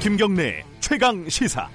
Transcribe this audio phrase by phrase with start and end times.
[0.00, 1.68] 김경래 최강 시사.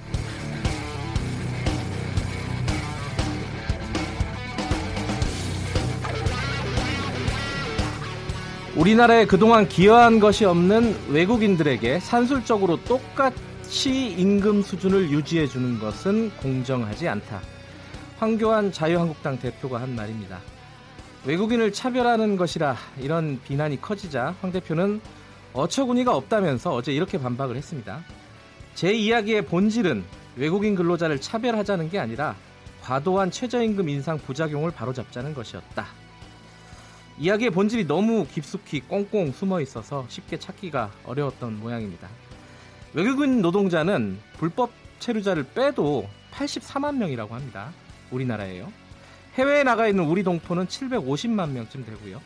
[8.74, 17.40] 우리나라에 그동안 기여한 것이 없는 외국인들에게 산술적으로 똑같이 임금 수준을 유지해 주는 것은 공정하지 않다.
[18.18, 20.40] 황교안 자유한국당 대표가 한 말입니다.
[21.26, 25.00] 외국인을 차별하는 것이라 이런 비난이 커지자 황 대표는
[25.56, 28.04] 어처구니가 없다면서 어제 이렇게 반박을 했습니다.
[28.74, 30.04] 제 이야기의 본질은
[30.36, 32.36] 외국인 근로자를 차별하자는 게 아니라
[32.82, 35.86] 과도한 최저임금 인상 부작용을 바로잡자는 것이었다.
[37.18, 42.08] 이야기의 본질이 너무 깊숙이 꽁꽁 숨어 있어서 쉽게 찾기가 어려웠던 모양입니다.
[42.92, 47.72] 외국인 노동자는 불법 체류자를 빼도 84만 명이라고 합니다.
[48.10, 48.70] 우리나라에요.
[49.34, 52.20] 해외에 나가 있는 우리 동포는 750만 명쯤 되고요.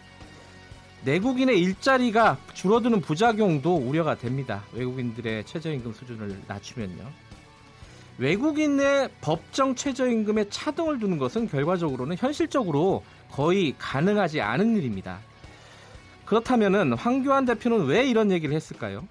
[1.05, 4.63] 내국인의 일자리가 줄어드는 부작용도 우려가 됩니다.
[4.73, 7.05] 외국인들의 최저임금 수준을 낮추면요.
[8.19, 15.21] 외국인의 법정 최저임금에 차등을 두는 것은 결과적으로는 현실적으로 거의 가능하지 않은 일입니다.
[16.27, 19.07] 그렇다면 황교안 대표는 왜 이런 얘기를 했을까요?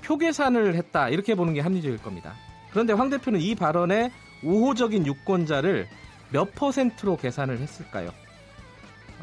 [0.00, 2.34] 표 계산을 했다 이렇게 보는 게 합리적일 겁니다.
[2.70, 5.88] 그런데 황 대표는 이 발언에 우호적인 유권자를
[6.30, 8.10] 몇 퍼센트로 계산을 했을까요?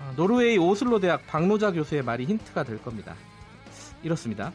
[0.02, 3.16] 아, 노르웨이 오슬로 대학 박노자 교수의 말이 힌트가 될 겁니다.
[4.04, 4.52] 이렇습니다.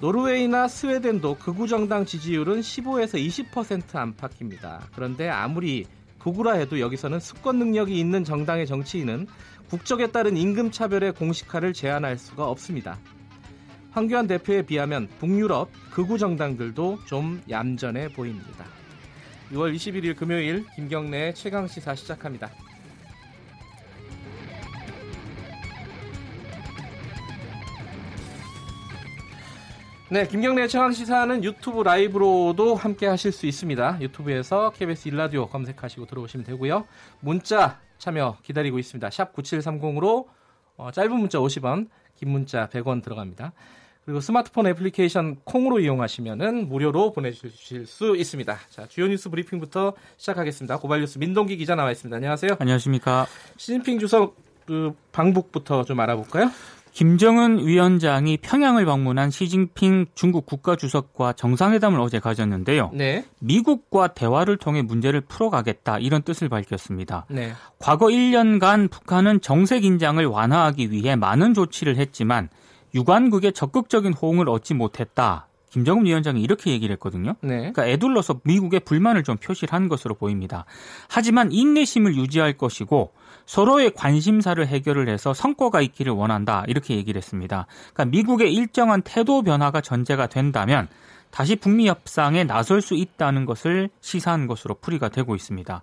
[0.00, 4.88] 노르웨이나 스웨덴도 극우 정당 지지율은 15에서 20% 안팎입니다.
[4.94, 5.86] 그런데 아무리
[6.18, 9.28] 극우라 해도 여기서는 수권 능력이 있는 정당의 정치인은
[9.70, 12.98] 국적에 따른 임금 차별의 공식화를 제한할 수가 없습니다.
[13.92, 18.64] 황교안 대표에 비하면 북유럽 극우 정당들도 좀 얌전해 보입니다.
[19.52, 22.50] 6월 21일 금요일 김경래 최강 시사 시작합니다.
[30.12, 33.96] 네, 김경래 최강 시사는 유튜브 라이브로도 함께 하실 수 있습니다.
[34.02, 36.84] 유튜브에서 KBS 일라디오 검색하시고 들어오시면 되고요.
[37.20, 39.08] 문자 참여 기다리고 있습니다.
[39.08, 40.26] 샵 9730으로
[40.76, 43.54] 어, 짧은 문자 50원, 긴 문자 100원 들어갑니다.
[44.04, 48.58] 그리고 스마트폰 애플리케이션 콩으로 이용하시면 무료로 보내주실 수 있습니다.
[48.68, 50.76] 자, 주요 뉴스 브리핑부터 시작하겠습니다.
[50.76, 52.14] 고발뉴스 민동기 기자 나와 있습니다.
[52.14, 52.56] 안녕하세요.
[52.58, 53.26] 안녕하십니까.
[53.56, 54.36] 시진핑 주석
[54.66, 56.50] 그 방북부터 좀 알아볼까요?
[56.92, 62.90] 김정은 위원장이 평양을 방문한 시진핑 중국 국가주석과 정상회담을 어제 가졌는데요.
[62.92, 63.24] 네.
[63.40, 67.24] 미국과 대화를 통해 문제를 풀어가겠다 이런 뜻을 밝혔습니다.
[67.30, 67.52] 네.
[67.78, 72.50] 과거 1년간 북한은 정세 긴장을 완화하기 위해 많은 조치를 했지만
[72.94, 75.48] 유관국의 적극적인 호응을 얻지 못했다.
[75.70, 77.34] 김정은 위원장이 이렇게 얘기를 했거든요.
[77.40, 77.56] 네.
[77.56, 80.66] 그러니까 애둘러서 미국의 불만을 좀 표시를 한 것으로 보입니다.
[81.08, 83.12] 하지만 인내심을 유지할 것이고
[83.46, 86.64] 서로의 관심사를 해결을 해서 성과가 있기를 원한다.
[86.68, 87.66] 이렇게 얘기를 했습니다.
[87.92, 90.88] 그러니까 미국의 일정한 태도 변화가 전제가 된다면
[91.30, 95.82] 다시 북미 협상에 나설 수 있다는 것을 시사한 것으로 풀이가 되고 있습니다.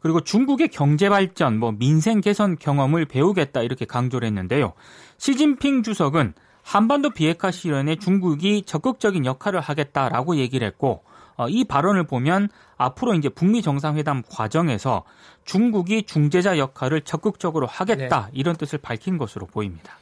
[0.00, 4.72] 그리고 중국의 경제 발전, 뭐 민생 개선 경험을 배우겠다 이렇게 강조를 했는데요.
[5.18, 11.09] 시진핑 주석은 한반도 비핵화 실현에 중국이 적극적인 역할을 하겠다라고 얘기를 했고 어,
[11.48, 15.04] 이 발언을 보면 앞으로 이제 북미 정상회담 과정에서
[15.44, 18.38] 중국이 중재자 역할을 적극적으로 하겠다 네.
[18.38, 19.94] 이런 뜻을 밝힌 것으로 보입니다.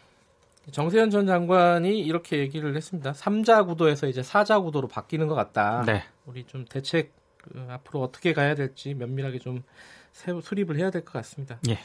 [0.70, 3.12] 정세현 전 장관이 이렇게 얘기를 했습니다.
[3.12, 5.82] 3자 구도에서 이제 4자 구도로 바뀌는 것 같다.
[5.86, 6.04] 네.
[6.26, 9.62] 우리 좀 대책 그 앞으로 어떻게 가야 될지 면밀하게 좀
[10.12, 11.58] 수립을 해야 될 것 같습니다.
[11.68, 11.78] 예.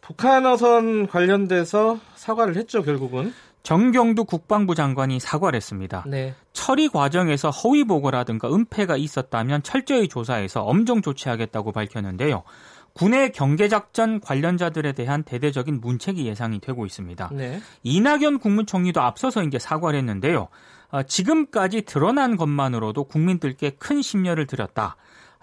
[0.00, 3.34] 북한 어선 관련돼서 사과를 했죠, 결국은.
[3.66, 6.04] 정경두 국방부 장관이 사과를 했습니다.
[6.06, 6.36] 네.
[6.52, 12.44] 처리 과정에서 허위 보고라든가 은폐가 있었다면 철저히 조사해서 엄정 조치하겠다고 밝혔는데요.
[12.92, 17.30] 군의 경계작전 관련자들에 대한 대대적인 문책이 예상이 되고 있습니다.
[17.32, 17.60] 네.
[17.82, 20.46] 이낙연 국무총리도 앞서서 이제 사과를 했는데요.
[20.90, 24.94] 어, 지금까지 드러난 것만으로도 국민들께 큰 심려를 드렸다.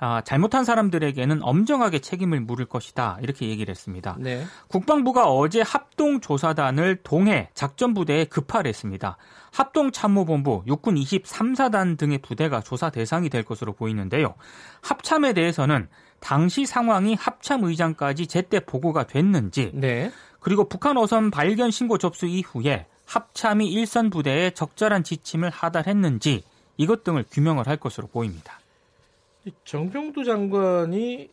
[0.06, 4.17] 아, 잘못한 사람들에게는 엄정하게 책임을 물을 것이다 이렇게 얘기를 했습니다.
[4.20, 4.44] 네.
[4.67, 9.16] 국방부가 어제 합동 조사단을 동해 작전 부대에 급파를 했습니다.
[9.53, 14.35] 합동 참모본부, 육군 23사단 등의 부대가 조사 대상이 될 것으로 보이는데요.
[14.82, 15.88] 합참에 대해서는
[16.20, 20.11] 당시 상황이 합참 의장까지 제때 보고가 됐는지, 네.
[20.41, 26.44] 그리고 북한 어선 발견 신고 접수 이후에 합참이 일선 부대에 적절한 지침을 하달했는지
[26.76, 28.59] 이것 등을 규명을 할 것으로 보입니다.
[29.66, 31.29] 정병두 장관이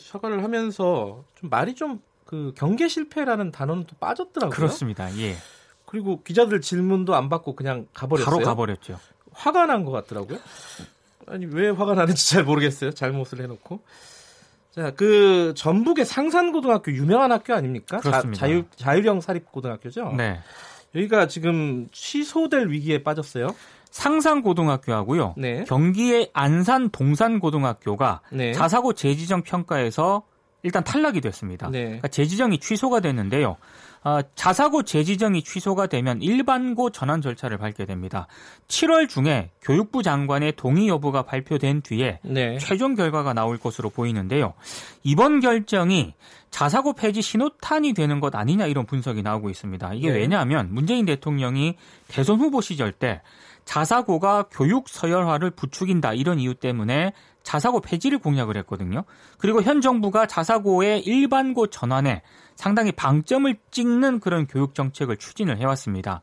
[0.00, 4.54] 사과를 하면서 좀 말이 좀 그 경계 실패라는 단어는 또 빠졌더라고요.
[4.54, 5.10] 그렇습니다.
[5.16, 5.34] 예.
[5.86, 8.30] 그리고 기자들 질문도 안 받고 그냥 가버렸어요.
[8.30, 9.00] 바로 가버렸죠.
[9.32, 10.38] 화가 난 것 같더라고요.
[11.26, 12.90] 아니 왜 화가 나는지 잘 모르겠어요.
[12.90, 13.80] 잘못을 해놓고.
[14.72, 17.96] 자, 그 전북의 상산고등학교 유명한 학교 아닙니까?
[18.00, 18.40] 그렇습니다.
[18.40, 20.12] 자, 자유 자유령 사립고등학교죠.
[20.18, 20.38] 네.
[20.94, 23.54] 여기가 지금 취소될 위기에 빠졌어요.
[23.90, 25.34] 상산고등학교하고요.
[25.36, 25.64] 네.
[25.64, 28.52] 경기의 안산 동산고등학교가 네.
[28.52, 30.22] 자사고 재지정 평가에서
[30.62, 31.70] 일단 탈락이 됐습니다.
[31.70, 31.84] 네.
[31.84, 33.56] 그러니까 재지정이 취소가 됐는데요.
[34.04, 38.26] 어, 자사고 재지정이 취소가 되면 일반고 전환 절차를 밟게 됩니다.
[38.68, 42.58] 7월 중에 교육부 장관의 동의 여부가 발표된 뒤에 네.
[42.58, 44.54] 최종 결과가 나올 것으로 보이는데요.
[45.02, 46.14] 이번 결정이
[46.50, 49.94] 자사고 폐지 신호탄이 되는 것 아니냐 이런 분석이 나오고 있습니다.
[49.94, 50.18] 이게 네.
[50.18, 51.76] 왜냐하면 문재인 대통령이
[52.06, 53.20] 대선 후보 시절 때
[53.68, 57.12] 자사고가 교육 서열화를 부추긴다 이런 이유 때문에
[57.42, 59.04] 자사고 폐지를 공약을 했거든요.
[59.36, 62.22] 그리고 현 정부가 자사고의 일반고 전환에
[62.56, 66.22] 상당히 방점을 찍는 그런 교육 정책을 추진을 해왔습니다.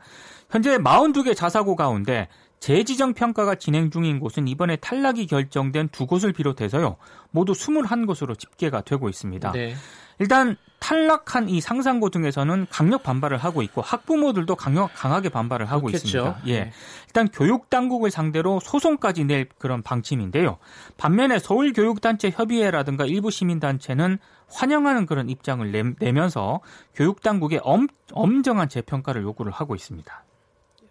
[0.50, 2.30] 현재 42개 자사고 가운데
[2.66, 6.96] 재지정 평가가 진행 중인 곳은 이번에 탈락이 결정된 두 곳을 비롯해서요.
[7.30, 9.52] 모두 21곳으로 집계가 되고 있습니다.
[9.52, 9.76] 네.
[10.18, 16.08] 일단 탈락한 이 상상고 등에서는 강력 반발을 하고 있고 학부모들도 강력 강하게 반발을 하고 그렇겠죠.
[16.08, 16.42] 있습니다.
[16.48, 16.60] 예.
[16.62, 16.72] 네.
[17.06, 20.58] 일단 교육 당국을 상대로 소송까지 낼 그런 방침인데요.
[20.98, 24.18] 반면에 서울 교육단체 협의회라든가 일부 시민 단체는
[24.50, 26.62] 환영하는 그런 입장을 내, 면서
[26.96, 30.26] 교육 당국에 엄, 엄정한 재평가를 요구를 하고 있습니다.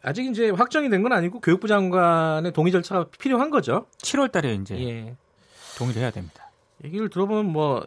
[0.05, 3.87] 아직 이제 확정이 된 건 아니고 교육부 장관의 동의 절차가 필요한 거죠.
[3.99, 5.17] 7월 달에 이제 예.
[5.79, 6.51] 동의를 해야 됩니다.
[6.85, 7.85] 얘기를 들어보면 뭐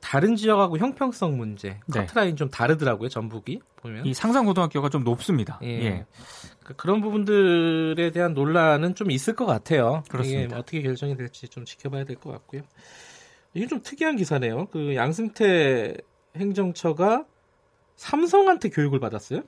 [0.00, 2.00] 다른 지역하고 형평성 문제, 네.
[2.00, 3.08] 커트라인 좀 다르더라고요.
[3.08, 5.58] 전북이 보면 이 상상고등학교가 좀 높습니다.
[5.62, 5.68] 예.
[5.68, 6.06] 예.
[6.60, 10.02] 그러니까 그런 부분들에 대한 논란은 좀 있을 것 같아요.
[10.08, 10.44] 그렇습니다.
[10.46, 12.62] 이게 어떻게 결정이 될지 좀 지켜봐야 될 것 같고요.
[13.54, 14.66] 이게 좀 특이한 기사네요.
[14.66, 15.96] 그 양승태
[16.36, 17.24] 행정처가
[17.96, 19.42] 삼성한테 교육을 받았어요?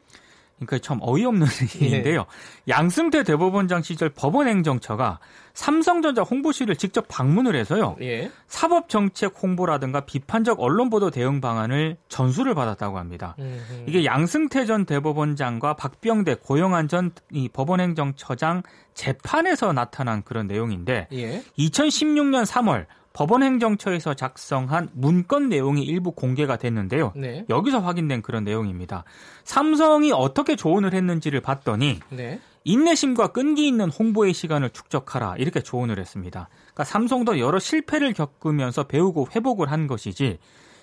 [0.67, 1.47] 그러니까 참 어이없는
[1.81, 2.21] 일인데요.
[2.21, 2.73] 예.
[2.73, 5.19] 양승태 대법원장 시절 법원행정처가
[5.55, 7.97] 삼성전자 홍보실을 직접 방문을 해서요.
[8.01, 8.31] 예.
[8.49, 13.37] 사법 정책 홍보라든가 비판적 언론 보도 대응 방안을 전수를 받았다고 합니다.
[13.39, 13.85] 음흠.
[13.87, 18.63] 이게 양승태 전 대법원장과 박병대 고영한 전 이 법원행정처장
[18.95, 21.43] 재판에서 나타난 그런 내용인데 예.
[21.59, 27.13] 2016년 3월 법원행정처에서 작성한 문건 내용이 일부 공개가 됐는데요.
[27.15, 27.45] 네.
[27.49, 29.05] 여기서 확인된 그런 내용입니다.
[29.45, 32.41] 삼성이 어떻게 조언을 했는지를 봤더니 네.
[32.65, 36.49] 인내심과 끈기 있는 홍보의 시간을 축적하라 이렇게 조언을 했습니다.
[36.53, 40.39] 그러니까 삼성도 여러 실패를 겪으면서 배우고 회복을 한 것이지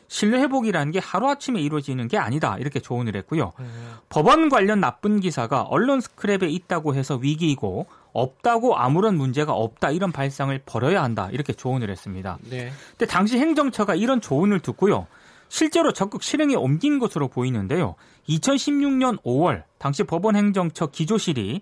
[0.09, 2.57] 신뢰 회복이라는 게 하루아침에 이루어지는 게 아니다.
[2.57, 3.53] 이렇게 조언을 했고요.
[3.59, 3.93] 음.
[4.09, 10.57] 법원 관련 나쁜 기사가 언론 스크랩에 있다고 해서 위기이고 없다고 아무런 문제가 없다 이런 발상을
[10.65, 12.37] 버려야 한다 이렇게 조언을 했습니다.
[12.49, 12.71] 네.
[12.91, 15.07] 근데 당시 행정처가 이런 조언을 듣고요.
[15.47, 17.95] 실제로 적극 실행에 옮긴 것으로 보이는데요.
[18.27, 21.61] 2016년 5월 당시 법원 행정처 기조실이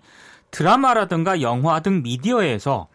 [0.50, 2.88] 드라마라든가 영화 등 미디어에서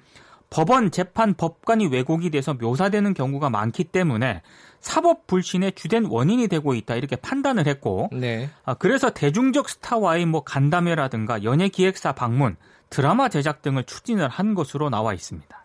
[0.49, 4.43] 법원 재판 법관이 왜곡이 돼서 묘사되는 경우가 많기 때문에
[4.79, 8.49] 사법 불신의 주된 원인이 되고 있다 이렇게 판단을 했고 네.
[8.63, 12.55] 아, 그래서 대중적 스타와의 뭐 간담회라든가 연예 기획사 방문
[12.89, 15.63] 드라마 제작 등을 추진을 한 것으로 나와 있습니다.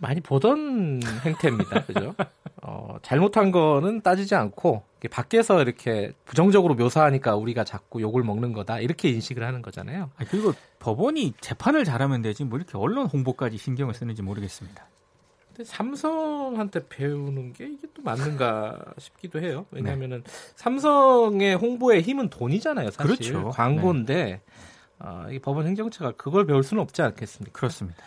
[0.00, 1.84] 많이 보던 행태입니다.
[1.86, 2.14] 그죠?
[2.62, 9.08] 어, 잘못한 거는 따지지 않고 밖에서 이렇게 부정적으로 묘사하니까 우리가 자꾸 욕을 먹는 거다 이렇게
[9.10, 10.10] 인식을 하는 거잖아요.
[10.16, 14.86] 아, 그리고 법원이 재판을 잘하면 되지 뭐 이렇게 언론 홍보까지 신경을 쓰는지 모르겠습니다.
[15.48, 19.66] 근데 삼성한테 배우는 게 이게 또 맞는가 싶기도 해요.
[19.70, 20.32] 왜냐하면은 네.
[20.56, 22.90] 삼성의 홍보의 힘은 돈이잖아요.
[22.90, 23.50] 사실 그렇죠.
[23.50, 24.40] 광고인데 네.
[25.00, 27.52] 어, 이 법원 행정처가 그걸 배울 수는 없지 않겠습니까?
[27.52, 27.98] 그렇습니다.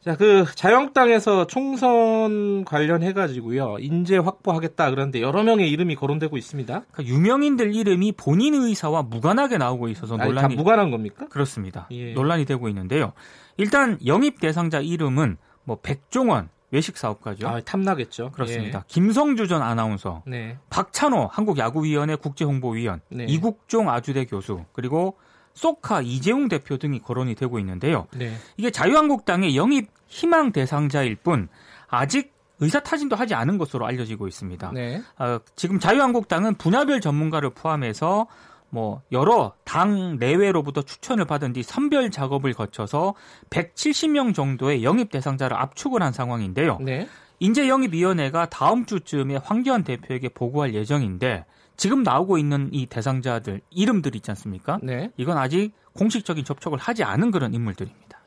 [0.00, 3.76] 자, 그 자유한국당에서 총선 관련해 가지고요.
[3.78, 6.84] 인재 확보하겠다 그런데 여러 명의 이름이 거론되고 있습니다.
[6.90, 11.28] 그러니까 유명인들 이름이 본인 의사와 무관하게 나오고 있어서 논란이 아니, 무관한 겁니까?
[11.28, 11.86] 그렇습니다.
[11.92, 12.14] 예.
[12.14, 13.12] 논란이 되고 있는데요.
[13.58, 17.46] 일단 영입 대상자 이름은 뭐 백종원 외식 사업가죠.
[17.46, 18.32] 아, 탐나겠죠.
[18.32, 18.78] 그렇습니다.
[18.80, 18.84] 예.
[18.88, 20.56] 김성주 전 아나운서, 네.
[20.70, 23.26] 박찬호 한국 야구위원회 국제홍보위원, 네.
[23.28, 25.18] 이국종 아주대 교수, 그리고
[25.54, 28.06] 소카 이재용 대표 등이 거론이 되고 있는데요.
[28.16, 28.34] 네.
[28.56, 31.48] 이게 자유한국당의 영입 희망 대상자일 뿐
[31.88, 34.70] 아직 의사 타진도 하지 않은 것으로 알려지고 있습니다.
[34.72, 35.02] 네.
[35.18, 38.26] 어, 지금 자유한국당은 분야별 전문가를 포함해서
[38.70, 43.14] 뭐 여러 당 내외로부터 추천을 받은 뒤 선별 작업을 거쳐서
[43.50, 46.78] 170명 정도의 영입 대상자를 압축을 한 상황인데요.
[46.80, 47.08] 네.
[47.38, 51.44] 인재 영입 위원회가 다음 주쯤에 황교안 대표에게 보고할 예정인데
[51.76, 54.78] 지금 나오고 있는 이 대상자들 이름들 있지 않습니까?
[54.82, 55.10] 네.
[55.16, 58.20] 이건 아직 공식적인 접촉을 하지 않은 그런 인물들입니다.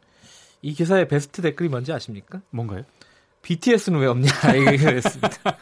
[0.62, 2.42] 이 기사의 베스트 댓글이 뭔지 아십니까?
[2.50, 2.84] 뭔가요?
[3.44, 4.30] BTS는 왜 없냐
[4.74, 5.58] 이거였습니다.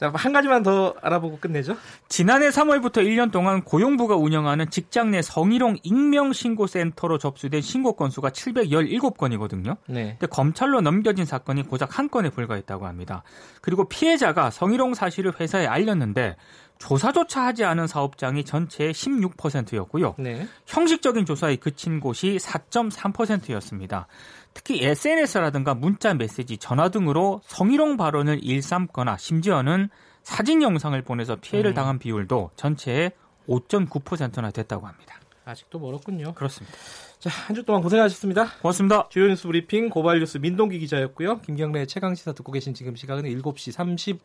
[0.00, 1.76] 한 가지만 더 알아보고 끝내죠.
[2.08, 9.76] 지난해 3월부터 1년 동안 고용부가 운영하는 직장 내 성희롱 익명신고센터로 접수된 신고 건수가 717건이거든요.
[9.86, 10.16] 네.
[10.18, 13.22] 근데 검찰로 넘겨진 사건이 고작 한 건에 불과했다고 합니다.
[13.60, 16.36] 그리고 피해자가 성희롱 사실을 회사에 알렸는데
[16.78, 20.16] 조사조차 하지 않은 사업장이 전체의 16%였고요.
[20.18, 20.46] 네.
[20.66, 24.06] 형식적인 조사에 그친 곳이 4.3%였습니다.
[24.54, 29.88] 특히 SNS라든가 문자 메시지, 전화 등으로 성희롱 발언을 일삼거나 심지어는
[30.22, 31.74] 사진 영상을 보내서 피해를 음.
[31.74, 33.12] 당한 비율도 전체의
[33.48, 35.16] 5.9%나 됐다고 합니다.
[35.44, 36.32] 아직도 멀었군요.
[36.34, 36.74] 그렇습니다.
[37.18, 38.52] 자, 한 주 동안 고생하셨습니다.
[38.62, 39.08] 고맙습니다.
[39.10, 41.40] 주요 뉴스 브리핑 고발 뉴스 민동기 기자였고요.
[41.40, 43.74] 김경래 최강 시사 듣고 계신 지금 시각은 7시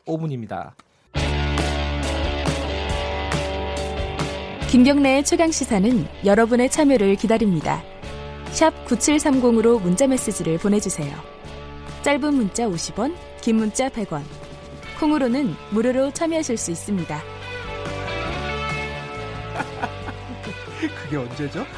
[0.05, 0.71] 35분입니다.
[4.69, 7.81] 김경래의 최강 시사는 여러분의 참여를 기다립니다.
[8.51, 11.15] 샵 9730으로 문자 메시지를 보내주세요.
[12.01, 14.23] 짧은 문자 50원, 긴 문자 100원.
[14.99, 17.19] 콩으로는 무료로 참여하실 수 있습니다.
[21.03, 21.65] 그게 언제죠?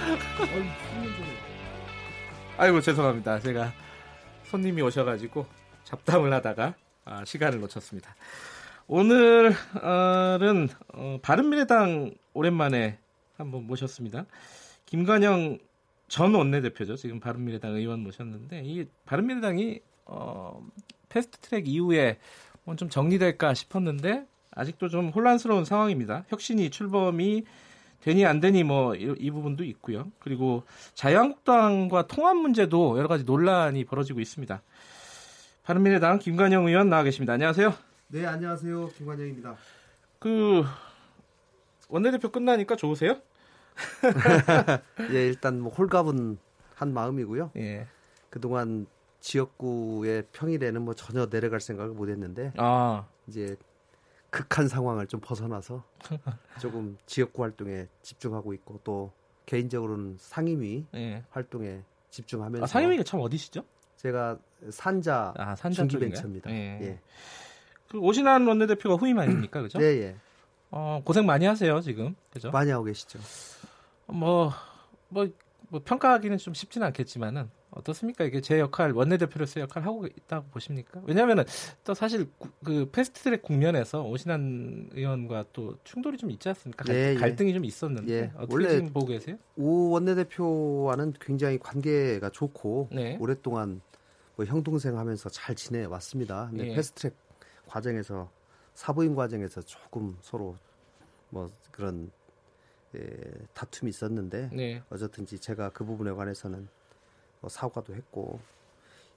[2.57, 3.39] 아이고 죄송합니다.
[3.39, 3.71] 제가
[4.45, 5.45] 손님이 오셔가지고
[5.83, 6.73] 잡담을 하다가
[7.05, 8.15] 아, 시간을 놓쳤습니다.
[8.87, 9.53] 오늘은
[10.93, 12.97] 어, 바른미래당 오랜만에
[13.37, 14.25] 한번 모셨습니다.
[14.85, 15.57] 김관영
[16.11, 16.97] 전 원내대표죠.
[16.97, 20.61] 지금 바른미래당 의원 모셨는데 이 바른미래당이 어,
[21.07, 22.17] 패스트트랙 이후에
[22.65, 26.25] 뭐 좀 정리될까 싶었는데 아직도 좀 혼란스러운 상황입니다.
[26.27, 27.45] 혁신이 출범이
[28.01, 30.11] 되니 안 되니 뭐이 부분도 있고요.
[30.19, 30.63] 그리고
[30.95, 34.61] 자유한국당과 통합 문제도 여러 가지 논란이 벌어지고 있습니다.
[35.63, 37.31] 바른미래당 김관영 의원 나와 계십니다.
[37.31, 37.73] 안녕하세요.
[38.09, 38.89] 네, 안녕하세요.
[38.97, 39.55] 김관영입니다.
[40.19, 40.65] 그
[41.87, 43.21] 원내대표 끝나니까 좋으세요?
[45.11, 46.37] 예, 일단 뭐 홀가분
[46.75, 47.51] 한 마음이고요.
[47.57, 47.87] 예.
[48.29, 48.87] 그동안
[49.19, 53.05] 지역구의 평일에는 뭐 전혀 내려갈 생각을 못 했는데 아.
[53.27, 53.55] 이제
[54.29, 55.83] 극한 상황을 좀 벗어나서
[56.59, 59.11] 조금 지역구 활동에 집중하고 있고 또
[59.45, 61.23] 개인적으로는 상임위 예.
[61.29, 63.63] 활동에 집중하면서 아, 상임위가 참 어디시죠?
[63.97, 66.49] 제가 산자, 아, 산자 중기벤처입니다.
[66.51, 66.79] 예.
[66.81, 66.99] 예.
[67.89, 69.77] 그 오신환 원내대표가 후임 아닙니까, 그죠?
[69.77, 70.15] 네, 예.
[70.71, 72.49] 어, 고생 많이 하세요 지금, 그죠?
[72.51, 73.19] 많이 하고 계시죠.
[74.11, 74.51] 뭐,
[75.09, 75.27] 뭐,
[75.69, 78.25] 뭐 평가하기는 좀 쉽지는 않겠지만은 어떻습니까?
[78.25, 81.01] 이게 제 역할 원내대표로서 역할 하고 있다고 보십니까?
[81.05, 81.45] 왜냐하면은
[81.85, 82.29] 또 사실
[82.65, 86.93] 그 패스트트랙 국면에서 오신환 의원과 또 충돌이 좀 있지 않습니까?
[86.93, 87.53] 예, 갈등이 예.
[87.53, 88.31] 좀 있었는데 예.
[88.35, 89.37] 어떻게 원래 지금 보고 계세요?
[89.55, 93.17] 오 원내대표와는 굉장히 관계가 좋고 네.
[93.21, 93.81] 오랫동안
[94.35, 96.47] 뭐 형 동생 하면서 잘 지내 왔습니다.
[96.49, 96.75] 근데 예.
[96.75, 97.15] 패스트트랙
[97.67, 98.29] 과정에서
[98.73, 100.55] 사부인 과정에서 조금 서로
[101.29, 102.11] 뭐 그런
[102.95, 103.07] 예,
[103.53, 104.83] 다툼이 있었는데 네.
[104.89, 106.67] 어쨌든지 제가 그 부분에 관해서는
[107.39, 108.39] 뭐 사과도 했고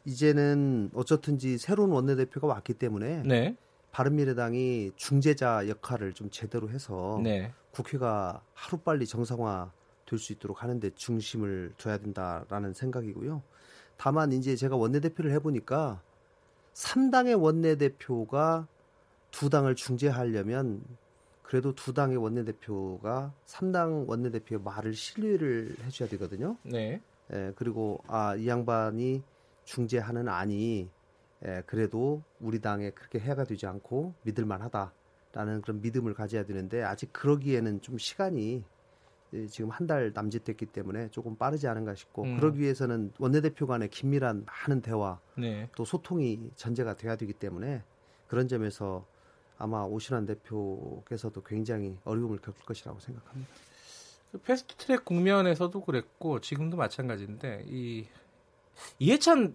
[0.04, 3.56] 이제는 어쨌든지 새로운 원내대표가 왔기 때문에 네.
[3.92, 7.52] 바른미래당이 중재자 역할을 좀 제대로 해서 네.
[7.72, 9.72] 국회가 하루빨리 정상화
[10.06, 13.42] 될 수 있도록 하는데 중심을 둬야 된다라는 생각이고요.
[13.96, 16.00] 다만 이제 제가 원내대표를 해보니까
[16.74, 18.66] 3당의 원내대표가
[19.30, 20.82] 두 당을 중재하려면
[21.44, 26.56] 그래도 두 당의 원내대표가 3당 원내대표의 말을 신뢰를 해줘야 되거든요.
[26.62, 27.00] 네.
[27.32, 29.22] 예, 그리고 아, 이 양반이
[29.64, 30.88] 중재하는 안이
[31.46, 37.12] 예, 그래도 우리 당에 그렇게 해가 되지 않고 믿을만 하다라는 그런 믿음을 가져야 되는데 아직
[37.12, 38.64] 그러기에는 좀 시간이
[39.34, 42.36] 예, 지금 한 달 남짓됐기 때문에 조금 빠르지 않은가 싶고 음.
[42.36, 45.68] 그러기 위해서는 원내대표 간의 긴밀한 많은 대화 네.
[45.76, 47.82] 또 소통이 전제가 돼야 되기 때문에
[48.28, 49.06] 그런 점에서
[49.58, 53.50] 아마 오신환 대표께서도 굉장히 어려움을 겪을 것이라고 생각합니다.
[54.32, 58.06] 그 패스트트랙 국면에서도 그랬고 지금도 마찬가지인데 이
[58.98, 59.54] 이해찬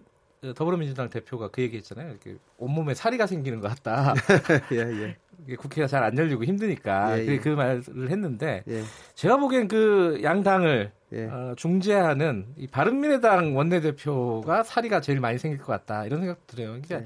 [0.56, 2.10] 더불어민주당 대표가 그 얘기했잖아요.
[2.10, 4.14] 이렇게 온몸에 사리가 생기는 것 같다.
[4.72, 5.56] 예, 예.
[5.56, 7.38] 국회가 잘 안 열리고 힘드니까 예, 예.
[7.38, 8.82] 그 말을 했는데 예.
[9.14, 11.24] 제가 보기엔 그 양당을 예.
[11.26, 16.68] 어, 중재하는 이 바른미래당 원내대표가 사리가 제일 많이 생길 것 같다 이런 생각 들어요.
[16.68, 17.04] 그러니까 예.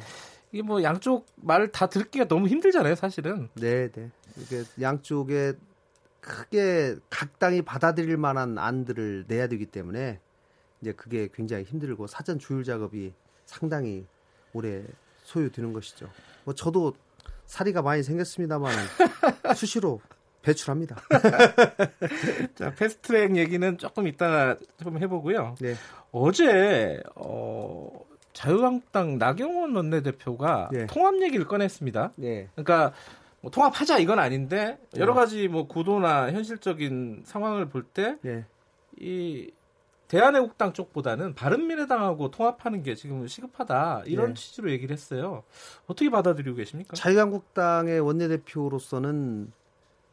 [0.54, 3.48] 이게 뭐 양쪽 말을 다 듣기가 너무 힘들잖아요, 사실은.
[3.54, 4.08] 네, 네.
[4.36, 5.54] 이게 양쪽에
[6.20, 10.20] 크게 각 당이 받아들일 만한 안들을 내야 되기 때문에
[10.80, 13.12] 이제 그게 굉장히 힘들고 사전 조율 작업이
[13.46, 14.06] 상당히
[14.52, 14.84] 오래
[15.24, 16.08] 소요되는 것이죠.
[16.44, 16.94] 뭐 저도
[17.46, 18.72] 사리가 많이 생겼습니다만
[19.56, 20.00] 수시로
[20.42, 21.02] 배출합니다.
[22.54, 25.56] 자, 패스트트랙 얘기는 조금 이따가 좀 해보고요.
[25.58, 25.74] 네.
[26.12, 27.90] 어제 어,
[28.34, 30.86] 자유한국당 나경원 원내대표가 예.
[30.86, 32.12] 통합 얘기를 꺼냈습니다.
[32.22, 32.48] 예.
[32.54, 32.92] 그러니까
[33.40, 35.14] 뭐 통합하자 이건 아닌데 여러 예.
[35.14, 38.44] 가지 뭐 구도나 현실적인 상황을 볼 때이 예.
[40.08, 44.34] 대한애국당 쪽보다는 바른미래당하고 통합하는 게 지금 시급하다 이런 네.
[44.34, 45.42] 취지로 얘기를 했어요.
[45.86, 46.94] 어떻게 받아들이고 계십니까?
[46.94, 49.52] 자유한국당의 원내대표로서는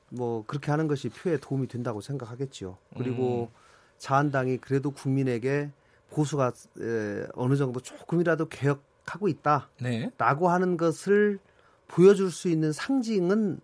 [0.10, 2.78] 뭐 그렇게 하는 것이 표에 도움이 된다고 생각하겠지요.
[2.98, 3.56] 그리고 음.
[3.98, 5.70] 자한당이 그래도 국민에게
[6.12, 10.12] 보수가 에, 어느 정도 조금이라도 개혁하고 있다라고 네.
[10.20, 11.40] 하는 것을
[11.88, 13.60] 보여줄 수 있는 상징은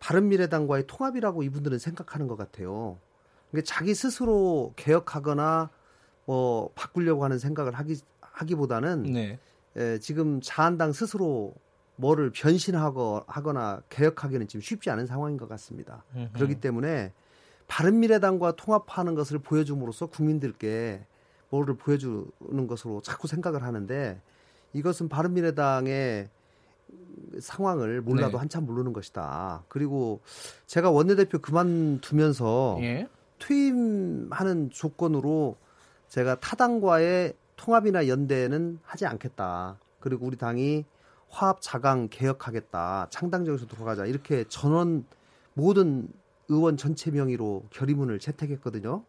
[0.00, 2.98] 바른미래당과의 통합이라고 이분들은 생각하는 것 같아요.
[3.50, 5.70] 그러니까 자기 스스로 개혁하거나
[6.24, 9.38] 뭐 바꾸려고 하는 생각을 하기 하기보다는 네.
[9.76, 11.54] 에, 지금 자한당 스스로
[11.96, 16.04] 뭐를 변신하거 하거나 개혁하기는 지금 쉽지 않은 상황인 것 같습니다.
[16.14, 16.32] 음흠.
[16.34, 17.12] 그렇기 때문에
[17.66, 21.04] 바른미래당과 통합하는 것을 보여줌으로써 국민들께
[21.50, 24.20] 뭐를 보여주는 것으로 자꾸 생각을 하는데
[24.72, 26.28] 이것은 바른미래당의
[27.40, 28.38] 상황을 몰라도 네.
[28.38, 29.64] 한참 모르는 것이다.
[29.68, 30.20] 그리고
[30.66, 33.08] 제가 원내대표 그만두면서 예?
[33.38, 35.56] 퇴임하는 조건으로
[36.08, 39.78] 제가 타당과의 통합이나 연대는 하지 않겠다.
[40.00, 40.84] 그리고 우리 당이
[41.28, 43.08] 화합 자강 개혁하겠다.
[43.10, 44.06] 창당적에서 돌아가자.
[44.06, 45.04] 이렇게 전원
[45.52, 46.08] 모든
[46.48, 49.02] 의원 전체 명의로 결의문을 채택했거든요.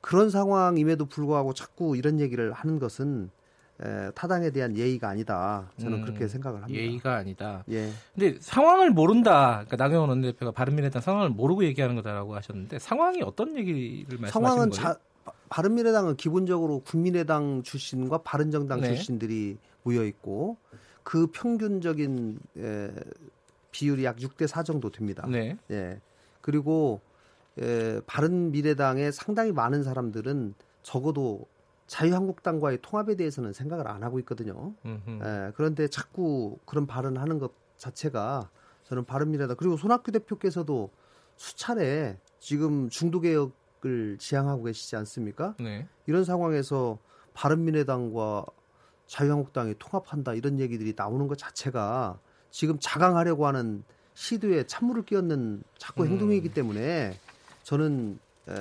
[0.00, 3.30] 그런 상황임에도 불구하고 자꾸 이런 얘기를 하는 것은
[3.82, 5.70] 에, 타당에 대한 예의가 아니다.
[5.78, 6.80] 저는 음, 그렇게 생각을 합니다.
[6.80, 7.64] 예의가 아니다.
[7.70, 7.90] 예.
[8.14, 9.64] 근데 상황을 모른다.
[9.66, 14.82] 그러니까 나경원 원내대표가 바른미래당 상황을 모르고 얘기하는 거다라고 하셨는데 상황이 어떤 얘기를 말씀하시는 상황은 거예요?
[14.82, 14.98] 자,
[15.48, 18.88] 바른미래당은 기본적으로 국민의당 출신과 바른정당 네.
[18.88, 20.58] 출신들이 모여 있고
[21.02, 22.90] 그 평균적인 에,
[23.70, 25.26] 비율이 약 6대 4 정도 됩니다.
[25.26, 25.56] 네.
[25.70, 26.00] 예.
[26.42, 27.00] 그리고
[27.60, 31.46] 에, 바른 미래당에 상당히 많은 사람들은 적어도
[31.86, 34.74] 자유한국당과의 통합에 대해서는 생각을 안 하고 있거든요.
[35.24, 38.48] 예, 그런데 자꾸 그런 발언하는 것 자체가
[38.84, 40.90] 저는 바른 미래당 그리고 손학규 대표께서도
[41.36, 45.54] 수차례 지금 중도 개혁을 지향하고 계시지 않습니까?
[45.58, 45.88] 네.
[46.06, 46.98] 이런 상황에서
[47.34, 48.46] 바른 미래당과
[49.06, 52.18] 자유한국당이 통합한다 이런 얘기들이 나오는 것 자체가
[52.50, 53.82] 지금 자강하려고 하는
[54.14, 56.08] 시도에 찬물을 끼얹는 자꾸 음.
[56.08, 57.18] 행동이기 때문에
[57.62, 58.52] 저는 에,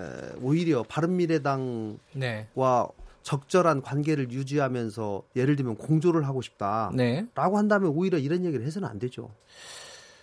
[0.42, 2.48] 오히려 바른미래당과 네.
[3.24, 7.26] 적절한 관계를 유지하면서 예를 들면 공조를 하고 싶다라고 네.
[7.36, 9.30] 한다면 오히려 이런 얘기를 해서는 안 되죠.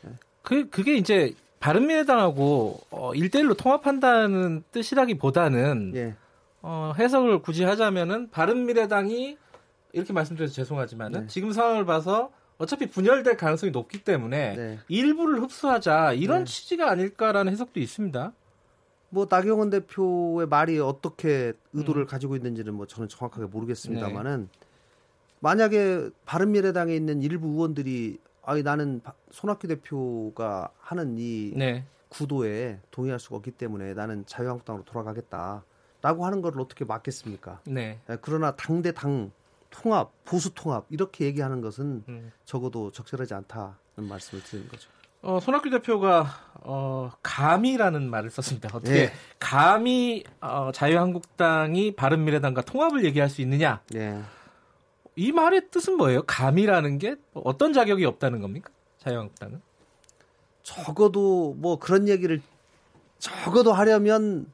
[0.02, 0.10] 네.
[0.42, 6.14] 그 그게 이제 바른미래당하고 어, 1대1로 통합한다는 뜻이라기보다는 예.
[6.62, 9.36] 어, 해석을 굳이 하자면은 바른미래당이
[9.92, 11.26] 이렇게 말씀드려서 죄송하지만은 네.
[11.28, 14.78] 지금 상황을 봐서 어차피 분열될 가능성이 높기 때문에 네.
[14.88, 16.52] 일부를 흡수하자 이런 네.
[16.52, 18.32] 취지가 아닐까라는 해석도 있습니다.
[19.08, 22.06] 뭐 나경원 대표의 말이 어떻게 의도를 음.
[22.06, 24.66] 가지고 있는지는 뭐 저는 정확하게 모르겠습니다만은 네.
[25.40, 31.84] 만약에 바른 미래당에 있는 일부 의원들이 아니 나는 손학규 대표가 하는 이 네.
[32.08, 37.60] 구도에 동의할 수가 없기 때문에 나는 자유한국당으로 돌아가겠다라고 하는 걸 어떻게 막겠습니까?
[37.64, 38.00] 네.
[38.08, 39.32] 예, 그러나 당대 당
[39.70, 42.32] 통합, 보수 통합 이렇게 얘기하는 것은 음.
[42.44, 43.74] 적어도 적절하지 않다는
[44.08, 44.88] 말씀을 드리는 거죠.
[45.26, 46.28] 어, 손학규 대표가
[46.62, 48.68] 어, 감이라는 말을 썼습니다.
[48.72, 49.12] 어떻게 예.
[49.40, 53.82] 감히 어, 자유한국당이 바른미래당과 통합을 얘기할 수 있느냐?
[53.96, 54.20] 예.
[55.16, 56.22] 이 말의 뜻은 뭐예요?
[56.26, 58.70] 감이라는 게 어떤 자격이 없다는 겁니까?
[58.98, 59.60] 자유한국당은?
[60.62, 62.40] 적어도 뭐 그런 얘기를
[63.18, 64.46] 적어도 하려면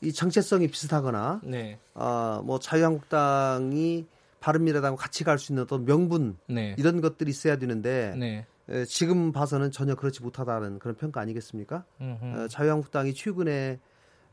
[0.00, 1.78] 이 정체성이 비슷하거나, 네.
[1.94, 4.06] 어 뭐 자유한국당이
[4.40, 6.74] 바른미래당과 같이 갈 수 있는 어떤 명분 네.
[6.78, 8.46] 이런 것들이 있어야 되는데 네.
[8.68, 11.84] 에, 지금 봐서는 전혀 그렇지 못하다는 그런 평가 아니겠습니까?
[11.98, 13.78] 어, 자유한국당이 최근에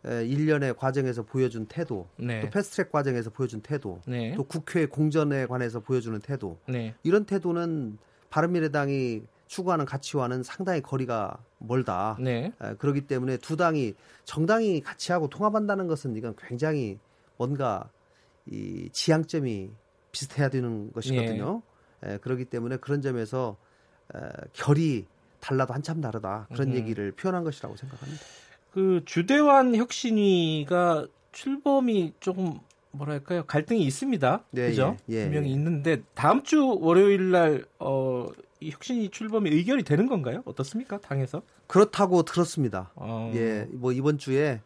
[0.06, 2.42] 에, 일련의 과정에서 보여준 태도, 네.
[2.42, 4.34] 또 패스트트랙 과정에서 보여준 태도, 네.
[4.36, 6.94] 또 국회 공전에 관해서 보여주는 태도, 네.
[7.04, 7.98] 이런 태도는
[8.30, 12.18] 바른미래당이 추구하는 가치와는 상당히 거리가 멀다.
[12.20, 12.52] 네.
[12.62, 13.94] 에, 그렇기 때문에 두 당이
[14.26, 16.98] 정당이 같이 하고 통합한다는 것은 이건 굉장히
[17.38, 17.90] 뭔가
[18.46, 19.70] 이 지향점이
[20.12, 21.62] 비슷해야 되는 것이거든요.
[22.06, 22.14] 예.
[22.14, 23.64] 에, 그렇기 때문에 그런 점에서 에,
[24.54, 25.06] 결이
[25.40, 26.76] 달라도 한참 다르다 그런 음.
[26.76, 28.24] 얘기를 표현한 것이라고 생각합니다.
[28.72, 32.60] 그 주대환 혁신위가 출범이 조금
[32.92, 34.44] 뭐랄까요 갈등이 있습니다.
[34.52, 34.98] 네, 그죠?
[35.10, 35.54] 예, 예, 분명히 예.
[35.54, 38.28] 있는데 다음 주 월요일 날 어,
[38.60, 40.44] 이 혁신이 출범이 의결이 되는 건가요?
[40.46, 41.00] 어떻습니까?
[41.00, 41.42] 당에서?
[41.68, 42.92] 그렇다고 들었습니다.
[42.96, 43.32] 어...
[43.36, 44.62] 예, 뭐 이번 주에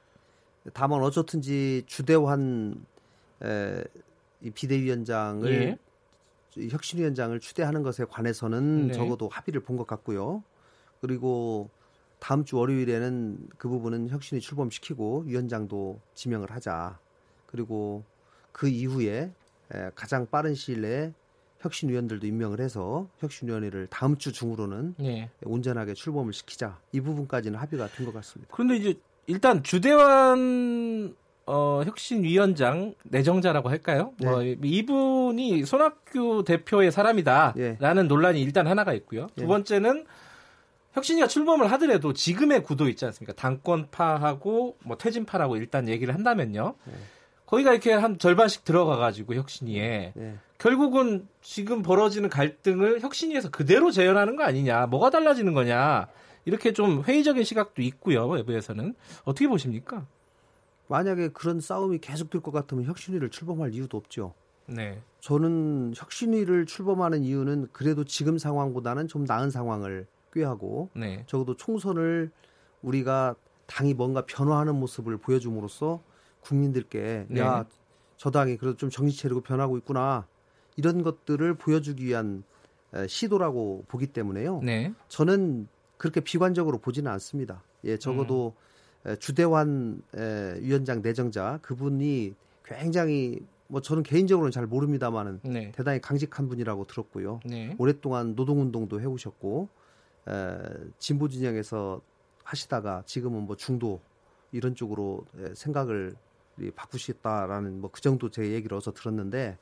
[0.74, 2.86] 다만 어쨌든지 주대환
[3.44, 3.84] 에,
[4.42, 5.78] 이 비대위원장을 예.
[6.72, 8.94] 혁신위원장을 추대하는 것에 관해서는 네.
[8.94, 10.44] 적어도 합의를 본 것 같고요.
[11.02, 11.70] 그리고
[12.20, 16.98] 다음 주 월요일에는 그 부분은 혁신이 출범시키고 위원장도 지명을 하자.
[17.46, 18.04] 그리고
[18.52, 19.32] 그 이후에
[19.96, 21.14] 가장 빠른 시일 내에
[21.60, 25.30] 혁신위원들도 임명을 해서 혁신위원회를 다음 주 중으로는 네.
[25.44, 26.80] 온전하게 출범을 시키자.
[26.92, 28.52] 이 부분까지는 합의가 된 것 같습니다.
[28.54, 31.16] 그런데 이제 일단 주대환
[31.48, 34.12] 어, 혁신위원장 내정자라고 할까요?
[34.20, 34.28] 네.
[34.28, 38.08] 뭐 이분이 손학규 대표의 사람이다라는 예.
[38.08, 39.28] 논란이 일단 하나가 있고요.
[39.36, 39.48] 두 예.
[39.48, 40.06] 번째는
[40.92, 43.34] 혁신이가 출범을 하더라도 지금의 구도 있지 않습니까?
[43.34, 46.76] 당권파하고 뭐 퇴진파라고 일단 얘기를 한다면요.
[46.90, 46.94] 예.
[47.46, 50.36] 거기가 이렇게 한 절반씩 들어가가지고 혁신이에 예.
[50.58, 54.88] 결국은 지금 벌어지는 갈등을 혁신위에서 그대로 재현하는 거 아니냐?
[54.88, 56.08] 뭐가 달라지는 거냐?
[56.44, 58.28] 이렇게 좀 회의적인 시각도 있고요.
[58.28, 60.06] 외부에서는 어떻게 보십니까?
[60.88, 64.34] 만약에 그런 싸움이 계속될 것 같으면 혁신위를 출범할 이유도 없죠.
[64.68, 65.02] 네.
[65.22, 71.24] 저는 혁신위를 출범하는 이유는 그래도 지금 상황보다는 좀 나은 상황을 꾀하고 네.
[71.28, 72.32] 적어도 총선을
[72.82, 76.02] 우리가 당이 뭔가 변화하는 모습을 보여줌으로써
[76.42, 77.42] 국민들께 네.
[77.42, 77.66] 야
[78.18, 80.28] 저 당이 그래도 좀 정신 차리고 변하고 있구나
[80.76, 82.44] 이런 것들을 보여주기 위한
[83.08, 84.62] 시도라고 보기 때문에요.
[84.64, 84.94] 네.
[85.08, 87.64] 저는 그렇게 비관적으로 보지는 않습니다.
[87.84, 88.67] 예, 적어도 음.
[89.20, 90.02] 주대환
[90.60, 95.72] 위원장 내정자 그분이 굉장히 뭐 저는 개인적으로는 잘 모릅니다만은 네.
[95.74, 97.42] 대단히 강직한 분이라고 들었고요.
[97.46, 97.76] 네.
[97.78, 99.70] 오랫동안 노동운동도 해오셨고
[100.30, 100.58] 에,
[100.98, 102.02] 진보 진영에서
[102.44, 104.02] 하시다가 지금은 뭐 중도
[104.52, 106.16] 이런 쪽으로 생각을
[106.76, 109.58] 바꾸시겠다라는 뭐 그 정도 제 얘기를 어서 들었는데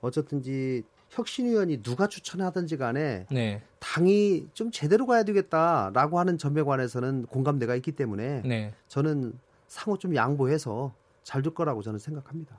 [0.00, 3.62] 어쨌든지 혁신위원이 누가 추천하든지 간에 네.
[3.80, 8.72] 당이 좀 제대로 가야 되겠다라고 하는 점에 관해서는 공감대가 있기 때문에 네.
[8.88, 12.58] 저는 상호 좀 양보해서 잘 될 거라고 저는 생각합니다.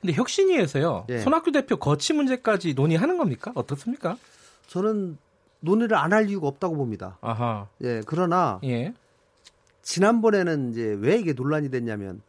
[0.00, 1.18] 근데 혁신위에서요 예.
[1.18, 3.52] 손학규 대표 거치 문제까지 논의하는 겁니까?
[3.54, 4.16] 어떻습니까?
[4.68, 5.18] 저는
[5.60, 7.18] 논의를 안 할 이유가 없다고 봅니다.
[7.20, 7.66] 아하.
[7.82, 8.94] 예, 그러나 예.
[9.82, 12.22] 지난번에는 이제 왜 이게 논란이 됐냐면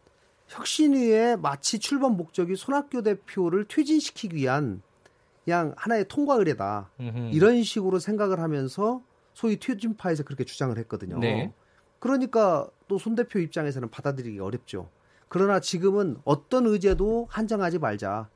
[0.48, 4.82] 혁신위의 마치 출범 목적이 손학규 대표를 퇴진시키기 위한
[5.46, 6.92] 그냥 하나의 통과 의례다.
[7.32, 9.02] 이런 식으로 생각을 하면서
[9.34, 11.18] 소위 퇴진파에서 그렇게 주장을 했거든요.
[11.20, 11.52] 네.
[12.00, 14.90] 그러니까 또 손 대표 입장에서는 받아들이기 어렵죠.
[15.30, 18.30] 그러나 지금은 어떤 의제도 한정하지 말자.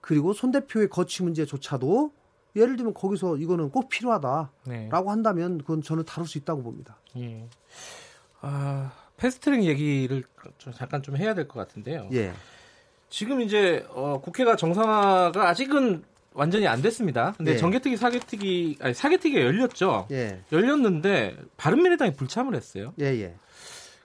[0.00, 2.12] 그리고 손 대표의 거취 문제조차도
[2.56, 4.88] 예를 들면 거기서 이거는 꼭 필요하다라고 네.
[4.90, 6.98] 한다면 그건 저는 다룰 수 있다고 봅니다.
[7.16, 7.48] 예.
[8.42, 10.22] 아, 패스트트랙 얘기를
[10.58, 12.08] 좀 잠깐 좀 해야 될 것 같은데요.
[12.12, 12.32] 예.
[13.08, 16.04] 지금 이제 어, 국회가 정상화가 아직은
[16.34, 17.32] 완전히 안 됐습니다.
[17.36, 17.56] 근데 예.
[17.56, 20.08] 정개특위 사개특위 아니 사개특위가 열렸죠.
[20.10, 20.40] 예.
[20.52, 22.92] 열렸는데 바른미래당이 불참을 했어요.
[23.00, 23.20] 예예.
[23.22, 23.34] 예.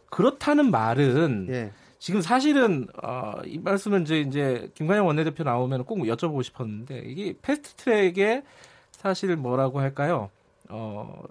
[0.10, 1.72] 그렇다는 말은 예.
[1.98, 8.44] 지금 사실은 어, 이 말씀은 이제 이제 김관영 원내대표 나오면 꼭 여쭤보고 싶었는데 이게 패스트트랙에
[8.92, 10.30] 사실 뭐라고 할까요?
[10.70, 11.24] 어,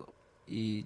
[0.47, 0.85] 이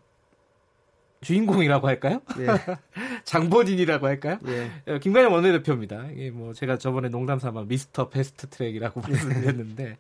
[1.23, 2.21] 주인공이라고 할까요?
[2.39, 2.47] 예.
[3.25, 4.39] 장본인이라고 할까요?
[4.47, 4.93] 예.
[4.93, 6.09] 어, 김관영 원내대표입니다.
[6.13, 9.97] 이게 뭐 제가 저번에 농담 삼아 미스터 패스트트랙이라고 말씀드렸는데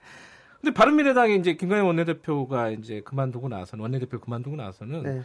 [0.61, 5.22] 근데 바른미래당이 이제 김관영 원내대표가 이제 그만두고 나서는 원내대표 그만두고 나서는 네.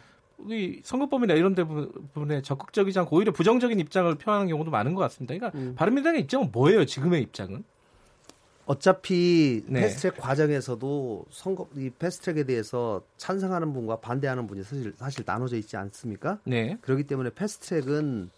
[0.49, 5.35] 이 선거법이나 이런 부분에 적극적이지 않고 오히려 부정적인 입장을 표하는 경우도 많은 것 같습니다.
[5.35, 5.73] 그러니까 음.
[5.75, 6.85] 바른미래당의 입장은 뭐예요?
[6.85, 7.63] 지금의 입장은?
[8.67, 9.81] 어차피 네.
[9.81, 16.39] 패스트트랙 과정에서도 선거 이 패스트트랙에 대해서 찬성하는 분과 반대하는 분이 사실 사실 나눠져 있지 않습니까?
[16.43, 16.77] 네.
[16.81, 18.29] 그렇기 때문에 패스트트랙은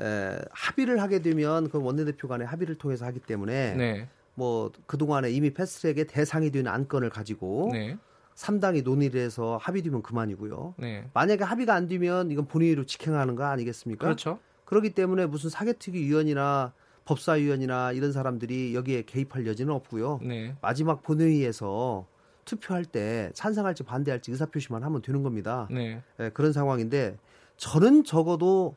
[0.00, 4.08] 에, 합의를 하게 되면 그 원내대표 간의 합의를 통해서 하기 때문에 네.
[4.34, 7.96] 뭐 그 동안에 이미 패스트트랙의 대상이 되는 안건을 가지고 네.
[8.36, 10.74] 3당이 논의를 해서 합의되면 그만이고요.
[10.78, 11.08] 네.
[11.14, 14.04] 만약에 합의가 안 되면 이건 본인으로 직행하는 거 아니겠습니까?
[14.04, 14.38] 그렇죠.
[14.64, 16.72] 그렇기 때문에 무슨 사개특위 위원이나
[17.04, 20.20] 법사위원이나 이런 사람들이 여기에 개입할 여지는 없고요.
[20.22, 20.54] 네.
[20.60, 22.06] 마지막 본회의에서
[22.44, 25.68] 투표할 때 찬성할지 반대할지 의사표시만 하면 되는 겁니다.
[25.70, 26.02] 네.
[26.18, 27.16] 네, 그런 상황인데
[27.56, 28.74] 저는 적어도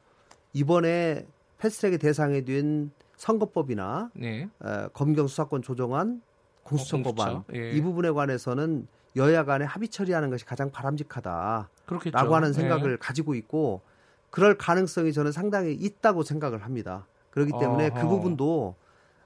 [0.54, 1.26] 이번에
[1.60, 4.50] 패스트트랙의 대상이 된 선거법이나 네.
[4.64, 6.22] 에, 검경 수사권 조정안
[6.64, 7.72] 공수처 법안 어, 예.
[7.72, 12.18] 이 부분에 관해서는 여야 간에 합의 처리하는 것이 가장 바람직하다라고 그렇겠죠.
[12.18, 12.98] 하는 생각을 네.
[13.00, 13.82] 가지고 있고
[14.30, 17.08] 그럴 가능성이 저는 상당히 있다고 생각을 합니다.
[17.38, 18.02] 그렇기 때문에 그 어허.
[18.02, 18.76] 그 부분도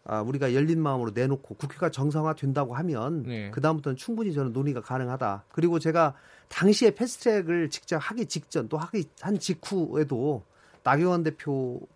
[0.03, 3.51] 아, 우리가 열린 마음으로 내놓고 국회가 정상화 된다고 하면 네.
[3.51, 5.45] 그 다음부터는 충분히 저는 논의가 가능하다.
[5.49, 6.15] 그리고 제가
[6.49, 10.43] 당시에 패스트트랙을 직접 하기 직전 또 하기 한 직후에도
[10.83, 11.87] 나경원 대표도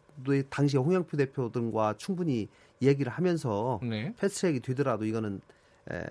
[0.49, 2.47] 당시에 홍영표 대표 등과 충분히
[2.82, 4.13] 얘기를 하면서 네.
[4.17, 5.41] 패스트트랙이 되더라도 이거는
[5.91, 6.04] 에,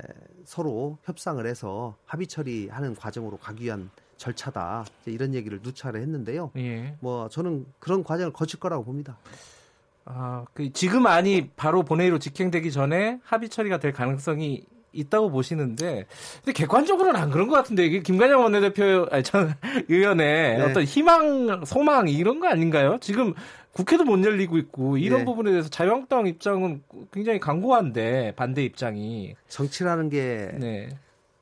[0.44, 3.88] 서로 협상을 해서 합의 처리하는 과정으로 가기 위한
[4.18, 4.84] 절차다.
[5.06, 6.50] 이런 얘기를 누차를 했는데요.
[6.56, 6.96] 예.
[7.00, 9.16] 뭐 저는 그런 과정을 거칠 거라고 봅니다.
[10.06, 16.06] 아, 그 지금 안이 바로 본회의로 직행되기 전에 합의 처리가 될 가능성이 있다고 보시는데
[16.44, 19.52] 근데 객관적으로는 안 그런 것 같은데 이게 김관영 원내대표 아니 전
[19.88, 20.62] 의원의 네.
[20.62, 22.98] 어떤 희망 소망 이런 거 아닌가요?
[23.00, 23.34] 지금
[23.72, 25.24] 국회도 못 열리고 있고 이런 네.
[25.24, 30.88] 부분에 대해서 자유한국당 입장은 굉장히 강고한데 반대 입장이 정치라는 게 네.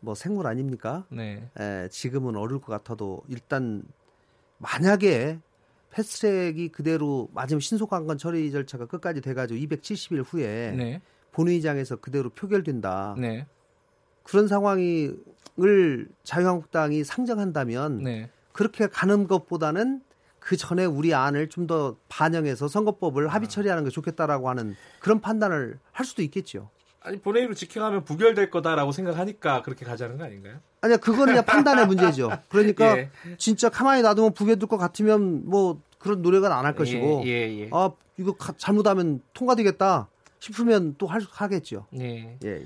[0.01, 1.05] 뭐 생물 아닙니까?
[1.11, 1.47] 네.
[1.61, 3.83] 에, 지금은 어려울 것 같아도 일단
[4.57, 5.39] 만약에
[5.93, 11.01] 패스트트랙이 그대로 맞으면 신속한건 처리 절차가 끝까지 돼가지고 270일 후에 네.
[11.33, 13.15] 본회의장에서 그대로 표결된다.
[13.19, 13.47] 네.
[14.23, 15.17] 그런 상황을
[16.25, 18.31] 자유한국당이 상정한다면 네.
[18.53, 20.03] 그렇게 가는 것보다는
[20.39, 25.79] 그 전에 우리 안을 좀 더 반영해서 선거법을 합의 처리하는 게 좋겠다라고 하는 그런 판단을
[25.93, 26.71] 할 수도 있겠죠.
[27.05, 30.59] 아니 본회의로 지켜가면 부결될 거다라고 생각하니까 그렇게 가자는 거 아닌가요?
[30.81, 32.31] 아니야 그거는 그냥 판단의 문제죠.
[32.49, 33.11] 그러니까 예.
[33.39, 37.71] 진짜 가만히 놔두면 부결될 것 같으면 뭐 그런 노력은 안 할 것이고 예, 예, 예.
[37.73, 40.09] 아 이거 가, 잘못하면 통과되겠다
[40.41, 41.87] 싶으면 또 할, 하겠죠.
[41.95, 42.37] 예.
[42.45, 42.65] 예, 예.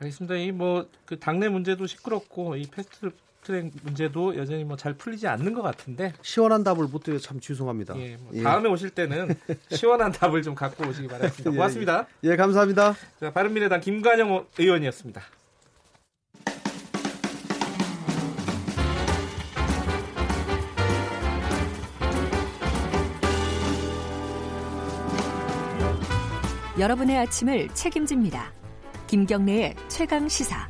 [0.00, 0.34] 알겠습니다.
[0.36, 3.10] 이 뭐 그 당내 문제도 시끄럽고 이 패스트
[3.42, 7.96] 트랙 문제도 여전히 뭐 잘 풀리지 않는 것 같은데 시원한 답을 못 드려 참 죄송합니다.
[7.98, 8.42] 예, 뭐 예.
[8.42, 9.34] 다음에 오실 때는
[9.70, 11.42] 시원한 답을 좀 갖고 오시기 바랍니다.
[11.46, 12.06] 예, 고맙습니다.
[12.24, 12.94] 예, 예, 감사합니다.
[13.20, 15.22] 자, 바른미래당 김관영 의원이었습니다.
[26.78, 28.52] 여러분의 아침을 책임집니다.
[29.06, 30.68] 김경래의 최강 시사.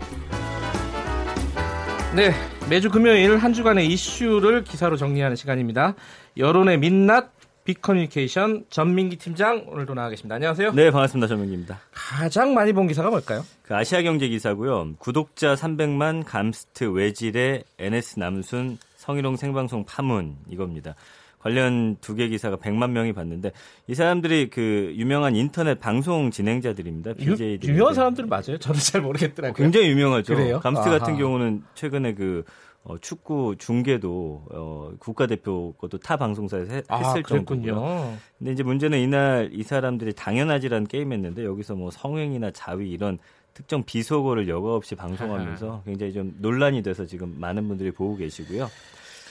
[2.14, 2.32] 네,
[2.72, 5.94] 매주 금요일 한 주간의 이슈를 기사로 정리하는 시간입니다.
[6.38, 7.30] 여론의 민낯
[7.64, 10.36] 빅커뮤니케이션 전민기 팀장 오늘도 나와 계십니다.
[10.36, 10.72] 안녕하세요.
[10.72, 11.26] 네, 반갑습니다.
[11.26, 11.80] 전민기입니다.
[11.92, 13.44] 가장 많이 본 기사가 뭘까요?
[13.60, 14.94] 그 아시아 경제 기사고요.
[14.98, 20.94] 구독자 300만 감스트 외질의 NS 남순 성희롱 생방송 파문 이겁니다.
[21.42, 23.52] 관련 두 개 기사가 100만 명이 봤는데
[23.88, 27.14] 이 사람들이 그 유명한 인터넷 방송 진행자들입니다.
[27.14, 27.68] BJ들.
[27.68, 28.58] 유명한 사람들 맞아요?
[28.58, 29.54] 저도 잘 모르겠더라고요.
[29.54, 30.34] 굉장히 유명하죠.
[30.34, 30.60] 그래요?
[30.60, 30.98] 감스트 아하.
[30.98, 32.44] 같은 경우는 최근에 그
[32.84, 38.12] 어, 축구 중계도 어, 국가대표 것도 타 방송사에서 해, 아, 했을 정도군요.
[38.38, 43.18] 근데 이제 문제는 이날 이 사람들이 당연하지라는 게임했는데 여기서 뭐 성행이나 자위 이런
[43.54, 48.68] 특정 비속어를 여과 없이 방송하면서 굉장히 좀 논란이 돼서 지금 많은 분들이 보고 계시고요.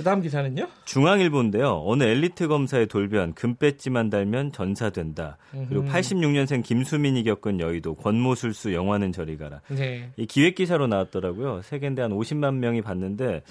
[0.02, 0.68] 그 다음 기사는요?
[0.86, 1.84] 중앙일보인데요.
[1.86, 5.38] 어느 엘리트 검사의 돌변, 금배지만 달면 전사된다.
[5.70, 9.62] 그리고 86년생 김수민이 겪은 여의도, 권모술수 영화는 저리 가라.
[9.68, 10.10] 네.
[10.18, 11.62] 이 기획 기사로 나왔더라고요.
[11.62, 13.44] 세계인데 한 50만 명이 봤는데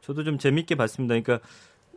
[0.00, 1.18] 저도 좀 재밌게 봤습니다.
[1.20, 1.44] 그러니까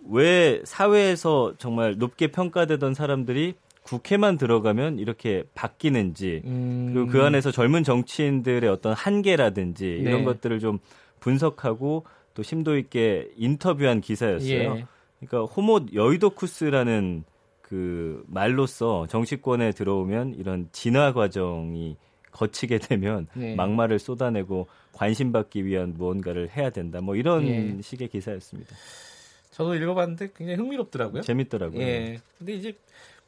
[0.08, 6.92] 왜 사회에서 정말 높게 평가되던 사람들이 국회만 들어가면 이렇게 바뀌는지 음...
[6.94, 10.24] 그리고 그 안에서 젊은 정치인들의 어떤 한계라든지 이런 네.
[10.24, 10.80] 것들을 좀
[11.20, 12.06] 분석하고
[12.40, 14.78] 또 심도 있게 인터뷰한 기사였어요.
[14.78, 14.86] 예.
[15.20, 17.26] 그러니까 호모 여의도쿠스라는
[17.62, 21.98] 그 말로써 정치권에 들어오면 이런 진화 과정이
[22.32, 23.56] 거치게 되면 네.
[23.56, 27.02] 막말을 쏟아내고 관심받기 위한 무언가를 해야 된다.
[27.02, 27.82] 뭐 이런 예.
[27.82, 28.74] 식의 기사였습니다.
[29.52, 31.22] 저도 읽어봤는데 굉장히 흥미롭더라고요.
[31.24, 31.82] 재밌더라고요.
[31.82, 32.22] 예.
[32.38, 32.74] 근데 이제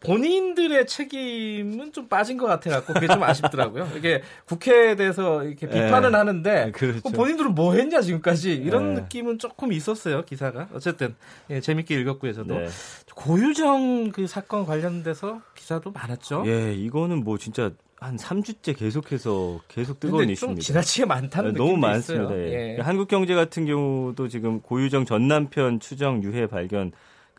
[0.01, 3.87] 본인들의 책임은 좀 빠진 것 같아갖고 그게 좀 아쉽더라고요.
[3.95, 5.85] 이게 국회에 대해서 이렇게 네.
[5.85, 6.17] 비판은 네.
[6.17, 7.01] 하는데 그렇죠.
[7.09, 9.01] 본인들은 뭐 했냐 지금까지 이런 네.
[9.01, 10.67] 느낌은 조금 있었어요 기사가.
[10.73, 11.15] 어쨌든
[11.49, 12.67] 예, 재밌게 읽었고요 저도 네.
[13.15, 16.43] 고유정 그 사건 관련돼서 기사도 많았죠.
[16.47, 20.61] 예, 이거는 뭐 진짜 한 3주째 계속해서 계속 뜨거운 이슈입니다.
[20.61, 22.35] 지나치게 많다는 네, 너무 많습니다.
[22.35, 22.77] 예.
[22.77, 22.81] 예.
[22.81, 26.91] 한국 경제 같은 경우도 지금 고유정 전 남편 추정 유해 발견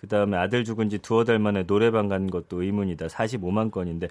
[0.02, 3.06] 그 다음에 아들 죽은 지 두어 달 만에 노래방 간 것도 의문이다.
[3.06, 4.08] 45만 건인데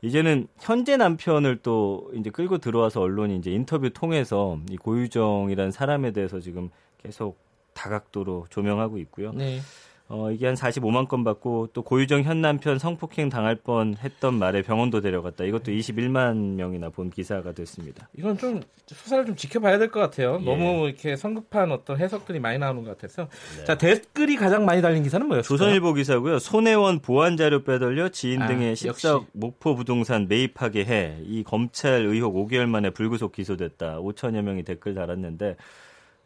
[0.00, 6.40] 이제는 현재 남편을 또 이제 끌고 들어와서 언론이 이제 인터뷰 통해서 이 고유정이라는 사람에 대해서
[6.40, 7.38] 지금 계속
[7.74, 9.32] 다각도로 조명하고 있고요.
[9.34, 9.60] 네.
[10.06, 14.60] 어, 이게 한 45만 건 받고 또 고유정 현 남편 성폭행 당할 뻔 했던 말에
[14.60, 15.44] 병원도 데려갔다.
[15.44, 18.10] 이것도 21만 명이나 본 기사가 됐습니다.
[18.18, 20.38] 이건 좀 수사를 좀 지켜봐야 될 것 같아요.
[20.42, 20.44] 예.
[20.44, 23.28] 너무 이렇게 성급한 어떤 해석들이 많이 나오는 것 같아서.
[23.56, 23.64] 네.
[23.64, 25.48] 자, 댓글이 가장 많이 달린 기사는 뭐였어요?
[25.56, 26.38] 조선일보 기사고요.
[26.38, 31.18] 손혜원 보안 자료 빼돌려 지인 아, 등의 14억 목포 부동산 매입하게 해.
[31.24, 34.00] 이 검찰 의혹 5개월 만에 불구속 기소됐다.
[34.00, 35.56] 5천여 명이 댓글 달았는데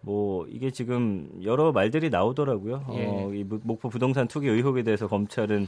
[0.00, 2.84] 뭐 이게 지금 여러 말들이 나오더라고요.
[2.92, 3.06] 예.
[3.06, 5.66] 어, 이 목포 부동산 투기 의혹에 대해서 검찰은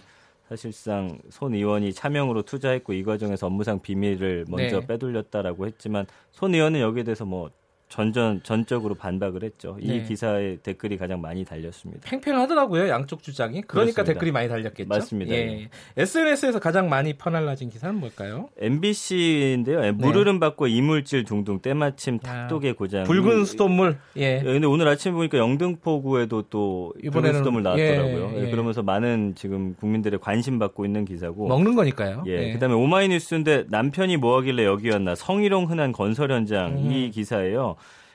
[0.48, 4.86] 사실상 손 의원이 차명으로 투자했고 이 과정에서 업무상 비밀을 먼저 네.
[4.86, 7.50] 빼돌렸다라고 했지만 손 의원은 여기에 대해서 뭐
[7.90, 9.76] 전전 전적으로 반박을 했죠.
[9.80, 10.04] 이 네.
[10.04, 12.08] 기사의 댓글이 가장 많이 달렸습니다.
[12.08, 13.62] 팽팽하더라고요 양쪽 주장이.
[13.62, 14.04] 그러니까 그렇습니다.
[14.04, 14.88] 댓글이 많이 달렸겠죠.
[14.88, 15.34] 맞습니다.
[15.34, 15.68] 예.
[15.96, 18.48] SNS에서 가장 많이 퍼날라진 기사는 뭘까요?
[18.60, 19.84] MBC인데요.
[19.84, 20.40] 예, 물흐름 네.
[20.40, 23.02] 받고 이물질 둥둥 때마침 탁독의 고장.
[23.04, 23.98] 붉은 수돗물.
[24.16, 24.38] 예.
[24.38, 24.42] 예.
[24.44, 28.34] 근데 오늘 아침 보니까 영등포구에도 또 붉은 수돗물 나왔더라고요.
[28.36, 28.46] 예.
[28.46, 28.50] 예.
[28.52, 31.48] 그러면서 많은 지금 국민들의 관심 받고 있는 기사고.
[31.48, 32.22] 먹는 거니까요.
[32.28, 32.50] 예.
[32.50, 32.52] 예.
[32.52, 36.92] 그다음에 오마이뉴스인데 남편이 뭐 하길래 여기 왔나 성희롱 흔한 건설 현장 음.
[36.92, 37.74] 이 기사예요.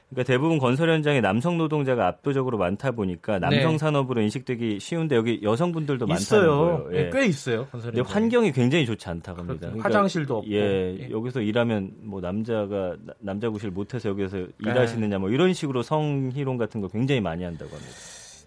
[0.09, 3.77] 그러니까 대부분 건설 현장에 남성 노동자가 압도적으로 많다 보니까 남성 네.
[3.77, 6.05] 산업으로 인식되기 쉬운데 여기 여성분들도.
[6.05, 6.89] 많다는 거예요.
[6.93, 7.09] 예.
[7.11, 7.65] 꽤 있어요.
[7.67, 8.05] 건설 현장.
[8.13, 9.67] 환경이 굉장히 좋지 않다고 합니다.
[9.67, 10.51] 그러니까 화장실도 없고.
[10.51, 14.47] 예, 예, 여기서 일하면 뭐 남자가 남자 구실 못해서 여기서 네.
[14.61, 17.95] 일하시느냐 뭐 이런 식으로 성희롱 같은 거 굉장히 많이 한다고 합니다.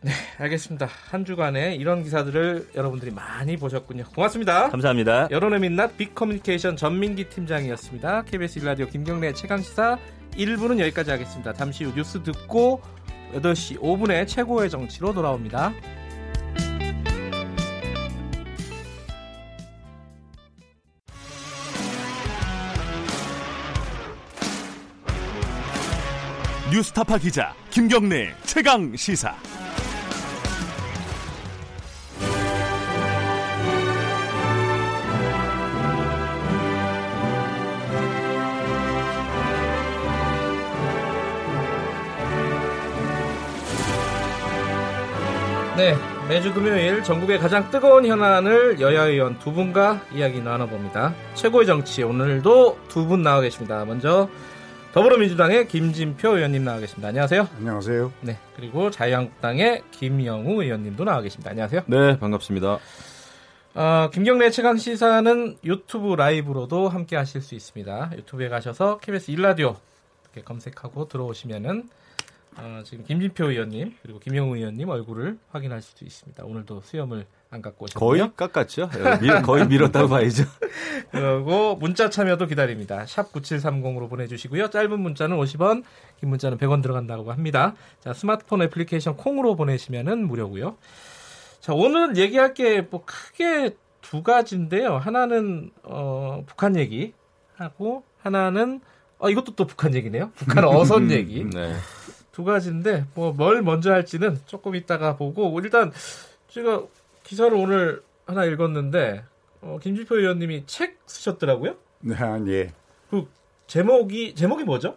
[0.01, 0.87] 네, 알겠습니다.
[1.11, 4.05] 한 주간에 이런 기사들을 여러분들이 많이 보셨군요.
[4.15, 4.69] 고맙습니다.
[4.69, 5.27] 감사합니다.
[5.33, 8.23] 여론의 민낯 빅커뮤니케이션 전민기 팀장이었습니다.
[8.23, 9.99] KBS 일라디오 김경래 최강 시사
[10.37, 11.53] 1부는 여기까지 하겠습니다.
[11.53, 12.81] 잠시 후 뉴스 듣고
[13.35, 15.73] 8시 5분에 최고의 정치로 돌아옵니다.
[26.71, 29.48] 뉴스타파 기자 김경래 최강 시사.
[46.29, 51.15] 매주 금요일 전국의 가장 뜨거운 현안을 여야 의원 두 분과 이야기 나눠봅니다.
[51.35, 53.85] 최고의 정치 오늘도 두 분 나와 계십니다.
[53.87, 54.29] 먼저
[54.93, 57.09] 더불어민주당의 김진표 의원님 나와 계십니다.
[57.09, 57.49] 안녕하세요.
[57.59, 58.13] 안녕하세요.
[58.23, 58.39] 네.
[58.57, 61.51] 그리고 자유한국당의 김영우 의원님도 나와 계십니다.
[61.51, 61.83] 안녕하세요.
[61.87, 62.79] 네, 반갑습니다.
[63.75, 68.11] 어, 김경래 최강 시사는 유튜브 라이브로도 함께 하실 수 있습니다.
[68.17, 69.77] 유튜브에 가셔서 KBS 일라디오
[70.25, 71.89] 이렇게 검색하고 들어오시면은
[72.61, 76.45] 어, 지금 김진표 의원님 그리고 김영우 의원님 얼굴을 확인할 수도 있습니다.
[76.45, 78.09] 오늘도 수염을 안 갖고 오셨고요.
[78.09, 78.91] 거의 깎았죠.
[79.23, 80.45] 예, 거의 밀었다고 봐야죠.
[81.11, 83.07] 그리고 문자 참여도 기다립니다.
[83.07, 84.69] 샵 9730으로 보내주시고요.
[84.71, 85.83] 짧은 문자는 50원,
[86.21, 87.75] 긴 문자는 100원 들어간다고 합니다.
[88.01, 90.77] 자 스마트폰 애플리케이션 콩으로 보내시면은 무료고요.
[91.61, 94.97] 자 오늘 얘기할 게 뭐 크게 두 가지인데요.
[94.99, 97.13] 하나는 어, 북한 얘기
[97.57, 98.81] 하고 하나는
[99.19, 100.31] 어, 이것도 또 북한 얘기네요.
[100.35, 101.45] 북한 어선 얘기.
[101.45, 101.75] 네.
[102.39, 105.91] 두 가지인데 뭐 뭘 먼저 할지는 조금 이따가 보고 일단
[106.47, 106.85] 제가
[107.25, 109.25] 기사를 오늘 하나 읽었는데
[109.61, 111.75] 어, 김지표 의원님이 책 쓰셨더라고요.
[111.99, 112.15] 네,
[112.47, 112.73] 예.
[113.11, 113.27] 그
[113.67, 114.97] 제목이 제목이 뭐죠?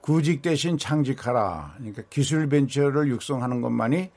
[0.00, 1.74] 구직 대신 창직하라.
[1.76, 4.10] 그러니까 기술 벤처를 육성하는 것만이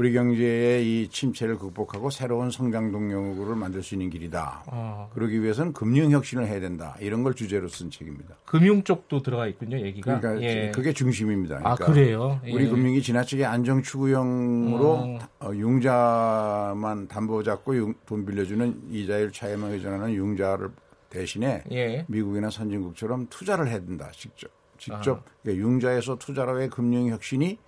[0.00, 4.64] 우리 경제의 이 침체를 극복하고 새로운 성장 동력을 만들 수 있는 길이다.
[4.66, 5.08] 아.
[5.12, 6.96] 그러기 위해서는 금융 혁신을 해야 된다.
[7.00, 8.34] 이런 걸 주제로 쓴 책입니다.
[8.46, 10.18] 금융 쪽도 들어가 있군요, 얘기가.
[10.18, 10.70] 그러니까 예.
[10.74, 11.56] 그게 중심입니다.
[11.56, 12.40] 아, 그러니까 아, 그래요?
[12.46, 12.52] 예.
[12.54, 15.18] 우리 금융이 지나치게 안정 추구형으로 어.
[15.40, 20.70] 어, 융자만 담보 잡고 융, 돈 빌려주는 이자율 차이만 의존하는 융자를
[21.10, 22.06] 대신에 예.
[22.08, 24.10] 미국이나 선진국처럼 투자를 해야 된다.
[24.14, 24.50] 직접.
[24.78, 25.22] 직접 아.
[25.42, 27.58] 그러니까 융자에서 투자로 의 금융 혁신이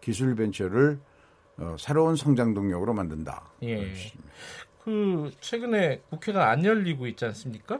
[0.00, 0.98] 기술 벤처를
[1.62, 3.42] 어, 새로운 성장 동력으로 만든다.
[3.62, 3.92] 예.
[4.82, 7.78] 그 최근에 국회가 안 열리고 있지 않습니까?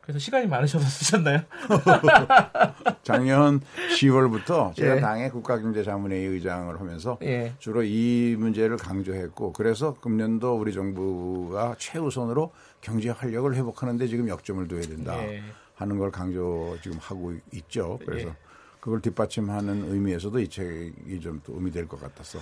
[0.00, 1.42] 그래서 시간이 많으셔서 쓰셨나요?
[3.02, 3.60] 작년
[3.94, 5.00] 10월부터 제가 예.
[5.00, 7.52] 당의 국가경제자문회의 의장을 하면서 예.
[7.58, 14.80] 주로 이 문제를 강조했고 그래서 금년도 우리 정부가 최우선으로 경제 활력을 회복하는데 지금 역점을 둬야
[14.80, 15.42] 된다 예.
[15.74, 17.98] 하는 걸 강조 지금 하고 있죠.
[18.06, 18.32] 그래서 예.
[18.80, 22.38] 그걸 뒷받침하는 의미에서도 이 책이 좀 또 의미될 것 같아서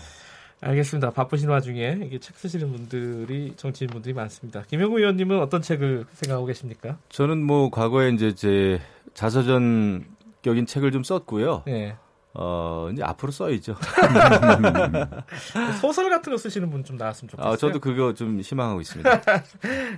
[0.60, 1.10] 알겠습니다.
[1.10, 4.62] 바쁘신 와중에 이게 책 쓰시는 분들이 정치인 분들이 많습니다.
[4.62, 6.98] 김영우 의원님은 어떤 책을 생각하고 계십니까?
[7.10, 8.80] 저는 뭐 과거에 이제 제
[9.14, 11.62] 자서전격인 책을 좀 썼고요.
[11.66, 11.96] 네.
[12.38, 13.76] 어, 이제 앞으로 써야죠.
[15.80, 17.52] 소설 같은 거 쓰시는 분 좀 나왔으면 좋겠어요.
[17.52, 19.10] 아, 저도 그거 좀 희망하고 있습니다.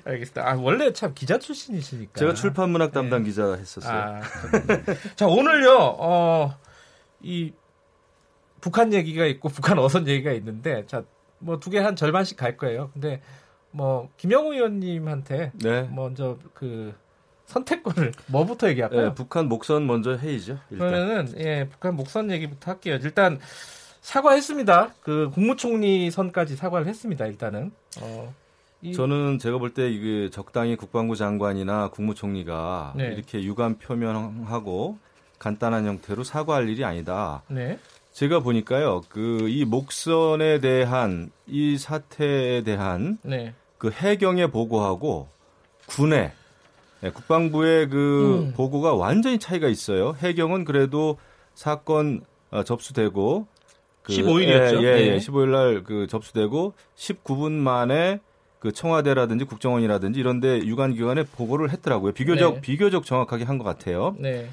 [0.07, 0.49] 알겠습니다.
[0.49, 2.13] 아, 원래 참 기자 출신이시니까.
[2.19, 3.31] 제가 출판문학 담당 네.
[3.31, 3.93] 기자 했었어요.
[3.93, 4.21] 아,
[5.17, 6.57] 자, 오늘요, 어,
[7.23, 7.53] 이
[8.61, 11.03] 북한 얘기가 있고 북한 어선 얘기가 있는데 자
[11.41, 12.91] 뭐 두 개 한 절반씩 갈 거예요.
[12.93, 13.21] 근데
[13.71, 15.89] 뭐 김영우 의원님한테 네.
[15.95, 16.93] 먼저 그
[17.47, 19.09] 선택권을 뭐부터 얘기할까요?
[19.11, 20.59] 네, 북한 목선 먼저 해이죠.
[20.71, 20.91] 일단.
[20.91, 22.99] 그러면은 예 북한 목선 얘기부터 할게요.
[23.03, 23.39] 일단
[24.01, 24.95] 사과했습니다.
[25.03, 27.27] 그 국무총리 선까지 사과를 했습니다.
[27.27, 27.71] 일단은.
[28.01, 28.35] 어,
[28.83, 28.93] 이...
[28.93, 33.09] 저는 제가 볼 때 이게 적당히 국방부 장관이나 국무총리가 네.
[33.13, 34.99] 이렇게 유감 표명하고
[35.39, 37.43] 간단한 형태로 사과할 일이 아니다.
[37.49, 37.79] 네.
[38.19, 43.55] 제가 보니까요, 그 이 목선에 대한 이 사태에 대한 네.
[43.79, 45.29] 그 해경의 보고하고
[45.87, 46.33] 군의
[47.01, 48.53] 네, 국방부의 그 음.
[48.57, 50.17] 보고가 완전히 차이가 있어요.
[50.19, 51.17] 해경은 그래도
[51.55, 53.47] 사건 어, 접수되고
[54.03, 54.83] 그, 15일이었죠.
[54.83, 55.17] 예, 예, 예.
[55.19, 58.19] 15일 날 그 접수되고 19분 만에
[58.59, 62.11] 그 청와대라든지 국정원이라든지 이런데 유관 기관에 보고를 했더라고요.
[62.13, 62.61] 비교적 네.
[62.63, 64.17] 비교적 정확하게 한 것 같아요.
[64.19, 64.49] 네.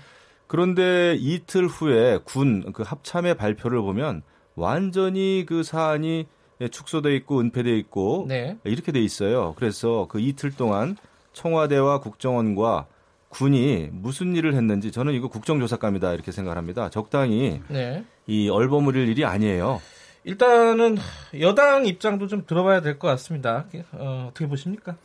[0.48, 4.22] 그런데 이틀 후에 군 그 합참의 발표를 보면
[4.56, 6.28] 완전히 그 사안이
[6.72, 8.58] 축소돼 있고 은폐돼 있고 네.
[8.64, 9.54] 이렇게 돼 있어요.
[9.58, 10.96] 그래서 그 이틀 동안
[11.34, 12.86] 청와대와 국정원과
[13.30, 16.90] 군이 무슨 일을 했는지 저는 이거 국정조사감이다 이렇게 생각합니다.
[16.90, 18.06] 적당히 네.
[18.28, 19.82] 이 얼버무릴 일이 아니에요.
[20.24, 20.98] 일단은
[21.42, 23.66] 여당 입장도 좀 들어봐야 될 것 같습니다.
[23.92, 24.96] 어, 어떻게 보십니까?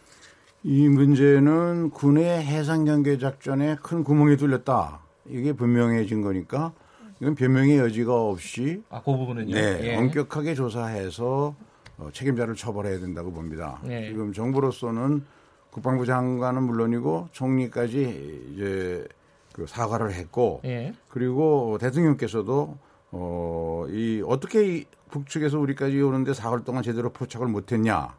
[0.63, 5.01] 이 문제는 군의 해상 경계 작전에 큰 구멍이 뚫렸다.
[5.31, 6.73] 이게 분명해진 거니까
[7.21, 9.55] 이건 변명의 여지가 없이 아, 그 부분은요.
[9.55, 9.97] 네, 예.
[9.97, 11.55] 엄격하게 조사해서
[11.99, 13.81] 어, 책임자를 처벌해야 된다고 봅니다.
[13.89, 14.09] 예.
[14.09, 15.25] 지금 정부로서는
[15.71, 19.07] 국방부 장관은 물론이고 총리까지 이제
[19.53, 20.95] 그 사과를 했고 예.
[21.09, 22.79] 그리고 대통령께서도
[23.13, 28.17] 어, 이 어떻게 북측에서 우리까지 오는데 사흘 동안 제대로 포착을 못했냐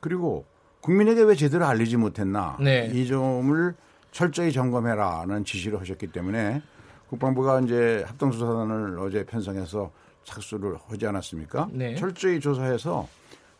[0.00, 0.44] 그리고
[0.80, 2.90] 국민에게 왜 제대로 알리지 못했나 네.
[2.92, 3.74] 이 점을
[4.14, 6.62] 철저히 점검해라는 지시를 하셨기 때문에
[7.08, 9.90] 국방부가 이제 합동수사단을 어제 편성해서
[10.22, 11.68] 착수를 하지 않았습니까?
[11.72, 11.96] 네.
[11.96, 13.08] 철저히 조사해서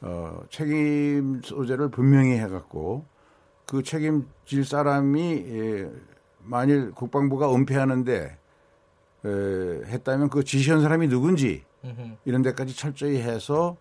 [0.00, 3.04] 어, 책임 소재를 분명히 해갖고
[3.66, 5.90] 그 책임질 사람이 예,
[6.38, 8.38] 만일 국방부가 은폐하는데
[9.24, 11.64] 에, 했다면 그 지시한 사람이 누군지
[12.24, 13.76] 이런 데까지 철저히 해서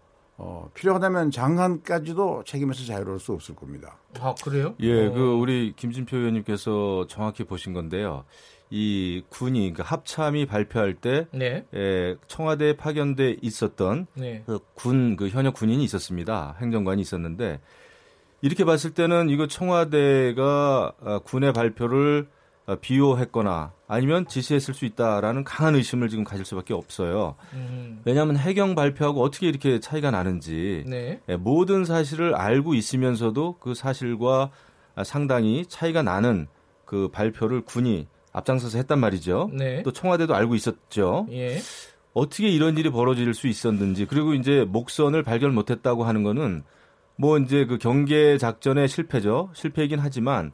[0.46, 3.98] 어, 필요하다면 장관까지도 책임에서 자유로울 수 없을 겁니다.
[4.20, 4.76] 아 그래요?
[4.82, 5.12] 예, 어.
[5.14, 8.26] 그 우리 김진표 의원님께서 정확히 보신 건데요.
[8.70, 11.66] 이 군이 그 합참이 발표할 때 네.
[11.74, 14.44] 예, 청와대에 파견돼 있었던 네.
[14.46, 16.58] 그군그 그 현역 군인이 있었습니다.
[16.60, 17.62] 행정관이 있었는데
[18.42, 22.43] 이렇게 봤을 때는 이거 청와대가 아, 군의 발표를 어,
[22.82, 27.36] 비호했거나 아니면 지시했을 수 있다라는 강한 의심을 지금 가질 수밖에 없어요.
[27.54, 28.02] 음.
[28.06, 31.20] 왜냐하면 해경 발표하고 어떻게 이렇게 차이가 나는지 네.
[31.28, 34.50] 예, 모든 사실을 알고 있으면서도 그 사실과
[35.04, 36.48] 상당히 차이가 나는
[36.86, 39.50] 그 발표를 군이 앞장서서 했단 말이죠.
[39.54, 39.84] 네.
[39.84, 41.28] 또 청와대도 알고 있었죠.
[41.32, 41.60] 예.
[42.14, 46.64] 어떻게 이런 일이 벌어질 수 있었는지 그리고 이제 목선을 발견 못했다고 하는 거는
[47.16, 49.50] 뭐 이제 그 경계 작전의 실패죠.
[49.54, 50.52] 실패이긴 하지만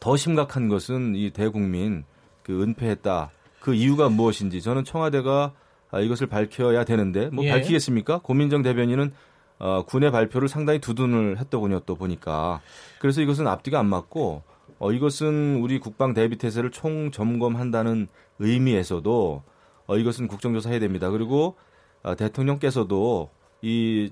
[0.00, 2.04] 더 심각한 것은 이 대국민
[2.42, 3.30] 그 은폐했다.
[3.60, 5.52] 그 이유가 무엇인지 저는 청와대가
[5.90, 7.50] 아, 이것을 밝혀야 되는데 뭐 예.
[7.50, 8.18] 밝히겠습니까?
[8.18, 9.12] 고민정 대변인은
[9.58, 11.80] 어, 군의 발표를 상당히 두둔을 했더군요.
[11.80, 12.60] 또 보니까
[13.00, 14.42] 그래서 이것은 앞뒤가 안 맞고
[14.78, 18.06] 어, 이것은 우리 국방 대비 태세를 총 점검한다는
[18.38, 19.42] 의미에서도
[19.86, 21.10] 어, 이것은 국정조사해야 됩니다.
[21.10, 21.56] 그리고
[22.02, 23.30] 어, 대통령께서도
[23.62, 24.10] 이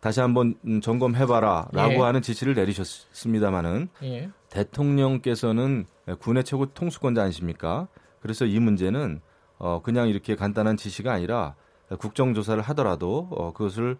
[0.00, 1.98] 다시 한번 점검해봐라라고 예.
[1.98, 4.30] 하는 지시를 내리셨습니다마는 예.
[4.56, 5.84] 대통령께서는
[6.20, 7.88] 군의 최고 통수권자 아니십니까?
[8.20, 9.20] 그래서 이 문제는
[9.58, 11.54] 어, 그냥 이렇게 간단한 지시가 아니라
[11.98, 13.98] 국정조사를 하더라도 어, 그것을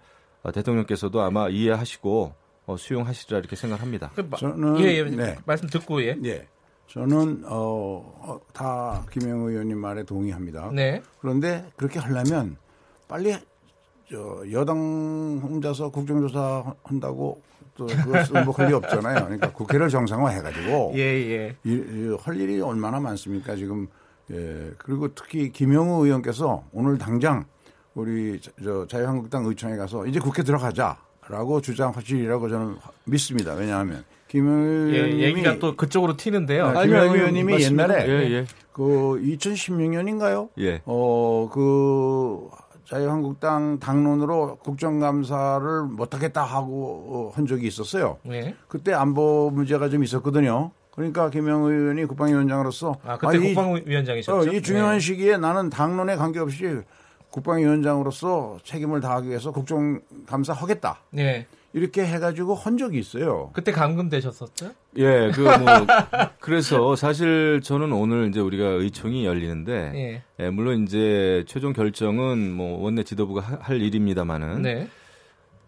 [0.55, 2.33] 대통령께서도 아마 이해하시고
[2.67, 4.11] 어, 수용하시리라 이렇게 생각합니다.
[4.15, 5.37] 그 저는 예, 예, 네.
[5.45, 6.17] 말씀 듣고 예.
[6.25, 6.49] 예.
[6.89, 10.71] 저는 어, 어, 다 김영 의원님 말에 동의합니다.
[10.73, 11.03] 네.
[11.21, 12.57] 그런데 그렇게 하려면
[13.09, 13.35] 빨리
[14.11, 17.43] 저 여당 혼자서 국정조사 한다고
[17.77, 19.25] 또 그것은 뭐 권리 없잖아요.
[19.25, 21.57] 그러니까 국회를 정상화해가지고 예, 예.
[21.65, 23.87] 이, 이, 할 일이 얼마나 많습니까 지금
[24.31, 27.45] 예 그리고 특히 김영우 의원께서 오늘 당장
[27.95, 33.55] 우리 저 자유한국당 의총에 가서 이제 국회 들어가자라고 주장하시리라고 저는 믿습니다.
[33.55, 34.47] 왜냐하면 김
[34.93, 36.73] 예, 의원님이 얘기가 또 그쪽으로 튀는데요.
[36.73, 38.47] 네, 김 의원님이 옛날에 예, 예.
[38.73, 38.83] 그
[39.23, 40.51] 2016년인가요?
[40.59, 40.83] 예.
[40.85, 42.49] 어그
[42.87, 48.19] 자유한국당 당론으로 국정감사를 못하겠다 하고 한 적이 있었어요.
[48.23, 48.55] 네.
[48.69, 50.71] 그때 안보 문제가 좀 있었거든요.
[50.95, 54.39] 그러니까 김영 의원이 국방위원장으로서 아 그때 아, 국방위원장이셨죠.
[54.39, 55.01] 어, 이 중요한 네.
[55.01, 56.81] 시기에 나는 당론에 관계없이
[57.31, 61.01] 국방위원장으로서 책임을 다하기 위해서 국정감사 하겠다.
[61.11, 61.47] 네.
[61.77, 63.51] 이렇게 해가지고 헌 적이 있어요.
[63.53, 64.71] 그때 감금되셨었죠?
[64.97, 65.67] 예, 그 뭐
[66.41, 70.23] 그래서 사실 저는 오늘 이제 우리가 의총이 열리는데 예.
[70.43, 74.89] 예 물론 이제 최종 결정은 뭐 원내 지도부가 하, 할 일입니다만은 네.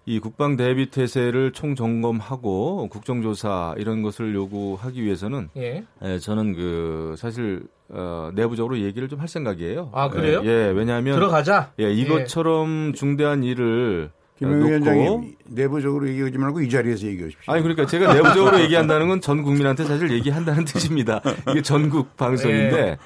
[0.07, 5.85] 이 국방 대비 태세를 총점검하고 국정조사 이런 것을 요구하기 위해서는 예.
[6.03, 9.91] 예 저는 그 사실 어, 내부적으로 얘기를 좀 할 생각이에요.
[9.93, 10.41] 아 그래요?
[10.45, 11.73] 예, 예 왜냐하면 들어가자.
[11.81, 17.53] 예, 이것처럼 중대한 일을 김 위원장이 내부적으로 얘기하지 말고 이 자리에서 얘기하십시오.
[17.53, 21.21] 아니 그러니까 제가 내부적으로 얘기한다는 건 전 국민한테 사실 얘기한다는 뜻입니다.
[21.51, 22.97] 이게 전국 방송인데 네.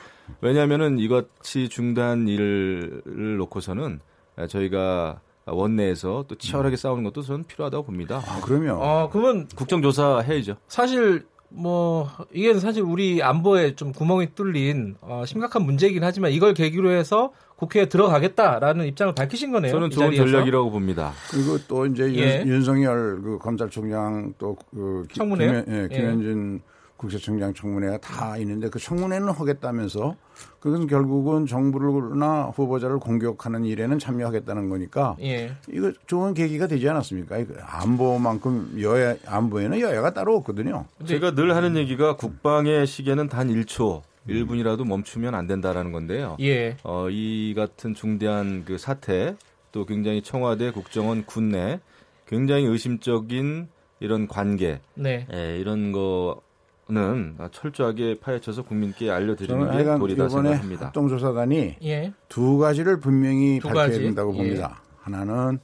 [0.40, 3.02] 왜냐하면은 이것이 중단 일을
[3.38, 4.00] 놓고서는
[4.48, 8.22] 저희가 원내에서 또 치열하게 싸우는 것도 저는 필요하다고 봅니다.
[8.26, 8.78] 아, 그러면.
[8.80, 10.56] 아, 그러면 국정조사 해야죠.
[10.68, 16.90] 사실 뭐 이게 사실 우리 안보에 좀 구멍이 뚫린 어, 심각한 문제이긴 하지만 이걸 계기로
[16.92, 19.70] 해서 국회에 들어가겠다라는 입장을 밝히신 거네요.
[19.70, 21.12] 저는 좋은 전략이라고 봅니다.
[21.30, 22.42] 그리고 또 이제 예.
[22.44, 26.72] 윤, 석열 그 검찰총장 또 그 청문회 예, 김현준 예.
[26.96, 30.16] 국세청장 청문회가 다 있는데 그 청문회는 하겠다면서
[30.60, 35.52] 그것은 결국은 정부나 후보자를 공격하는 일에는 참여하겠다는 거니까 예.
[35.70, 37.36] 이거 좋은 계기가 되지 않았습니까?
[37.64, 40.86] 안보만큼 여야 안보에는 여야가 따로 없거든요.
[41.06, 46.36] 제가 늘 하는 얘기가 국방의 시계는 단 1초 1분이라도 멈추면 안 된다라는 건데요.
[46.40, 46.76] 예.
[46.84, 49.36] 어, 이 같은 중대한 그 사태
[49.72, 51.80] 또 굉장히 청와대 국정원 군내
[52.26, 53.68] 굉장히 의심적인
[54.00, 55.26] 이런 관계 네.
[55.32, 60.86] 예, 이런 거는 철저하게 파헤쳐서 국민께 알려드리는 게 도리다 생각합니다.
[60.86, 62.12] 합동조사단이 예.
[62.28, 64.00] 두 가지를 분명히 두 밝혀야 가지.
[64.00, 64.38] 된다고 예.
[64.38, 64.82] 봅니다.
[65.00, 65.58] 하나는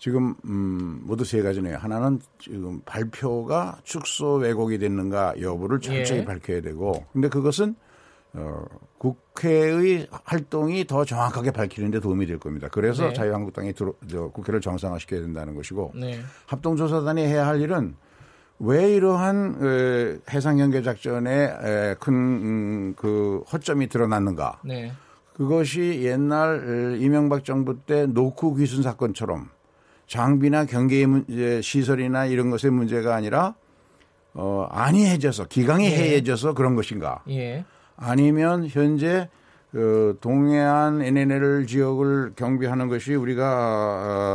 [0.00, 1.76] 지금 음, 모두 세 가지네요.
[1.76, 6.24] 하나는 지금 발표가 축소 왜곡이 됐는가 여부를 철저히 예.
[6.24, 7.76] 밝혀야 되고, 근데 그것은
[8.32, 8.64] 어,
[8.96, 12.68] 국회의 활동이 더 정확하게 밝히는 데 도움이 될 겁니다.
[12.72, 13.12] 그래서 네.
[13.12, 16.20] 자유한국당이 들어, 저, 국회를 정상화시켜야 된다는 것이고 네.
[16.46, 17.94] 합동조사단이 해야 할 일은
[18.58, 24.60] 왜 이러한 에, 해상경계작전에 큰그 음, 허점이 드러났는가.
[24.64, 24.92] 네.
[25.34, 29.48] 그것이 옛날 이명박 정부 때 노크 귀순 사건처럼
[30.10, 33.54] 장비나 경계 문제, 시설이나 이런 것의 문제가 아니라
[34.34, 35.90] 어, 안이해져서 기강이 예.
[35.90, 37.22] 해해져서 그런 것인가.
[37.28, 37.64] 예.
[37.96, 39.28] 아니면 현재
[39.70, 43.44] 그 동해안 NNL 지역을 경비하는 것이 우리가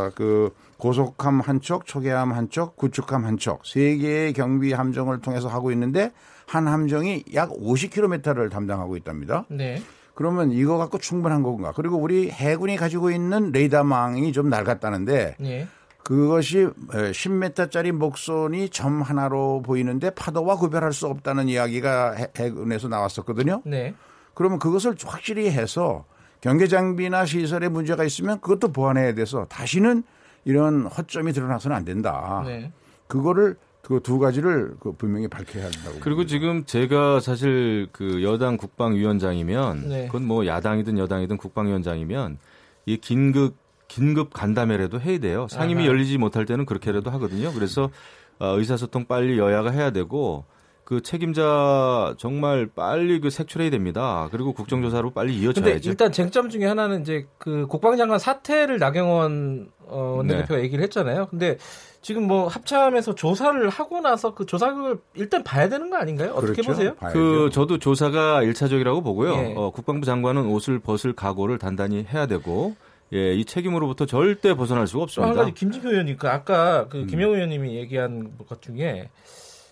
[0.08, 5.20] 어, 그 고속함 한 척, 초계함 한 척, 구축함 한 척, 세 개의 경비 함정을
[5.20, 6.14] 통해서 하고 있는데
[6.48, 9.44] 한 함정이 약 50km를 담당하고 있답니다.
[9.50, 9.82] 네.
[10.16, 11.74] 그러면 이거 갖고 충분한 건가?
[11.76, 15.68] 그리고 우리 해군이 가지고 있는 레이더망이 좀 낡았다는데 네.
[16.04, 23.62] 그것이 10m짜리 목선이 점 하나로 보이는데 파도와 구별할 수 없다는 이야기가 해군에서 나왔었거든요.
[23.66, 23.94] 네.
[24.34, 26.06] 그러면 그것을 확실히 해서
[26.42, 30.04] 경계 장비나 시설에 문제가 있으면 그것도 보완해야 돼서 다시는
[30.46, 32.44] 이런 허점이 드러나서는 안 된다.
[32.46, 32.72] 네.
[33.08, 36.00] 그거를 그 두 가지를 그 분명히 밝혀야 한다고.
[36.00, 36.30] 그리고 봅니다.
[36.30, 40.06] 지금 제가 사실 그 여당 국방위원장이면 네.
[40.08, 42.40] 그건 뭐 야당이든 여당이든 국방위원장이면
[42.88, 43.56] 이 긴급
[43.88, 45.46] 긴급 간담회라도 해야 돼요.
[45.50, 45.90] 상임위 아하.
[45.90, 47.54] 열리지 못할 때는 그렇게라도 하거든요.
[47.54, 47.92] 그래서
[48.40, 50.46] 어, 의사소통 빨리 여야가 해야 되고
[50.84, 54.28] 그 책임자 정말 빨리 그 색출해야 됩니다.
[54.32, 55.62] 그리고 국정조사로 빨리 이어져야죠.
[55.62, 60.64] 근데 일단 쟁점 중에 하나는 이제 그 국방장관 사퇴를 나경원 어, 원내대표가 네.
[60.64, 61.28] 얘기를 했잖아요.
[61.28, 61.58] 근데
[62.06, 66.34] 지금 뭐 합참에서 조사를 하고 나서 그 조사를 일단 봐야 되는 거 아닌가요?
[66.34, 66.72] 어떻게 그렇죠?
[66.72, 66.96] 보세요?
[66.98, 67.18] 봐야죠.
[67.18, 69.34] 그 저도 조사가 1차적이라고 보고요.
[69.34, 69.54] 예.
[69.58, 72.76] 어, 국방부 장관은 옷을 벗을 각오를 단단히 해야 되고
[73.12, 75.30] 예, 이 책임으로부터 절대 벗어날 수가 없습니다.
[75.30, 77.08] 한 가지 김진표 의원님, 그 아까 그 음.
[77.08, 79.10] 김영우 의원님이 얘기한 것 중에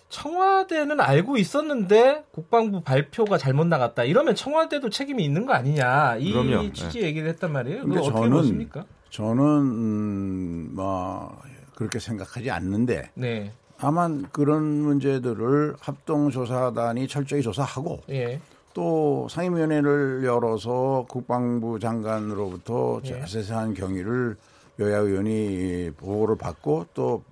[0.08, 4.02] 청와대는 알고 있었는데 국방부 발표가 잘못 나갔다.
[4.02, 6.16] 이러면 청와대도 책임이 있는 거 아니냐.
[6.18, 6.72] 이 그럼요.
[6.72, 7.06] 취지 네.
[7.06, 7.84] 얘기를 했단 말이에요.
[7.84, 8.86] 그거 어떻게 저는, 보십니까?
[9.10, 11.38] 저는 음, 뭐
[11.74, 13.52] 그렇게 생각하지 않는데 네.
[13.76, 18.40] 다만 그런 문제들을 합동조사단이 철저히 조사하고 예.
[18.72, 23.20] 또 상임위원회를 열어서 국방부 장관으로부터 예.
[23.20, 24.36] 자세한 경위를
[24.80, 27.22] 여야 의원이 보고를 받고 또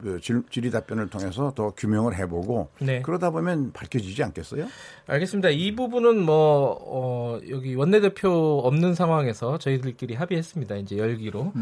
[0.50, 3.02] 질의 답변을 통해서 더 규명을 해보고 네.
[3.02, 4.68] 그러다 보면 밝혀지지 않겠어요?
[5.06, 5.48] 알겠습니다.
[5.50, 10.76] 이 부분은 뭐 어, 여기 원내대표 없는 상황에서 저희들끼리 합의했습니다.
[10.76, 11.52] 이제 열기로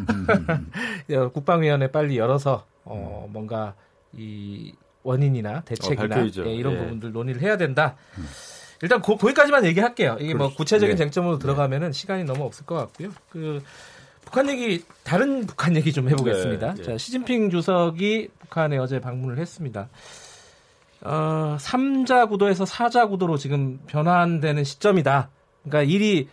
[1.32, 3.74] 국방위원회 빨리 열어서 어, 뭔가
[4.12, 6.78] 이 원인이나 대책이나 어, 예, 이런 예.
[6.78, 7.96] 부분들 논의를 해야 된다.
[8.18, 8.26] 음.
[8.82, 10.16] 일단 고, 거기까지만 얘기할게요.
[10.20, 10.56] 이게 뭐 그렇죠.
[10.56, 11.04] 구체적인 네.
[11.04, 13.10] 쟁점으로 들어가면은 시간이 너무 없을 것 같고요.
[13.28, 13.62] 그
[14.30, 16.74] 북한 얘기 다른 북한 얘기 좀 해보겠습니다.
[16.74, 16.82] 네, 네.
[16.82, 19.88] 자 시진핑 주석이 북한에 어제 방문을 했습니다.
[21.02, 25.30] 어, 3자 구도에서 4자 구도로 지금 변환되는 시점이다.
[25.64, 26.28] 그러니까 일이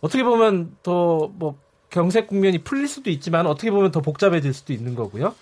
[0.00, 1.58] 어떻게 보면 더 뭐
[1.94, 5.32] 경색 국면이 풀릴 수도 있지만 어떻게 보면 더 복잡해질 수도 있는 거고요.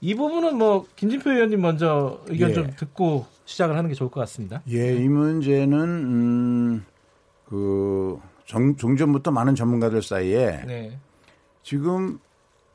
[0.00, 2.54] 이 부분은 뭐 김진표 의원님 먼저 의견 예.
[2.54, 4.62] 좀 듣고 시작을 하는 게 좋을 것 같습니다.
[4.70, 6.86] 예, 이 문제는 음,
[7.44, 10.98] 그 정, 종전부터 많은 전문가들 사이에 네.
[11.66, 12.20] 지금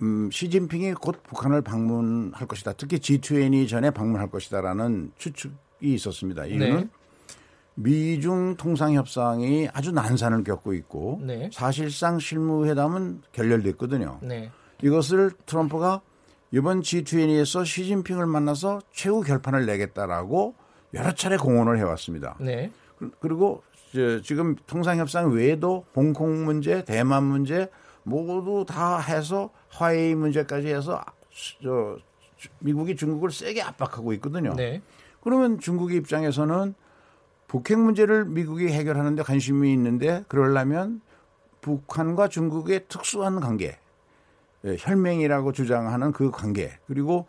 [0.01, 2.73] 음, 시진핑이 곧 북한을 방문할 것이다.
[2.73, 6.45] 특히 G20 전에 방문할 것이다라는 추측이 있었습니다.
[6.45, 6.89] 이유는 네.
[7.75, 11.49] 미중 통상 협상이 아주 난산을 겪고 있고 네.
[11.53, 14.19] 사실상 실무회담은 결렬됐거든요.
[14.23, 14.51] 네.
[14.81, 16.01] 이것을 트럼프가
[16.51, 20.53] 이번 G20에서 시진핑을 만나서 최후 결판을 내겠다라고
[20.95, 22.35] 여러 차례 공언을 해왔습니다.
[22.41, 22.73] 네.
[23.21, 23.63] 그리고
[24.23, 27.69] 지금 통상 협상 외에도 홍콩 문제, 대만 문제
[28.03, 31.03] 모두 다 해서 화해의 문제까지 해서
[31.63, 31.97] 저
[32.59, 34.53] 미국이 중국을 세게 압박하고 있거든요.
[34.55, 34.81] 네.
[35.21, 36.73] 그러면 중국의 입장에서는
[37.47, 41.01] 북핵 문제를 미국이 해결하는데 관심이 있는데 그러려면
[41.61, 43.77] 북한과 중국의 특수한 관계,
[44.65, 47.27] 예, 혈맹이라고 주장하는 그 관계 그리고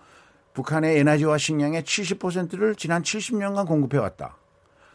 [0.54, 4.36] 북한의 에너지와 식량의 70%를 지난 70년간 공급해 왔다.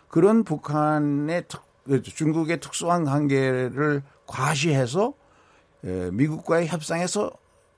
[0.08, 1.62] 그런 북한의 특,
[2.04, 5.14] 중국의 특수한 관계를 과시해서
[5.82, 7.32] 미국과의 협상에서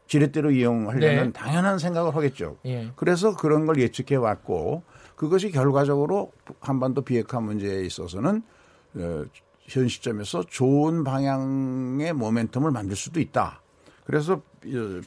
[0.08, 1.32] 지렛대로 이용하려는 네.
[1.32, 2.58] 당연한 생각을 하겠죠.
[2.66, 2.92] 예.
[2.96, 4.84] 그래서 그런 걸 예측해 왔고
[5.16, 8.42] 그것이 결과적으로 한반도 비핵화 문제에 있어서는
[9.62, 13.62] 현 시점에서 좋은 방향의 모멘텀을 만들 수도 있다.
[14.04, 14.42] 그래서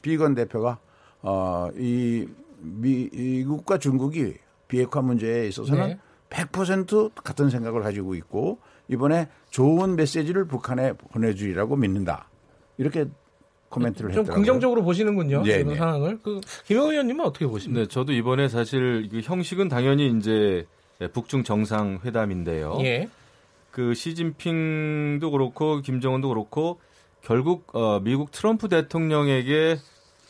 [0.01, 0.77] 비건 대표가
[1.21, 2.27] 어, 이
[2.59, 4.35] 미국과 중국이
[4.69, 5.99] 비핵화 문제에 있어서는 네.
[6.29, 12.29] 100% 같은 생각을 가지고 있고 이번에 좋은 메시지를 북한에 보내주리라고 믿는다.
[12.83, 13.05] 이렇게
[13.69, 14.35] 코멘트를 좀 했더라고요.
[14.35, 15.43] 긍정적으로 보시는군요.
[15.43, 15.75] 네, 이런 네.
[15.75, 16.19] 상황을.
[16.21, 17.81] 그 김영 의원님은 어떻게 보십니까?
[17.81, 20.65] 네, 저도 이번에 사실 그 형식은 당연히 이제
[21.13, 22.77] 북중 정상 회담인데요.
[22.81, 23.09] 예.
[23.71, 26.79] 그 시진핑도 그렇고 김정은도 그렇고
[27.21, 29.77] 결국 어, 미국 트럼프 대통령에게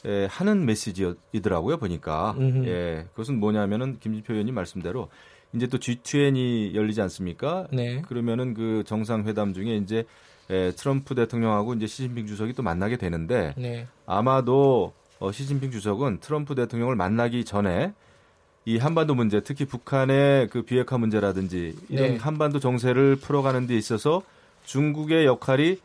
[0.05, 2.67] 예, 하는 메시지이더라고요 보니까 음흠.
[2.67, 5.09] 예 그것은 뭐냐면은 김진표 의원님 말씀대로
[5.53, 7.67] 이제 또 G20이 열리지 않습니까?
[7.71, 8.01] 네.
[8.01, 10.03] 그러면은 그 정상 회담 중에 이제
[10.53, 13.87] 예, 트럼프 대통령하고 이제 시진핑 주석이 또 만나게 되는데 네.
[14.05, 17.93] 아마도 어, 시진핑 주석은 트럼프 대통령을 만나기 전에
[18.65, 22.17] 이 한반도 문제, 특히 북한의 그 비핵화 문제라든지 이런 네.
[22.17, 24.21] 한반도 정세를 풀어가는 데 있어서
[24.65, 25.79] 중국의 역할이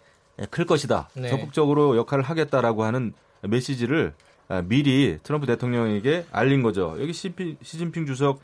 [0.51, 1.09] 클 것이다.
[1.15, 1.29] 네.
[1.29, 4.13] 적극적으로 역할을 하겠다라고 하는 메시지를
[4.49, 6.97] 아, 미리 트럼프 대통령에게 알린 거죠.
[7.01, 8.41] 여기 시진핑 주석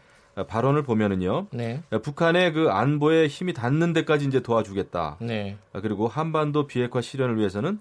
[0.48, 1.46] 발언을 보면은요.
[1.52, 1.82] 네.
[2.02, 5.18] 북한의 그 안보에 힘이 닿는 데까지 이제 도와주겠다.
[5.20, 5.56] 네.
[5.72, 7.80] 아, 그리고 한반도 비핵화 실현을 위해서는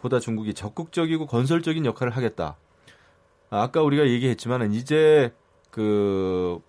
[0.00, 2.56] 보다 중국이 적극적이고 건설적인 역할을 하겠다.
[3.50, 5.32] 아, 아까 우리가 얘기했지만은 이제
[5.70, 6.60] 그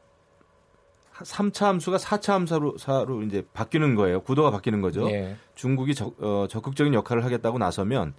[1.14, 4.22] 3차 함수가 4차 함수로 사로 이제 바뀌는 거예요.
[4.22, 5.06] 구도가 바뀌는 거죠.
[5.06, 5.36] 네.
[5.56, 8.14] 중국이 적, 어, 적극적인 역할을 하겠다고 나서면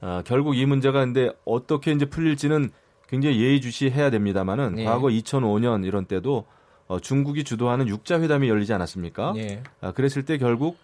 [0.00, 2.70] 어, 결국 이 문제가 근데 어떻게 이제 풀릴지는
[3.12, 4.84] 굉장히 예의주시해야 됩니다만은 네.
[4.84, 6.46] 과거 2005년 이런 때도
[6.88, 9.34] 어, 중국이 주도하는 육자 회담이 열리지 않았습니까?
[9.36, 9.62] 네.
[9.82, 10.78] 아, 그랬을 때 결국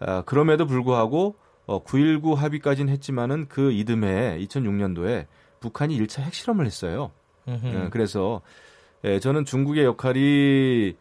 [0.00, 1.34] 아, 그럼에도 불구하고
[1.66, 5.26] 어, 9.19 합의까지는 했지만은 그 이듬해 2006년도에
[5.60, 7.10] 북한이 1차 핵실험을 했어요.
[7.48, 8.40] 예, 그래서
[9.04, 10.94] 예, 저는 중국의 역할이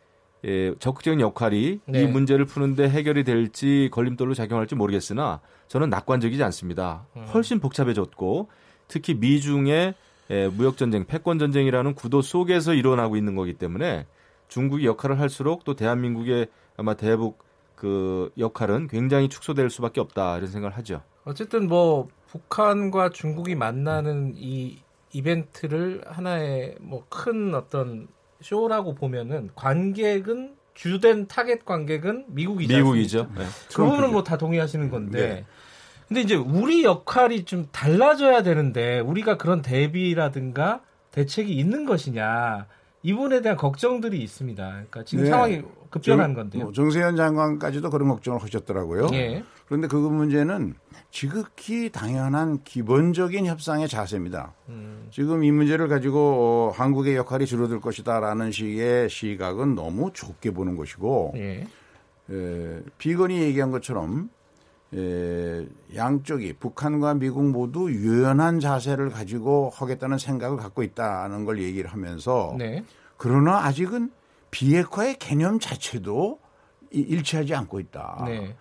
[0.45, 2.03] 예, 적극적인 역할이 네.
[2.03, 7.05] 이 문제를 푸는데 해결이 될지 걸림돌로 작용할지 모르겠으나 저는 낙관적이지 않습니다.
[7.15, 7.23] 음.
[7.33, 8.49] 훨씬 복잡해졌고
[8.89, 9.95] 특히 미중의
[10.29, 14.05] 예, 무역 전쟁, 패권 전쟁이라는 구도 속에서 일어나고 있는 거기 때문에
[14.47, 16.47] 중국이 역할을 할수록 또 대한민국의
[16.77, 17.43] 아마 대북
[17.75, 21.01] 그 역할은 굉장히 축소될 수밖에 없다 이런 생각을 하죠.
[21.25, 24.77] 어쨌든 뭐 북한과 중국이 만나는 이
[25.11, 28.07] 이벤트를 하나의 뭐 큰 어떤
[28.41, 32.75] 쇼라고 보면은 관객은 주된 타겟 관객은 미국이죠.
[32.75, 33.29] 미국이죠.
[33.37, 33.45] 네.
[33.75, 35.27] 그 부분은 뭐 다 동의하시는 건데.
[35.27, 35.45] 네.
[36.13, 42.67] 근데 이제 우리 역할이 좀 달라져야 되는데 우리가 그런 대비라든가 대책이 있는 것이냐
[43.01, 44.63] 이 부분에 대한 걱정들이 있습니다.
[44.69, 45.31] 그러니까 지금 네.
[45.31, 46.65] 상황이 급변한 건데요.
[46.65, 49.07] 뭐 정세현 장관까지도 그런 걱정을 하셨더라고요.
[49.13, 49.43] 예.
[49.65, 50.75] 그런데 그 문제는
[51.09, 54.53] 지극히 당연한 기본적인 협상의 자세입니다.
[54.69, 55.07] 음.
[55.09, 61.33] 지금 이 문제를 가지고 어, 한국의 역할이 줄어들 것이다라는 식의 시각은 너무 좁게 보는 것이고
[61.37, 61.67] 예.
[62.29, 64.29] 에, 비건이 얘기한 것처럼
[64.95, 72.55] 에, 양쪽이 북한과 미국 모두 유연한 자세를 가지고 하겠다는 생각을 갖고 있다는 걸 얘기를 하면서
[72.57, 72.83] 네.
[73.17, 74.11] 그러나 아직은
[74.51, 76.39] 비핵화의 개념 자체도
[76.91, 78.23] 일치하지 않고 있다.
[78.25, 78.55] 네.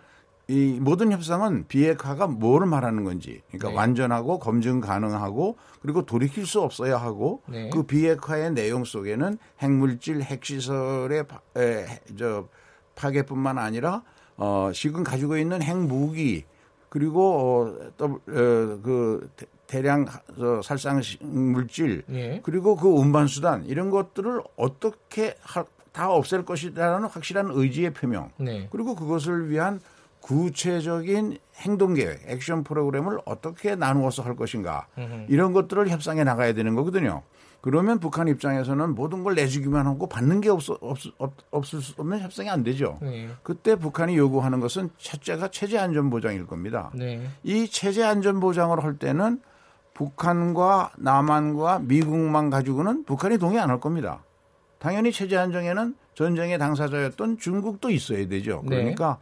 [0.49, 3.75] 이 모든 협상은 비핵화가 뭘 말하는 건지, 그러니까 네.
[3.77, 7.71] 완전하고 검증 가능하고 그리고 돌이킬 수 없어야 하고 네.
[7.71, 11.87] 그 비핵화의 내용 속에는 핵물질, 핵시설의 파, 에,
[12.19, 12.49] 저
[12.97, 14.03] 파괴뿐만 아니라
[14.43, 16.45] 어, 지금 가지고 있는 핵무기
[16.89, 19.31] 그리고 어, 또, 어, 그
[19.69, 20.05] 대량
[20.37, 22.41] 어, 살상 물질 예.
[22.43, 28.67] 그리고 그 운반 수단 이런 것들을 어떻게 하, 다 없앨 것이라는 확실한 의지의 표명 네.
[28.73, 29.81] 그리고 그것을 위한
[30.21, 35.27] 구체적인 행동 계획, 액션 프로그램을 어떻게 나누어서 할 것인가 으흠.
[35.29, 37.23] 이런 것들을 협상해 나가야 되는 거거든요.
[37.63, 42.19] 그러면 북한 입장에서는 모든 걸 내주기만 하고 받는 게 없, 없, 없, 없을 수 없는
[42.19, 42.99] 협상이 안 되죠.
[43.01, 43.29] 네.
[43.45, 46.91] 그때 북한이 요구하는 것은 첫째가 체제 안전 보장일 겁니다.
[46.93, 47.25] 네.
[47.45, 49.41] 이 체제 안전 보장을 할 때는
[49.95, 54.25] 북한과 남한과 미국만 가지고는 북한이 동의 안 할 겁니다.
[54.81, 58.63] 당연히 체제 안정에는 전쟁의 당사자였던 중국도 있어야 되죠.
[58.65, 58.77] 네.
[58.77, 59.19] 그러니까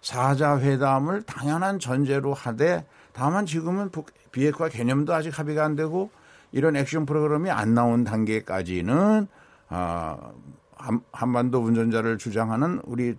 [0.00, 3.90] 사자 회담을 당연한 전제로 하되 다만 지금은
[4.30, 6.10] 비핵화 개념도 아직 합의가 안 되고
[6.52, 9.26] 이런 액션 프로그램이 안 나온 단계까지는
[9.70, 10.32] 어,
[11.12, 13.14] 한반도 운전자를 주장하는 우리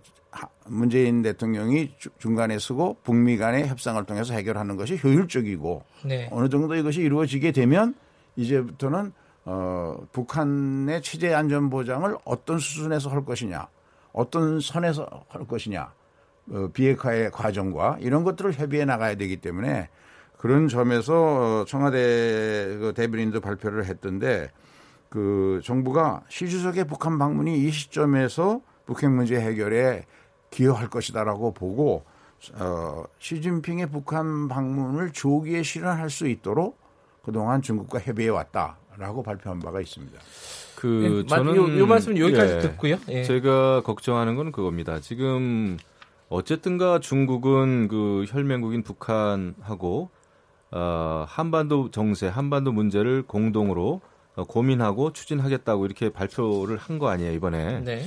[0.66, 6.28] 문재인 대통령이 중간에 서고 북미 간의 협상을 통해서 해결하는 것이 효율적이고 네.
[6.32, 7.94] 어느 정도 이것이 이루어지게 되면
[8.36, 9.12] 이제부터는
[9.44, 13.66] 어, 북한의 체제 안전 보장을 어떤 수준에서 할 것이냐,
[14.12, 15.92] 어떤 선에서 할 것이냐,
[16.52, 19.88] 어, 비핵화의 과정과 이런 것들을 협의해 나가야 되기 때문에
[20.42, 24.50] 그런 점에서 청와대 그 대변인도 발표를 했던데
[25.08, 30.04] 그 정부가 시 주석의 북한 방문이 이 시점에서 북핵 문제 해결에
[30.50, 32.04] 기여할 것이다라고 보고
[32.54, 36.76] 어, 시진핑의 북한 방문을 조기에 실현할 수 있도록
[37.24, 40.18] 그동안 중국과 협의해 왔다라고 발표한 바가 있습니다.
[40.74, 42.96] 그 네, 저는 요, 요 말씀 여기까지 예, 듣고요.
[43.10, 43.22] 예.
[43.22, 44.98] 제가 걱정하는 건 그겁니다.
[44.98, 45.76] 지금
[46.28, 50.10] 어쨌든가 중국은 그 혈맹국인 북한하고
[50.72, 54.00] 어, 한반도 정세, 한반도 문제를 공동으로
[54.34, 57.80] 어, 고민하고 추진하겠다고 이렇게 발표를 한 거 아니에요 이번에.
[57.80, 58.06] 네.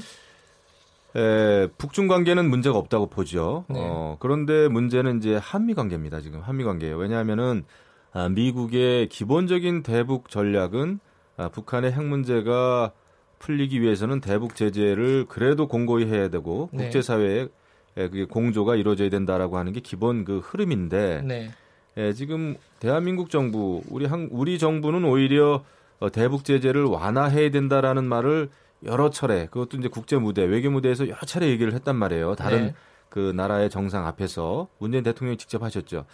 [1.15, 3.65] 에, 북중 관계는 문제가 없다고 보죠.
[3.69, 3.79] 네.
[3.81, 6.21] 어, 그런데 문제는 이제 한미 관계입니다.
[6.21, 6.97] 지금 한미 관계예요.
[6.97, 7.63] 왜냐하면은
[8.11, 10.99] 아, 미국의 기본적인 대북 전략은
[11.37, 12.91] 아, 북한의 핵 문제가
[13.39, 16.83] 풀리기 위해서는 대북 제재를 그래도 공고히 해야 되고 네.
[16.85, 17.47] 국제사회에
[17.95, 21.51] 그게 공조가 이루어져야 된다라고 하는 게 기본 그 흐름인데 네.
[21.97, 25.63] 예, 지금 대한민국 정부 우리 한 우리 정부는 오히려
[25.99, 28.49] 어, 대북 제재를 완화해야 된다라는 말을
[28.83, 32.35] 여러 차례 그것도 이제 국제 무대 외교 무대에서 여러 차례 얘기를 했단 말이에요.
[32.35, 32.73] 다른 네.
[33.07, 36.05] 그 나라의 정상 앞에서 문재인 대통령이 직접 하셨죠.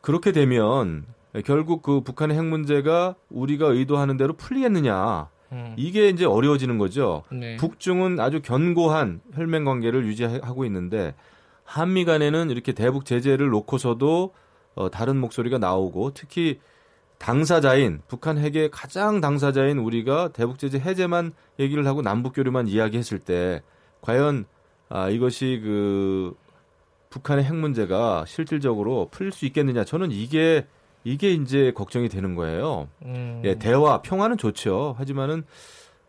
[0.00, 1.04] 그렇게 되면
[1.44, 5.28] 결국 그 북한의 핵 문제가 우리가 의도하는 대로 풀리겠느냐.
[5.50, 5.74] 음.
[5.76, 7.24] 이게 이제 어려워지는 거죠.
[7.32, 7.56] 네.
[7.56, 11.14] 북중은 아주 견고한 혈맹 관계를 유지하고 있는데
[11.64, 14.32] 한미 간에는 이렇게 대북 제재를 놓고서도
[14.78, 16.60] 어, 다른 목소리가 나오고 특히
[17.18, 23.60] 당사자인 북한 핵의 가장 당사자인 우리가 대북 제재 해제만 얘기를 하고 남북 교류만 이야기했을 때
[24.02, 24.44] 과연
[24.88, 26.36] 아, 이것이 그
[27.10, 30.64] 북한의 핵 문제가 실질적으로 풀릴 수 있겠느냐 저는 이게
[31.02, 32.88] 이게 이제 걱정이 되는 거예요.
[33.02, 33.42] 음.
[33.44, 34.94] 예, 대화 평화는 좋죠.
[34.96, 35.44] 하지만은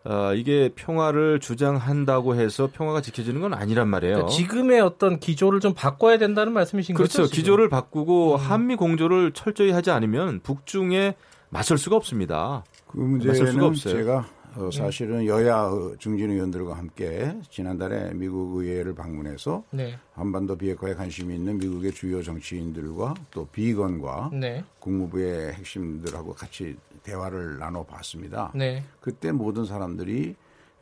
[0.05, 4.15] 어, 이게 평화를 주장한다고 해서 평화가 지켜지는 건 아니란 말이에요.
[4.15, 7.09] 그러니까 지금의 어떤 기조를 좀 바꿔야 된다는 말씀이신 그렇죠.
[7.09, 7.21] 거죠?
[7.23, 7.35] 그렇죠.
[7.35, 8.39] 기조를 바꾸고 음.
[8.39, 11.15] 한미 공조를 철저히 하지 않으면 북중에
[11.49, 12.63] 맞설 수가 없습니다.
[12.87, 14.25] 그 문제는 제가
[14.55, 15.69] 어, 사실은 여야
[15.99, 19.97] 중진 의원들과 함께 지난달에 미국 의회를 방문해서 네.
[20.13, 24.63] 한반도 비핵화에 관심이 있는 미국의 주요 정치인들과 또 비건과 네.
[24.79, 28.51] 국무부의 핵심들하고 같이 대화를 나눠봤습니다.
[28.55, 28.83] 네.
[28.99, 30.35] 그때 모든 사람들이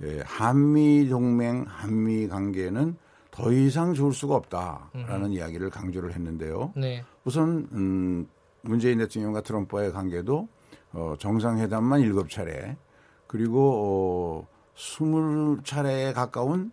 [0.03, 2.95] 예, 한미 동맹, 한미 관계는
[3.31, 5.31] 더 이상 좋을 수가 없다라는 음.
[5.33, 6.73] 이야기를 강조를 했는데요.
[6.75, 7.03] 네.
[7.23, 8.27] 우선 음,
[8.61, 10.47] 문재인 대통령과 트럼프와의 관계도
[10.93, 12.75] 어, 정상회담만 일곱 차례
[13.27, 16.71] 그리고 어, 20차례에 가까운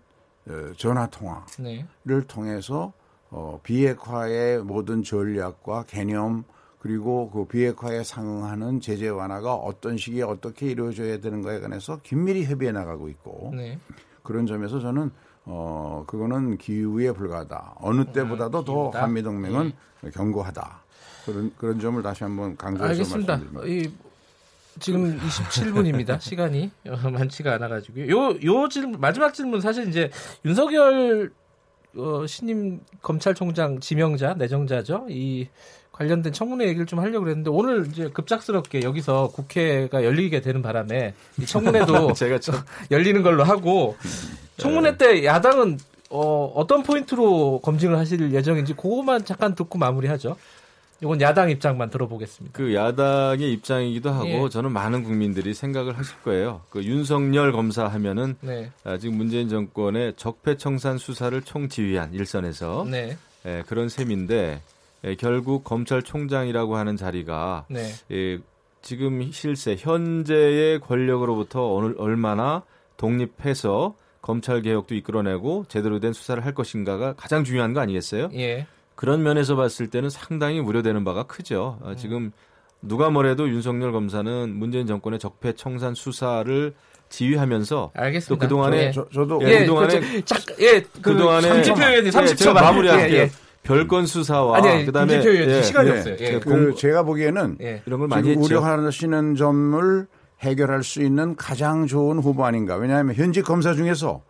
[0.49, 1.87] 어, 전화 통화를 네.
[2.27, 2.93] 통해서
[3.31, 6.45] 어, 비핵화의 모든 전략과 개념
[6.79, 13.09] 그리고 그 비핵화에 상응하는 제재 완화가 어떤 시기에 어떻게 이루어져야 되는가에 관해서 긴밀히 협의해 나가고
[13.09, 13.79] 있고 네.
[14.23, 15.11] 그런 점에서 저는
[15.47, 17.77] 어 그거는 기후에 불과하다.
[17.81, 20.11] 어느 음, 때보다도 음, 더 한미 동맹은 네.
[20.11, 20.83] 견고하다.
[21.25, 23.37] 그런 그런 점을 다시 한번 강조해서 알겠습니다.
[23.39, 23.67] 말씀드립니다.
[23.67, 23.91] 이
[24.81, 26.19] 지금 27분입니다.
[26.23, 28.09] 시간이 많지가 않아가지고요.
[28.11, 30.11] 요, 요 질문, 마지막 질문 사실 이제
[30.45, 31.33] 윤석열
[31.97, 35.07] 어, 신임 검찰총장 지명자, 내정자죠.
[35.09, 35.49] 이
[35.93, 41.47] 관련된 청문회 얘기를 좀 하려고 그랬는데 오늘 이제 급작스럽게 여기서 국회가 열리게 되는 바람에 이
[41.47, 42.57] 청문회도 제가 참...
[42.91, 43.97] 열리는 걸로 하고
[44.57, 45.79] 청문회 때 야당은
[46.11, 50.37] 어, 어떤 포인트로 검증을 하실 예정인지 그것만 잠깐 듣고 마무리하죠.
[51.05, 52.57] 이건 야당 입장만 들어보겠습니다.
[52.57, 54.49] 그 야당의 입장이기도 하고 예.
[54.49, 56.63] 저는 많은 국민들이 생각을 하실 거예요.
[56.71, 58.71] 그 윤석열 검사 하면은 네.
[58.85, 63.19] 아, 지금 문재인 정권의 적폐청산 수사를 총지휘한 일선에서 네.
[63.45, 64.63] 예, 그런 셈인데
[65.05, 67.91] 예, 결국 검찰총장이라고 하는 자리가 네.
[68.11, 68.39] 예,
[68.81, 72.63] 지금 실세 현재의 권력으로부터 어느, 얼마나
[72.97, 78.31] 독립해서 검찰 개혁도 이끌어내고 제대로 된 수사를 할 것인가가 가장 중요한 거 아니겠어요?
[78.33, 78.67] 예.
[78.95, 81.79] 그런 면에서 봤을 때는 상당히 우려되는 바가 크죠.
[81.83, 81.97] 아, 음.
[81.97, 82.33] 지금
[82.81, 86.75] 누가 뭐래도 윤석열 검사는 문재인 정권의 적폐 청산 수사를
[87.09, 88.35] 지휘하면서 알겠습니다.
[88.35, 88.93] 또 그동안에 예.
[88.93, 90.23] 저, 도 예, 그동안에 그,
[90.61, 93.17] 예, 그 그동안에 30초 의원님 30초 예, 마무리할게요.
[93.17, 93.31] 예, 예.
[93.63, 96.17] 별건 수사와 아니, 그다음에 예, 시간이 없어요.
[96.21, 96.39] 예.
[96.39, 100.07] 그 제가 보기에는 이런 걸 많이 우려하시는 점을
[100.41, 102.77] 해결할 수 있는 가장 좋은 후보 아닌가.
[102.77, 104.23] 왜냐하면 현직 검사 중에서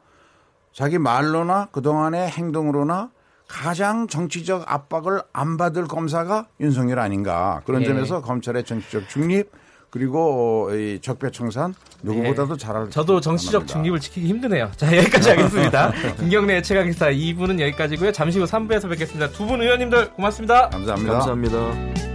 [0.73, 3.11] 자기 말로나 그동안의 행동으로나
[3.49, 7.87] 가장 정치적 압박을 안 받을 검사가 윤석열 아닌가 그런 예.
[7.87, 9.51] 점에서 검찰의 정치적 중립
[9.91, 11.73] 그리고 이 적폐청산
[12.03, 12.59] 누구보다도 예.
[12.59, 14.71] 잘할 저도 정치적 중립을 지키기 힘드네요.
[14.77, 15.93] 자 여기까지 하겠습니다.
[16.19, 18.11] 김경래 최강기사 2부는 여기까지고요.
[18.13, 19.31] 잠시 후 3부에서 뵙겠습니다.
[19.31, 20.69] 두 분 의원님들 고맙습니다.
[20.71, 21.13] 감사합니다.
[21.13, 22.14] 감사합니다.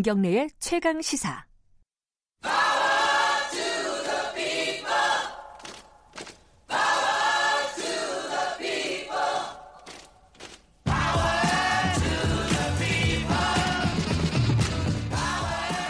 [0.00, 1.44] 김경래의 최강 시사.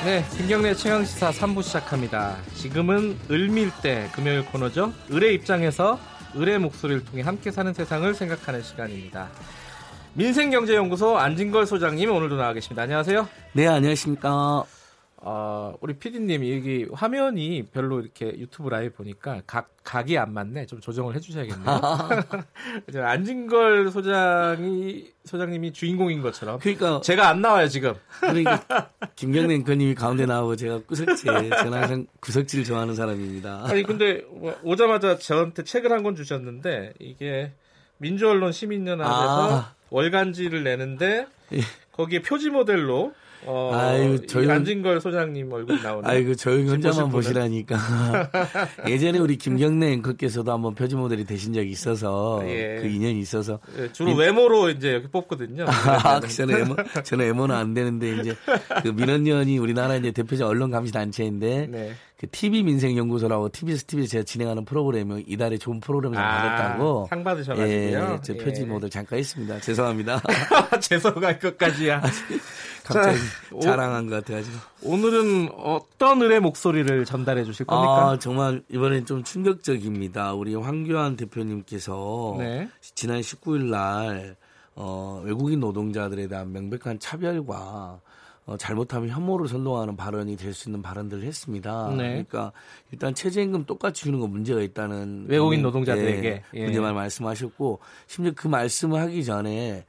[0.04, 2.36] 네, 김경래 최강시사 3부 시작합니다.
[2.56, 4.92] 지금은 을밀대 금요일 코너죠.
[5.12, 6.00] 을의 입장에서
[6.34, 9.30] 을의 목소리를 통해 함께 사는 세상을 생각하는 시간입니다.
[10.14, 12.82] 민생경제연구소 안진걸 소장님 오늘도 나와 계십니다.
[12.82, 13.28] 안녕하세요.
[13.52, 14.64] 네, 안녕하십니까.
[15.22, 20.66] 어, 우리 PD님 여기 화면이 별로 이렇게 유튜브 라이브 보니까 각 각이 안 맞네.
[20.66, 21.80] 좀 조정을 해주셔야겠네요.
[23.04, 26.58] 안진걸 소장이 소장님이 주인공인 것처럼.
[26.58, 27.94] 그러니까 제가 안 나와요 지금.
[28.20, 28.64] 그러니까
[29.14, 31.50] 김경래 앵커님이 가운데 나오고 제가 구석질.
[31.50, 33.64] 저는 항상 구석질 좋아하는 사람입니다.
[33.66, 37.52] 아니 근데 뭐 오자마자 저한테 책을 한 권 주셨는데 이게
[37.98, 39.74] 민주언론 시민연합에서 아.
[39.90, 41.60] 월간지를 내는데 예.
[41.92, 43.12] 거기에 표지 모델로
[43.46, 46.08] 어, 아유, 저희 안진걸 소장님 얼굴 나오는.
[46.08, 47.76] 아이고, 저희 혼자만 보시라니까.
[48.86, 52.80] 예전에 우리 김경래 앵커께서도 한번 표지 모델이 되신 적이 있어서 예.
[52.82, 55.64] 그 인연이 있어서 예, 주로 외모로 이제 여기 뽑거든요.
[55.66, 58.36] 아, 저는 외모, 저는 외모는 안 되는데 이제
[58.82, 61.94] 그 민원연이 우리나라 이제 대표적 언론 감시 단체인데 네.
[62.20, 67.24] 그 TV 민생 연구소라고 TBS TV에서 제가 진행하는 프로그램이 이달에 좋은 프로그램을 아, 받았다고 상
[67.24, 67.70] 받으셔가지고요.
[67.72, 68.66] 예, 저 표지 예.
[68.66, 69.58] 모델 잠깐 했습니다.
[69.60, 70.20] 죄송합니다.
[70.82, 72.02] 죄송할 것까지야.
[72.84, 74.54] 갑자기 자, 자랑한 것 같아가지고.
[74.82, 78.10] 오늘은 어떤 을의 목소리를 전달해 주실 겁니까?
[78.10, 80.34] 아, 정말 이번엔 좀 충격적입니다.
[80.34, 82.68] 우리 황교안 대표님께서 네.
[82.82, 84.36] 지난 19일 날
[84.74, 88.00] 어, 외국인 노동자들에 대한 명백한 차별과
[88.50, 91.90] 어, 잘못하면 혐오를 선동하는 발언이 될 수 있는 발언들을 했습니다.
[91.90, 92.08] 네.
[92.08, 92.50] 그러니까
[92.90, 97.78] 일단 최저임금 똑같이 주는 거 문제가 있다는 외국인 노동자들에게 예, 문제만 말씀하셨고
[98.08, 99.86] 심지어 그 말씀을 하기 전에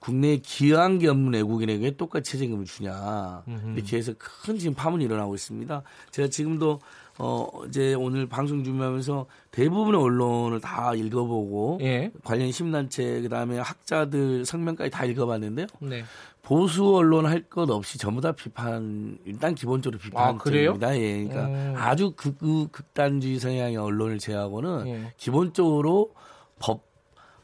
[0.00, 3.44] 국내에 기여한 게 없는 외국인에게 왜 똑같이 최저임금을 주냐.
[3.76, 5.82] 이렇게 해서 큰 지금 파문이 일어나고 있습니다.
[6.10, 6.80] 제가 지금도
[7.18, 12.10] 어, 이제 오늘 방송 준비하면서 대부분의 언론을 다 읽어보고 예.
[12.24, 15.66] 관련 시민단체 그다음에 학자들 성명까지 다 읽어봤는데요.
[15.80, 16.04] 네.
[16.42, 20.88] 보수 언론 할 것 없이 전부 다 비판 일단 기본적으로 비판입니다.
[20.88, 21.24] 아, 예.
[21.24, 21.74] 그러니까 음.
[21.76, 22.36] 아주 극,
[22.72, 25.12] 극단주의 성향의 언론을 제외하고는 예.
[25.16, 26.12] 기본적으로
[26.58, 26.90] 법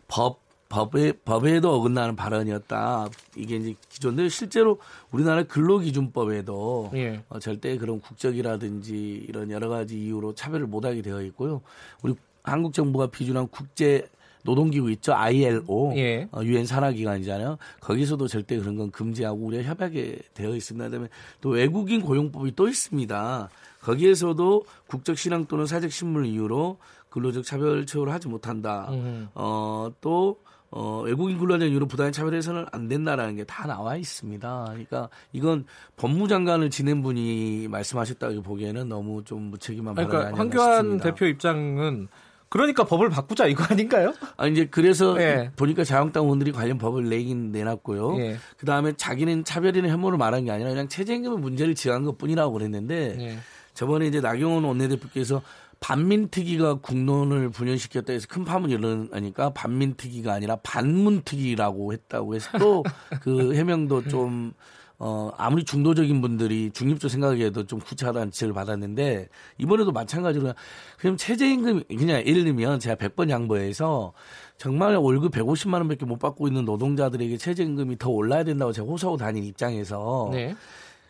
[0.09, 3.09] 법, 법에, 법에도 어긋나는 발언이었다.
[3.37, 4.79] 이게 이제 기존데 실제로
[5.11, 7.23] 우리나라 근로기준법에도 예.
[7.29, 11.63] 어, 절대 그런 국적이라든지 이런 여러 가지 이유로 차별을 못하게 되어 있고요.
[12.03, 14.07] 우리 한국 정부가批准한 국제
[14.43, 16.29] 노동기구 있죠 ILO 예.
[16.33, 17.57] 어, 유엔 산하기관이잖아요.
[17.81, 20.85] 거기서도 절대 그런 건 금지하고 우리가 협약에 되어 있습니다.
[20.87, 21.09] 그다음에
[21.41, 23.49] 또 외국인 고용법이 또 있습니다.
[23.81, 28.89] 거기에서도 국적 신앙 또는 사적 신문 이유로 근로적 차별 처우를 하지 못한다.
[28.91, 29.29] 음.
[29.35, 30.39] 어또
[30.71, 34.65] 어, 외국인 근로자 이유로 부당한 차별해서는 안 된다라는 게 다 나와 있습니다.
[34.69, 35.65] 그러니까 이건
[35.97, 41.05] 법무장관을 지낸 분이 말씀하셨다고 보기에는 너무 좀 무책임한 발언이 그러니까 아니었나 황교안 싶습니다.
[41.05, 42.09] 대표 입장은
[42.51, 44.15] 그러니까 법을 바꾸자 이거 아닌가요?
[44.37, 45.51] 아 이제 그래서 예.
[45.57, 48.19] 보니까 자유한국당 의원들이 관련 법을 내긴 내놨고요.
[48.21, 48.37] 예.
[48.57, 53.39] 그 다음에 자기는 차별이나 혐오를 말한 게 아니라 그냥 최저임금의 문제를 지적한 것뿐이라고 그랬는데 예.
[53.75, 55.43] 저번에 이제 나경원 원내대표께서
[55.81, 62.85] 반민특위가 국론을 분열시켰다 해서 큰 파문이 일어나니까 반민특위가 아니라 반문특위라고 했다고 해서 또
[63.23, 64.53] 그 해명도 좀
[65.01, 70.55] 어, 아무리 중도적인 분들이 중립적 생각에도 좀 구차하다는 지적을 받았는데, 이번에도 마찬가지로,
[70.99, 74.13] 그럼 최저임금, 그냥 예를 들면 제가 100번 양보해서
[74.57, 79.17] 정말 월급 150만 원 밖에 못 받고 있는 노동자들에게 최저임금이 더 올라야 된다고 제가 호소하고
[79.17, 80.57] 다닌 입장에서, 네.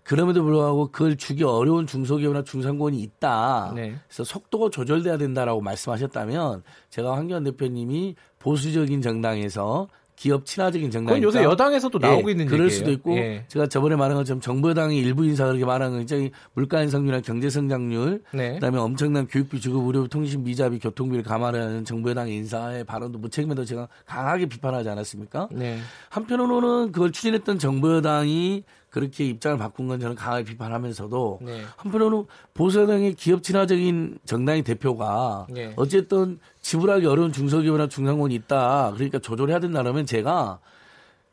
[0.09, 3.73] 그럼에도 불구하고 그걸 주기 어려운 중소기업이나 중상권이 있다.
[3.75, 3.95] 네.
[4.07, 11.23] 그래서 속도가 조절돼야 된다라고 말씀하셨다면 제가 황교안 대표님이 보수적인 정당에서 기업 친화적인 정당.
[11.23, 12.79] 요새 여당에서도 나오고 예, 있는 그럴 얘기예요.
[12.79, 13.45] 수도 있고 예.
[13.49, 17.51] 제가 저번에 말한 것처럼 정부 여당의 일부 인사가 그렇게 말한 건 굉장히 물가 인상률이나 경제
[17.51, 18.55] 성장률, 네.
[18.55, 23.89] 그다음에 엄청난 교육비, 주급, 의료비, 통신 비자비, 교통비를 감안하는 정부 여당의 인사의 발언도 무책임해도 제가
[24.07, 25.51] 강하게 비판하지 않았습니까?
[25.53, 25.79] 네.
[26.09, 28.65] 한편으로는 그걸 추진했던 정부 여당이
[28.99, 31.63] 그렇게 입장을 바꾼 건 저는 강하게 비판하면서도 네.
[31.77, 35.73] 한편으로는 보수당의 기업 친화적인 정당의 대표가 네.
[35.77, 38.91] 어쨌든 지불하기 어려운 중소기업이나 중상권이 있다.
[38.95, 40.59] 그러니까 조절해야 된다면 제가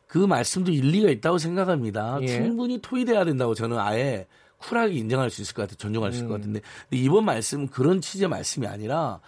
[0.05, 2.19] 그 말씀도 일리가 있다고 생각합니다.
[2.21, 2.27] 예.
[2.27, 4.27] 충분히 토의돼야 된다고 저는 아예
[4.59, 5.77] 쿨하게 인정할 수 있을 것 같아요.
[5.77, 6.39] 존중할 수 있을 것 음.
[6.39, 6.61] 같은데
[6.91, 9.19] 이번 말씀은 그런 취지의 말씀이 아니라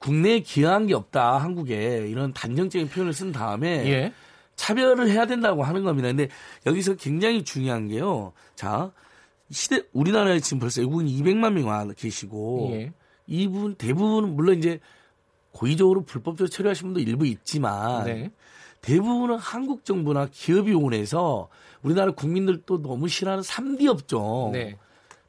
[0.00, 4.12] 국내에 기여한 게 없다 한국에 이런 단정적인 표현을 쓴 다음에 예.
[4.56, 6.08] 차별을 해야 된다고 하는 겁니다.
[6.08, 6.28] 근데
[6.66, 8.32] 여기서 굉장히 중요한 게요.
[8.54, 8.92] 자,
[9.50, 12.92] 시대 우리나라에 지금 벌써 외국인 200만 명 와 계시고 예.
[13.26, 14.80] 이분 대부분은 물론 이제
[15.52, 18.30] 고의적으로 불법적으로 처리하신 분도 일부 있지만 네.
[18.80, 21.48] 대부분은 한국 정부나 기업이 원해서
[21.82, 24.50] 우리나라 국민들도 너무 싫어하는 3D 업종.
[24.52, 24.76] 네.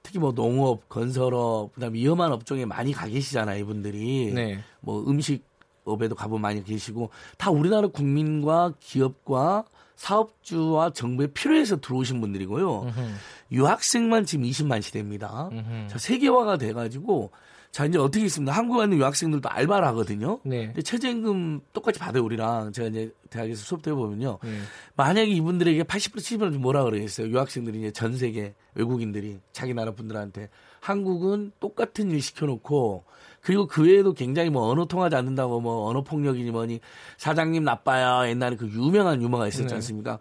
[0.04, 4.32] 특히 뭐 농업, 건설업, 그다음에 위험한 업종에 많이 가 계시잖아요, 이분들이.
[4.34, 4.60] 네.
[4.82, 5.44] 뭐 음식
[5.86, 9.66] 업에도 가보면 많이 계시고 다 우리나라 국민과 기업과
[9.96, 12.82] 사업주와 정부에 필요해서 들어오신 분들이고요.
[12.82, 13.16] 으흠.
[13.52, 15.50] 유학생만 지금 20만 시대입니다.
[15.88, 17.32] 자, 세계화가 돼가지고
[17.76, 18.54] 자 이제 어떻게 있습니다.
[18.54, 20.40] 한국 에 있는 유학생들도 알바를 하거든요.
[20.44, 20.68] 네.
[20.68, 24.40] 근데 최저임금 똑같이 받아요 우리랑 제가 이제 대학에서 수업 때 해보면요.
[24.42, 24.60] 네.
[24.96, 27.28] 만약에 이분들에게 80% 70% 뭐라 그러겠어요.
[27.28, 30.48] 유학생들이 이제 전 세계 외국인들이 자기 나라 분들한테
[30.80, 33.04] 한국은 똑같은 일 시켜놓고
[33.46, 36.80] 그리고 그 외에도 굉장히 뭐 언어 통하지 않는다고 뭐 언어 폭력이니 뭐니
[37.18, 38.28] 사장님 나빠요.
[38.28, 39.76] 옛날에 그 유명한 유머가 있었지 네.
[39.76, 40.14] 않습니까?
[40.14, 40.18] 네.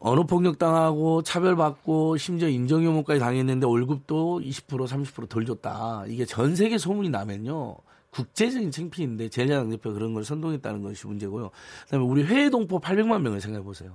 [0.00, 6.04] 언어 폭력 당하고 차별받고 심지어 인정혐오까지 당했는데 월급도 20% 30%덜 줬다.
[6.08, 7.76] 이게 전 세계 소문이 나면요.
[8.10, 11.50] 국제적인 창피인데 제일야당 대표 그런 걸 선동했다는 것이 문제고요.
[11.84, 13.92] 그다음에 우리 해외 동포 800만 명을 생각해 보세요.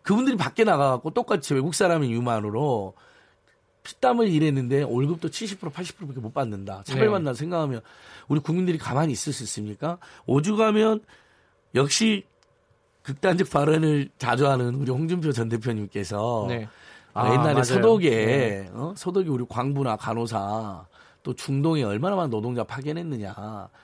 [0.00, 2.94] 그분들이 밖에 나가갖고 똑같이 외국 사람인 유만으로
[3.82, 6.82] 피땀을 일했는데 월급도 70% 80%밖에 못 받는다.
[6.84, 7.38] 차별받는다 네.
[7.38, 7.80] 생각하면
[8.28, 9.98] 우리 국민들이 가만히 있을 수 있습니까?
[10.26, 11.00] 오죽하면
[11.74, 12.24] 역시
[13.02, 16.68] 극단적 발언을 자주 하는 우리 홍준표 전 대표님께서 네.
[17.14, 17.64] 아, 옛날에 맞아요.
[17.64, 18.70] 소독에 네.
[18.72, 18.94] 어?
[18.96, 20.86] 소독이 우리 광부나 간호사
[21.22, 23.34] 또 중동에 얼마나 많은 노동자 파견했느냐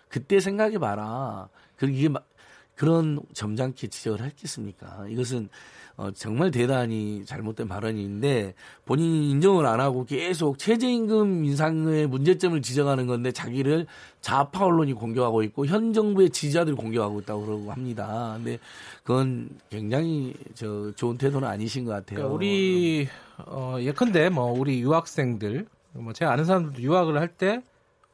[0.09, 1.49] 그때 생각해 봐라.
[1.77, 2.09] 그 이게
[2.75, 5.07] 그런 점잖게 지적을 했겠습니까?
[5.09, 5.49] 이것은
[5.97, 13.31] 어, 정말 대단히 잘못된 발언인데 본인이 인정을 안 하고 계속 최저임금 인상의 문제점을 지적하는 건데
[13.31, 13.87] 자기를
[14.21, 18.35] 좌파 언론이 공격하고 있고 현 정부의 지지자들이 공격하고 있다고 그러고 합니다.
[18.37, 18.59] 근데
[19.05, 22.17] 그건 굉장히 저 좋은 태도는 아니신 것 같아요.
[22.17, 23.09] 그러니까 우리
[23.47, 27.63] 어, 예컨대 뭐 우리 유학생들 뭐 제가 아는 사람들도 유학을 할 때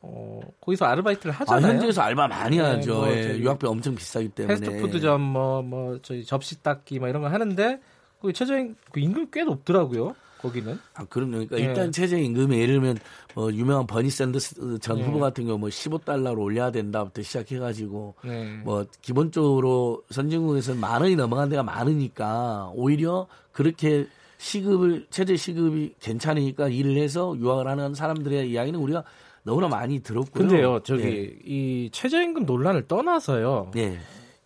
[0.03, 1.67] 어, 거기서 아르바이트를 하잖아요.
[1.67, 2.95] 아, 현지에서 알바 많이 네, 하죠.
[2.95, 4.59] 뭐 예, 유학비 엄청 비싸기 때문에.
[4.59, 7.81] 패스트푸드점 뭐, 뭐, 저희 접시 닦기 뭐 이런 거 하는데,
[8.21, 10.15] 그 최저임, 그 임금 꽤 높더라고요.
[10.41, 10.79] 거기는.
[10.95, 11.33] 아, 그럼요.
[11.33, 11.63] 그러니까 네.
[11.65, 12.99] 일단 최저임금이 예를 들면,
[13.35, 15.05] 뭐, 유명한 버니 샌더스 전 네.
[15.05, 18.57] 후보 같은 경우 뭐 15달러로 올려야 된다부터 시작해 가지고, 네.
[18.65, 24.07] 뭐, 기본적으로 선진국에서는 만 원이 넘어간 데가 많으니까, 오히려 그렇게
[24.39, 29.05] 시급을, 최저 시급이 괜찮으니까 일을 해서 유학을 하는 사람들의 이야기는 우리가
[29.43, 30.49] 너무나 많이 들었고요.
[30.49, 31.39] 근데요, 저기 네.
[31.45, 33.71] 이 최저임금 논란을 떠나서요.
[33.75, 33.99] 네.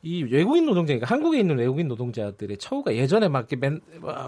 [0.02, 3.80] 이 외국인 노동자, 그러니까 한국에 있는 외국인 노동자들의 처우가 예전에 막 맨,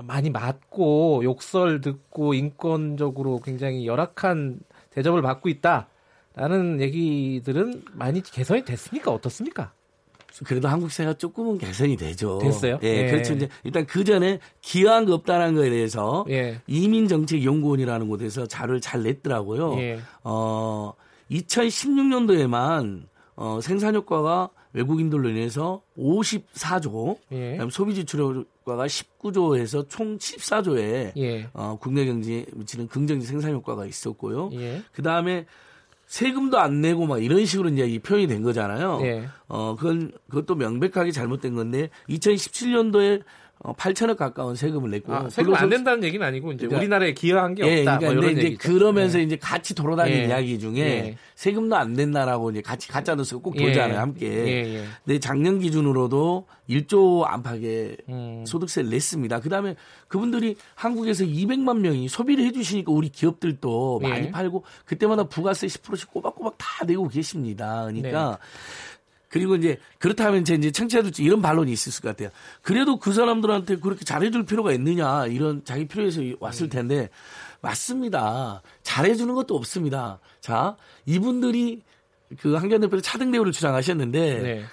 [0.04, 4.60] 많이 맞고 욕설 듣고 인권적으로 굉장히 열악한
[4.90, 9.12] 대접을 받고 있다라는 얘기들은 많이 개선이 됐습니까?
[9.12, 9.72] 어떻습니까?
[10.44, 12.38] 그래도 한국 사회가 조금은 개선이 되죠.
[12.38, 12.78] 됐어요?
[12.82, 13.10] 예, 예.
[13.10, 13.34] 그렇죠.
[13.34, 16.60] 이제 일단 그 전에 기여한 거 없다는 거에 대해서 예.
[16.66, 19.78] 이민정책연구원이라는 곳에서 자료를 잘 냈더라고요.
[19.78, 20.00] 예.
[20.24, 20.92] 어,
[21.30, 23.04] 2016년도에만
[23.36, 27.52] 어, 생산 효과가 외국인들로 인해서 54조, 예.
[27.52, 31.48] 그다음 소비 지출 효과가 19조에서 총 14조의 예.
[31.54, 34.50] 어, 국내 경제에 미치는 긍정적 생산 효과가 있었고요.
[34.52, 34.82] 예.
[34.92, 35.46] 그 다음에
[36.06, 39.00] 세금도 안 내고 막 이런 식으로 이제 이 표현이 된 거잖아요.
[39.00, 39.28] 네.
[39.48, 43.22] 어, 그건 그것도 명백하게 잘못된 건데 2017년도에
[43.60, 47.54] 어, 8천억 가까운 세금을 냈고 아, 세금 안 낸다는 얘기는 아니고 이제 그러니까, 우리나라에 기여한
[47.54, 47.98] 게 예, 없다.
[47.98, 48.68] 그러니까 뭐 이제 얘기죠.
[48.68, 49.22] 그러면서 예.
[49.22, 50.26] 이제 같이 돌아다니는 예.
[50.26, 51.16] 이야기 중에 예.
[51.36, 53.96] 세금도 안 낸다라고 이제 같이 가짜 뉴스가 꼭 보잖아요, 예.
[53.98, 54.26] 함께.
[54.26, 58.44] 예, 근데 작년 기준으로도 1조 안팎의 음.
[58.46, 59.40] 소득세를 냈습니다.
[59.40, 59.74] 그다음에
[60.08, 66.84] 그분들이 한국에서 200만 명이 소비를 해주시니까 우리 기업들도 많이 팔고 그때마다 부가세 10%씩 꼬박꼬박 다
[66.84, 67.86] 내고 계십니다.
[67.88, 68.38] 그러니까.
[68.40, 68.95] 네.
[69.28, 72.30] 그리고 이제 그렇다면 이제 청취자들 이런 반론이 있을 것 같아요.
[72.62, 77.10] 그래도 그 사람들한테 그렇게 잘해줄 필요가 있느냐 이런 자기 필요해서 왔을 텐데
[77.60, 78.62] 맞습니다.
[78.82, 80.20] 잘해주는 것도 없습니다.
[80.40, 81.82] 자 이분들이
[82.38, 84.64] 그 한견 대표를 차등 대우를 주장하셨는데 네.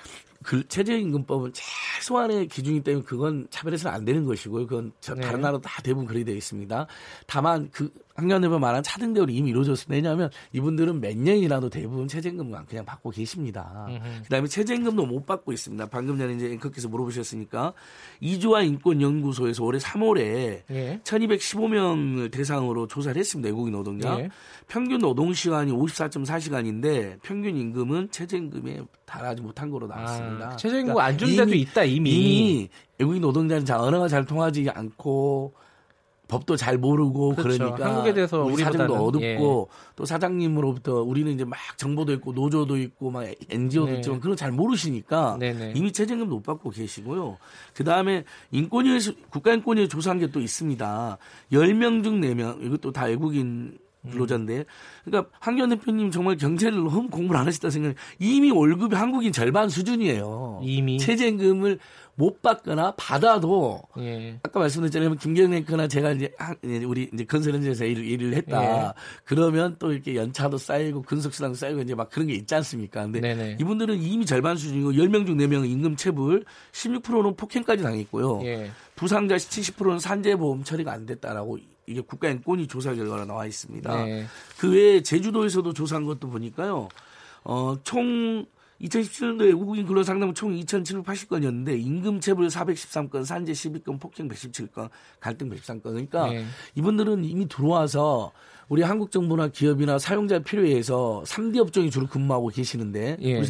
[0.43, 4.67] 그 최저임금법은 최소한의 기준이 때문에 그건 차별해서는 안 되는 것이고요.
[4.67, 5.21] 그건 네.
[5.21, 6.87] 다른 나라 다 대부분 그렇게 되어 있습니다.
[7.25, 9.95] 다만 그 학년대표 말한 차등 대우를 이미 이루어졌습니다.
[9.95, 13.87] 왜냐하면 이분들은 몇 년이라도 대부분 최저임금만 그냥 받고 계십니다.
[14.23, 15.87] 그다음에 최저임금도 못 받고 있습니다.
[15.87, 17.73] 방금 전에 이제 앵커께서 물어보셨으니까
[18.19, 20.99] 이주와 인권연구소에서 올해 3월에 예.
[21.03, 23.47] 1,215명을 대상으로 조사를 했습니다.
[23.47, 24.19] 외국인 노동자.
[24.19, 24.29] 예.
[24.67, 30.51] 평균 노동 시간이 54.4시간인데 평균 임금은 최저임금에 달하지 못한 거로 나왔습니다.
[30.51, 32.11] 아, 최저임금 그러니까 안준 데도 있다 이미.
[32.11, 35.53] 이미 외국인 노동자는 자 언어가 잘 통하지 않고
[36.27, 37.57] 법도 잘 모르고 그렇죠.
[37.57, 39.91] 그러니까 한국에 대해서 우리 사정도 어둡고 예.
[39.95, 43.97] 또 사장님으로부터 우리는 이제 막 정보도 있고 노조도 있고 막 NGO도 네.
[43.97, 45.73] 있지만 그런 거잘 모르시니까 네네.
[45.75, 47.37] 이미 최저임금 못 받고 계시고요.
[47.73, 51.17] 그 다음에 인권위에서 국가인권위에 조사한 게 또 있습니다.
[51.51, 53.77] 10명 중 4명 이것도 다 외국인
[54.11, 54.65] 근로자인데.
[55.05, 57.95] 그러니까 황교안 대표님 정말 경제를 너무 공부를 안 하시다 생각해.
[58.19, 60.61] 이미 월급이 한국인 절반 수준이에요.
[60.63, 61.79] 이미 최저임금을
[62.15, 64.39] 못 받거나 받아도 예.
[64.43, 65.15] 아까 말씀드렸잖아요.
[65.15, 66.31] 김경래거나 제가 이제
[66.85, 68.63] 우리 이제 건설현장에서 일을, 일을 했다.
[68.63, 68.93] 예.
[69.23, 73.01] 그러면 또 이렇게 연차도 쌓이고 근속수당도 쌓이고 이제 막 그런 게 있지 않습니까?
[73.03, 73.57] 근데 네네.
[73.59, 78.41] 이분들은 이미 절반 수준이고 10명 중 4명은 임금 체불, 16%는 폭행까지 당했고요.
[78.43, 78.69] 예.
[78.95, 84.05] 부상자 70%는 산재보험 처리가 안 됐다라고 이게 국가인권위 조사 결과가 나와 있습니다.
[84.05, 84.25] 네.
[84.57, 86.89] 그 외에 제주도에서도 조사한 것도 보니까요.
[87.43, 88.45] 어, 총
[88.81, 95.83] 2017년도에 외국인 근로 상담은 총 2,780건이었는데 임금 체불 413건, 산재 12건, 폭행 117건, 갈등 113건.
[95.83, 96.45] 그러니까 네.
[96.75, 98.31] 이분들은 이미 들어와서
[98.69, 103.41] 우리 한국 정부나 기업이나 사용자 필요에 의해서 3D 업종이 주로 근무하고 계시는데 예.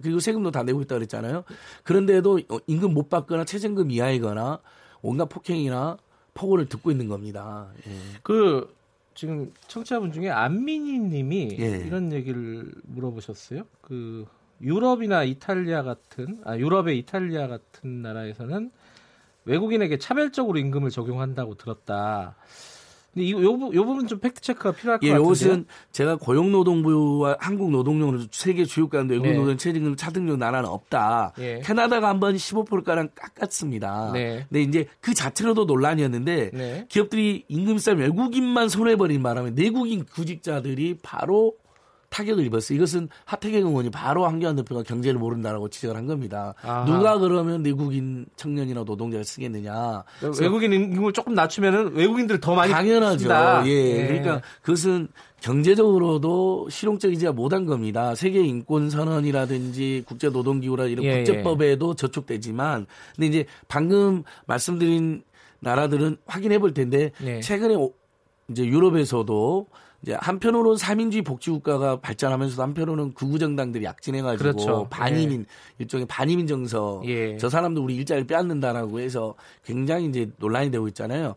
[0.00, 1.44] 그리고 세금도 다 내고 있다 그랬잖아요.
[1.82, 4.60] 그런데도 임금 못 받거나 최저임금 이하이거나
[5.02, 5.98] 온갖 폭행이나
[6.34, 7.68] 폭언을 듣고 있는 겁니다.
[7.86, 7.92] 예.
[8.22, 8.74] 그
[9.14, 11.78] 지금 청취자분 중에 안민희 님이 예.
[11.86, 13.64] 이런 얘기를 물어보셨어요.
[13.80, 14.26] 그
[14.60, 18.70] 유럽이나 이탈리아 같은 아 유럽의 이탈리아 같은 나라에서는
[19.44, 22.36] 외국인에게 차별적으로 임금을 적용한다고 들었다.
[23.14, 25.26] 근데 이, 요, 요 부분 좀 팩트 체크가 필요할 것 예, 같은데요.
[25.26, 29.34] 이것은 제가 고용노동부와 한국노동령으로 세계 주요 국가인데 외국 네.
[29.34, 31.32] 노동 체증금 차등력 나라는 없다.
[31.38, 31.60] 예.
[31.62, 34.12] 캐나다가 한 번 15%가량 깎았습니다.
[34.12, 34.46] 네.
[34.48, 36.86] 근데 이제 그 자체로도 논란이었는데 네.
[36.88, 41.54] 기업들이 임금 싸움 외국인만 손해버린 바람에 내국인 구직자들이 바로
[42.12, 42.76] 타격을 입었어요.
[42.76, 46.54] 이것은 하태경 의원이 바로 한교안 대표가 경제를 모른다라고 지적을 한 겁니다.
[46.62, 46.84] 아하.
[46.84, 50.04] 누가 그러면 내국인 청년이나 노동자를 쓰겠느냐.
[50.40, 53.18] 외국인 임금을 조금 낮추면은 외국인들 더 많이 당연하죠.
[53.18, 53.66] 쓴다.
[53.66, 53.70] 예.
[53.70, 54.06] 예.
[54.06, 55.08] 그러니까 그것은
[55.40, 58.14] 경제적으로도 실용적이지 못한 겁니다.
[58.14, 61.94] 세계 인권 선언이라든지 국제 노동 기구라 이런 예, 국제법에도 예.
[61.96, 62.86] 저촉되지만
[63.16, 65.22] 근데 이제 방금 말씀드린
[65.60, 67.40] 나라들은 확인해 볼 텐데 예.
[67.40, 67.74] 최근에
[68.50, 69.66] 이제 유럽에서도
[70.02, 74.86] 이제 한편으로는 삼인주의 복지국가가 발전하면서도 한편으로는 극우 정당들이 약진해가지고 그렇죠.
[74.90, 75.44] 반이민 예.
[75.78, 77.36] 일종의 반이민 정서 예.
[77.38, 79.34] 저 사람도 우리 일자리를 빼앗는다라고 해서
[79.64, 81.36] 굉장히 이제 논란이 되고 있잖아요.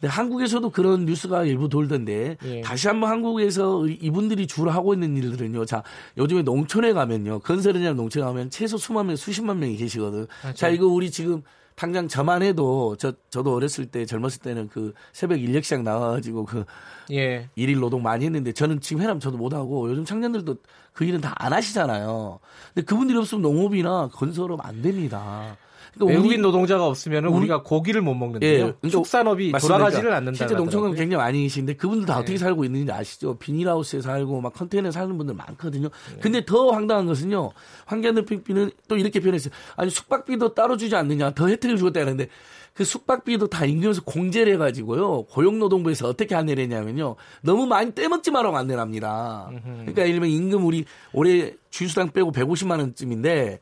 [0.00, 2.60] 근데 한국에서도 그런 뉴스가 일부 돌던데 예.
[2.62, 5.66] 다시 한번 한국에서 이분들이 주로 하고 있는 일들은요.
[5.66, 5.82] 자
[6.16, 10.26] 요즘에 농촌에 가면요 건설이나 농촌에 가면 최소 수만 명, 수십만 명이 계시거든.
[10.42, 10.54] 맞아.
[10.54, 11.42] 자 이거 우리 지금
[11.76, 16.64] 당장 저만 해도 저 저도 어렸을 때 젊었을 때는 그 새벽 인력 시장 나와가지고 그
[17.12, 17.48] 예.
[17.54, 20.56] 일일 노동 많이 했는데 저는 지금 해라면 저도 못 하고 요즘 청년들도
[20.92, 22.40] 그 일은 다 안 하시잖아요.
[22.74, 25.56] 근데 그분들이 없으면 농업이나 건설업 안 됩니다.
[25.98, 28.52] 그러니까 외국인 노동자가 없으면 우리, 가 고기를 못 먹는데요.
[28.52, 29.52] 예, 그러니까 축산업이.
[29.52, 30.36] 돌아가지를 그러니까 않는다.
[30.36, 32.20] 실제 농촌은 굉장히 많이 계신데 그분들 다 네.
[32.20, 33.38] 어떻게 살고 있는지 아시죠?
[33.38, 35.88] 비닐하우스에 살고 막 컨테이너에 사는 분들 많거든요.
[35.88, 36.20] 네.
[36.20, 37.50] 근데 더 황당한 것은요.
[37.86, 39.52] 환경의 핑비는 또 이렇게 표현했어요.
[39.76, 41.30] 아니 숙박비도 따로 주지 않느냐.
[41.30, 42.28] 더 혜택을 주겠다 했는데
[42.74, 45.22] 그 숙박비도 다 임금에서 공제를 해가지고요.
[45.30, 47.16] 고용노동부에서 어떻게 안내냐면요.
[47.40, 49.50] 너무 많이 떼먹지 말라고 안내를 합니다.
[49.62, 50.84] 그러니까 예를 들면 임금 우리
[51.14, 53.60] 올해 주수당 빼고 150만 원쯤인데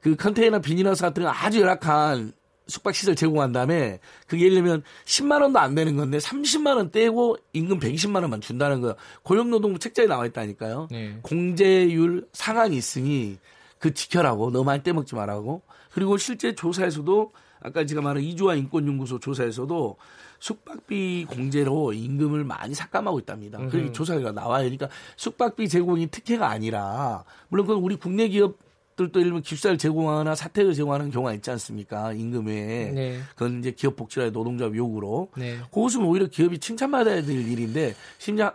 [0.00, 2.32] 그 컨테이너 비닐하우스 같은 건 아주 열악한
[2.66, 7.80] 숙박시설 제공한 다음에 그게 예를 들면 10만 원도 안 되는 건데 30만 원 떼고 임금
[7.80, 8.94] 120만 원만 준다는 거예요.
[9.22, 10.88] 고용노동부 책자에 나와 있다니까요.
[10.90, 11.18] 네.
[11.22, 13.38] 공제율 상한이 있으니
[13.78, 15.62] 그 지켜라고 너무 많이 떼먹지 말라고.
[15.92, 17.32] 그리고 실제 조사에서도
[17.62, 19.96] 아까 제가 말한 이주화 인권연구소 조사에서도
[20.38, 23.58] 숙박비 공제로 임금을 많이 삭감하고 있답니다.
[23.68, 24.62] 그 조사가 나와요.
[24.62, 28.56] 그러니까 숙박비 제공이 특혜가 아니라 물론 그건 우리 국내 기업
[28.96, 32.12] 들도 예를 들면 기숙사를 제공하거나 사택을 제공하는 경우가 있지 않습니까?
[32.12, 32.90] 임금 외에.
[32.92, 33.20] 네.
[33.34, 35.30] 그건 이제 기업 복지라의 노동자 요구로.
[35.36, 35.58] 네.
[35.72, 38.52] 그것은 오히려 기업이 칭찬받아야 될 일인데 심지어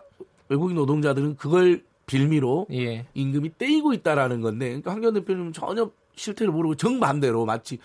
[0.50, 3.06] 외국인 노동자들은 그걸 빌미로 예.
[3.16, 7.80] 임금이 떼이고 있다라는 건데 그러니까 황교안 대표님은 전혀 실태를 모르고 정반대로 마치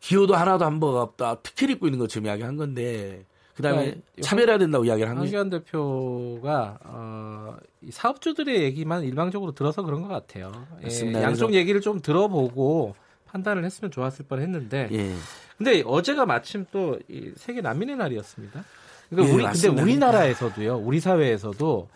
[0.00, 4.84] 기여도 하나도 한 번 없다 특혜를 입고 있는 것처럼 이야기한 건데 그다음에 그러니까 차별해야 된다고
[4.84, 5.36] 이야기를 한 거죠.
[5.36, 7.56] 황교안 대표가 어,
[7.90, 10.52] 사업주들의 얘기만 일방적으로 들어서 그런 것 같아요.
[10.88, 12.94] 예, 양쪽 얘기를 좀 들어보고
[13.26, 14.88] 판단을 했으면 좋았을 뻔했는데.
[14.92, 15.14] 예.
[15.56, 16.98] 근데 어제가 마침 또
[17.36, 18.64] 세계 난민의 날이었습니다.
[19.10, 19.74] 그러니까 예, 우리 맞습니다.
[19.74, 21.88] 근데 우리나라에서도요, 우리 사회에서도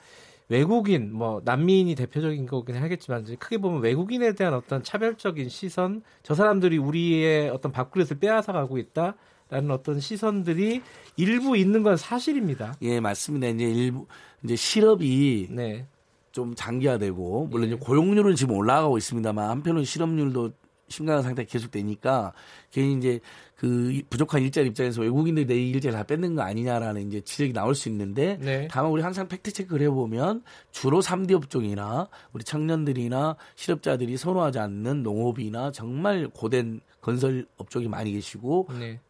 [0.49, 6.79] 외국인 뭐 난민이 대표적인 거긴 하겠지만 크게 보면 외국인에 대한 어떤 차별적인 시선, 저 사람들이
[6.79, 9.15] 우리의 어떤 밥그릇을 빼앗아 가고 있다.
[9.49, 10.83] 라는 어떤 시선들이
[11.17, 12.75] 일부 있는 건 사실입니다.
[12.83, 13.49] 예, 맞습니다.
[13.49, 14.07] 이제 일부
[14.43, 15.87] 이제 실업이 네.
[16.33, 17.73] 좀 장기화되고 물론 예.
[17.73, 20.53] 이제 고용률은 지금 올라가고 있습니다만 한편으로 실업률도
[20.89, 22.33] 심각한 상태 계속되니까
[22.71, 23.21] 괜히 이제
[23.57, 27.89] 그 부족한 일자리 입장에서 외국인들이 내 일자리 다 뺏는 거 아니냐라는 이제 지적이 나올 수
[27.89, 28.68] 있는데 네.
[28.71, 35.73] 다만 우리 항상 팩트 체크를 해보면 주로 3대 업종이나 우리 청년들이나 실업자들이 선호하지 않는 농업이나
[35.73, 39.01] 정말 고된 건설 업종이 많이 계시고 네.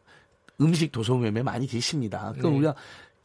[0.61, 2.33] 음식 도소매매 많이 계십니다.
[2.37, 2.57] 그럼 네.
[2.57, 2.75] 우리가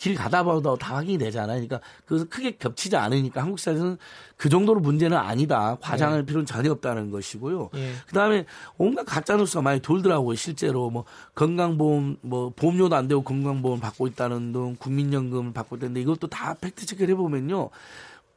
[0.02, 1.64] 길 가다 봐도 다 확인이 되잖아요.
[1.64, 3.98] 그러니까 그래서 크게 겹치지 않으니까 한국 사회에서는
[4.36, 5.76] 그 정도로 문제는 아니다.
[5.80, 6.26] 과장할 네.
[6.26, 7.70] 필요는 전혀 없다는 것이고요.
[7.72, 7.92] 네.
[8.08, 8.44] 그다음에
[8.78, 10.34] 온갖 가짜 뉴스가 많이 돌더라고요.
[10.34, 11.04] 실제로 뭐
[11.36, 16.84] 건강보험 뭐 보험료도 안 되고 건강보험 받고 있다는 등 국민연금을 받고 있다는데 이것도 다 팩트
[16.84, 17.70] 체크를 해보면요.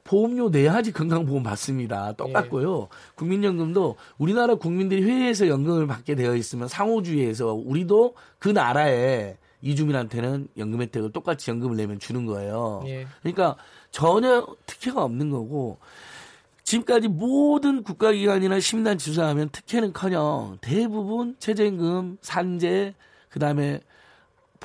[0.06, 2.14] 보험료 내야지 건강보험 받습니다.
[2.14, 2.82] 똑같고요.
[2.84, 2.88] 예.
[3.15, 11.11] 국민연금도 우리나라 국민들이 회의에서 연금을 받게 되어 있으면 상호주의에서 우리도 그 나라에 이주민한테는 연금 혜택을
[11.11, 12.84] 똑같이 연금을 내면 주는 거예요.
[12.86, 13.07] 예.
[13.22, 13.57] 그러니까
[13.90, 15.80] 전혀 특혜가 없는 거고
[16.64, 22.94] 지금까지 모든 국가기관이나 시민단 조사하면 특혜는커녕 대부분 최저임금, 산재,
[23.30, 23.82] 그 다음에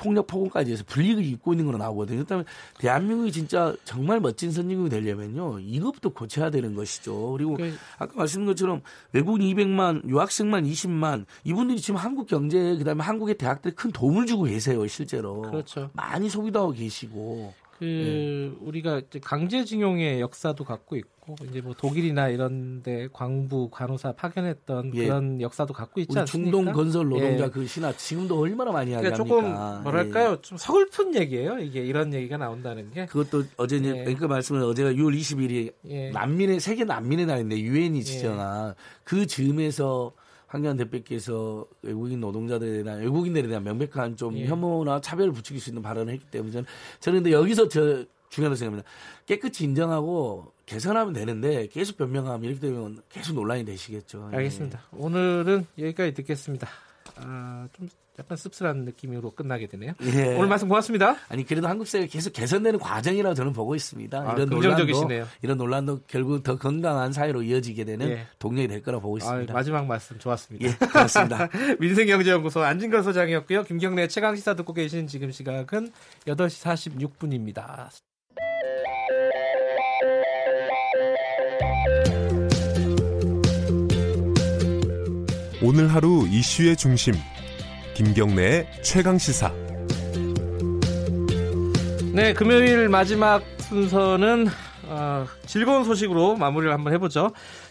[0.01, 2.17] 폭력 폭언까지 해서 불이익을 입고 있는 걸로 나오거든요.
[2.17, 2.45] 그렇다면
[2.79, 5.59] 대한민국이 진짜 정말 멋진 선진국이 되려면요.
[5.59, 7.33] 이것부터 고쳐야 되는 것이죠.
[7.33, 7.71] 그리고 그...
[7.99, 8.81] 아까 말씀드린 것처럼
[9.13, 14.85] 외국인 200만, 유학생만 20만 이분들이 지금 한국 경제에 그다음에 한국의 대학들에 큰 도움을 주고 계세요,
[14.87, 15.43] 실제로.
[15.43, 15.91] 그렇죠.
[15.93, 17.53] 많이 소비도 하고 계시고.
[17.81, 18.65] 그 네.
[18.67, 25.05] 우리가 강제징용의 역사도 갖고 있고 이제 뭐 독일이나 이런데 광부 간호사 파견했던 예.
[25.05, 26.51] 그런 역사도 갖고 있지 않습니까?
[26.55, 27.49] 중동 건설 노동자 예.
[27.49, 30.41] 그 신화 지금도 얼마나 많이 그러니까 하니까 조금 뭐랄까요 예.
[30.43, 34.11] 좀 서글픈 얘기예요 이게 이런 얘기가 나온다는 게 그것도 어제 이제 예.
[34.11, 36.11] 앵커 말씀은 어제가 6월 20일이 예.
[36.11, 38.03] 난민의 세계 난민의 날인데 유엔이 예.
[38.03, 40.11] 지정한 그 즈음에서
[40.51, 44.45] 황교안 대표께서 외국인 노동자들에 대한 외국인들에 대한 명백한 좀 예.
[44.45, 46.65] 혐오나 차별을 부추길 수 있는 발언을 했기 때문에 저는,
[46.99, 48.89] 저는 근데 여기서 저 중요하다고 생각합니다.
[49.25, 54.29] 깨끗이 인정하고 개선하면 되는데 계속 변명하면 이렇게 되면 계속 논란이 되시겠죠.
[54.33, 54.81] 알겠습니다.
[54.93, 54.97] 예.
[54.97, 56.67] 오늘은 여기까지 듣겠습니다.
[57.17, 57.89] 아, 좀
[58.19, 59.93] 약간 씁쓸한 느낌으로 끝나게 되네요.
[60.01, 60.35] 예.
[60.35, 61.15] 오늘 말씀 고맙습니다.
[61.29, 64.17] 아니 그래도 한국 사회가 계속 개선되는 과정이라고 저는 보고 있습니다.
[64.19, 65.19] 아, 이런 긍정적이시네요.
[65.19, 68.27] 논란도, 이런 논란도 결국 더 건강한 사회로 이어지게 되는 예.
[68.39, 69.51] 동력이 될 거라고 보고 있습니다.
[69.51, 70.67] 아, 마지막 말씀 좋았습니다.
[70.67, 71.49] 예, 고맙습니다.
[71.79, 73.63] 민생경제연구소 안진걸 소장이었고요.
[73.63, 75.91] 김경래 최강 시사 듣고 계신 지금 시각은
[76.25, 77.89] 8시 46분입니다.
[85.63, 87.13] 오늘 하루 이슈의 중심
[87.93, 89.53] 김경래의 최강 시사.
[92.15, 94.47] 네, 금요일 마지막 순서는
[94.87, 97.29] 어, 즐거운 소식으로 마무리를 한번 해보죠.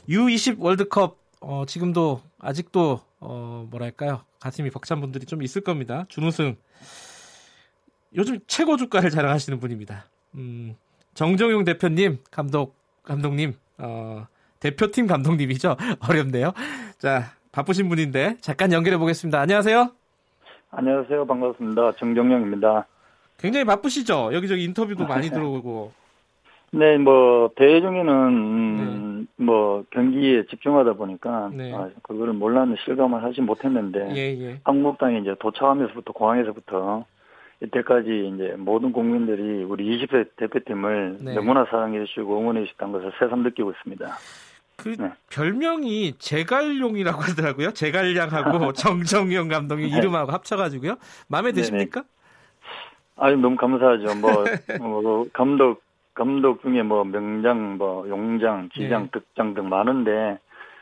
[0.09, 6.05] U20 월드컵 어, 지금도 아직도 어, 뭐랄까요 가슴이 벅찬 분들이 좀 있을 겁니다.
[6.09, 6.57] 준우승
[8.15, 10.09] 요즘 최고 주가를 자랑하시는 분입니다.
[10.37, 10.77] 음,
[11.15, 14.29] 정정용 대표님, 감독 감독님, 어,
[14.61, 15.77] 대표팀 감독님이죠.
[15.99, 16.53] 어렵네요.
[16.99, 19.41] 자, 바쁘신 분인데 잠깐 연결해 보겠습니다.
[19.41, 19.91] 안녕하세요.
[20.71, 21.27] 안녕하세요.
[21.27, 21.93] 반갑습니다.
[21.93, 22.87] 정정영입니다.
[23.39, 24.31] 굉장히 바쁘시죠?
[24.33, 25.35] 여기저기 인터뷰도 많이 네.
[25.35, 25.93] 들어오고.
[26.73, 29.45] 네, 뭐 대회 중에는 음, 네.
[29.45, 31.75] 뭐 경기에 집중하다 보니까 네.
[31.75, 34.61] 아, 그거를 몰랐는 실감을 하지 못했는데 예, 예.
[34.63, 37.05] 한국당에 이제 도착하면서부터 공항에서부터
[37.63, 41.35] 이때까지 이제 모든 국민들이 우리 20세 대표팀을 네.
[41.35, 44.07] 너무나 사랑해 주시고 응원해 주셨다는 것을 새삼 느끼고 있습니다.
[44.83, 45.13] 그 네.
[45.31, 47.73] 별명이 제갈용이라고 하더라고요.
[47.73, 49.97] 제갈량하고 정정용 감독의 네.
[49.99, 50.97] 이름하고 합쳐가지고요.
[51.29, 52.05] 마음에 드십니까?
[53.17, 54.15] 아유 너무 감사하죠.
[54.21, 54.45] 뭐,
[54.79, 55.83] 뭐 감독
[56.15, 59.11] 감독 중에 뭐 명장, 뭐 용장, 지장, 네.
[59.13, 60.39] 득장 등 많은데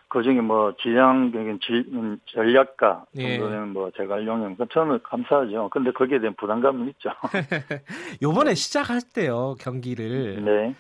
[0.09, 1.85] 그 중에 뭐 지장, 지,
[2.33, 3.73] 전략가 정도는 예.
[3.73, 5.69] 뭐 제갈용형 그 처음에 감사하죠.
[5.71, 7.11] 근데 거기에 대한 부담감은 있죠.
[8.23, 10.75] 요번에 시작할 때요 경기를 네.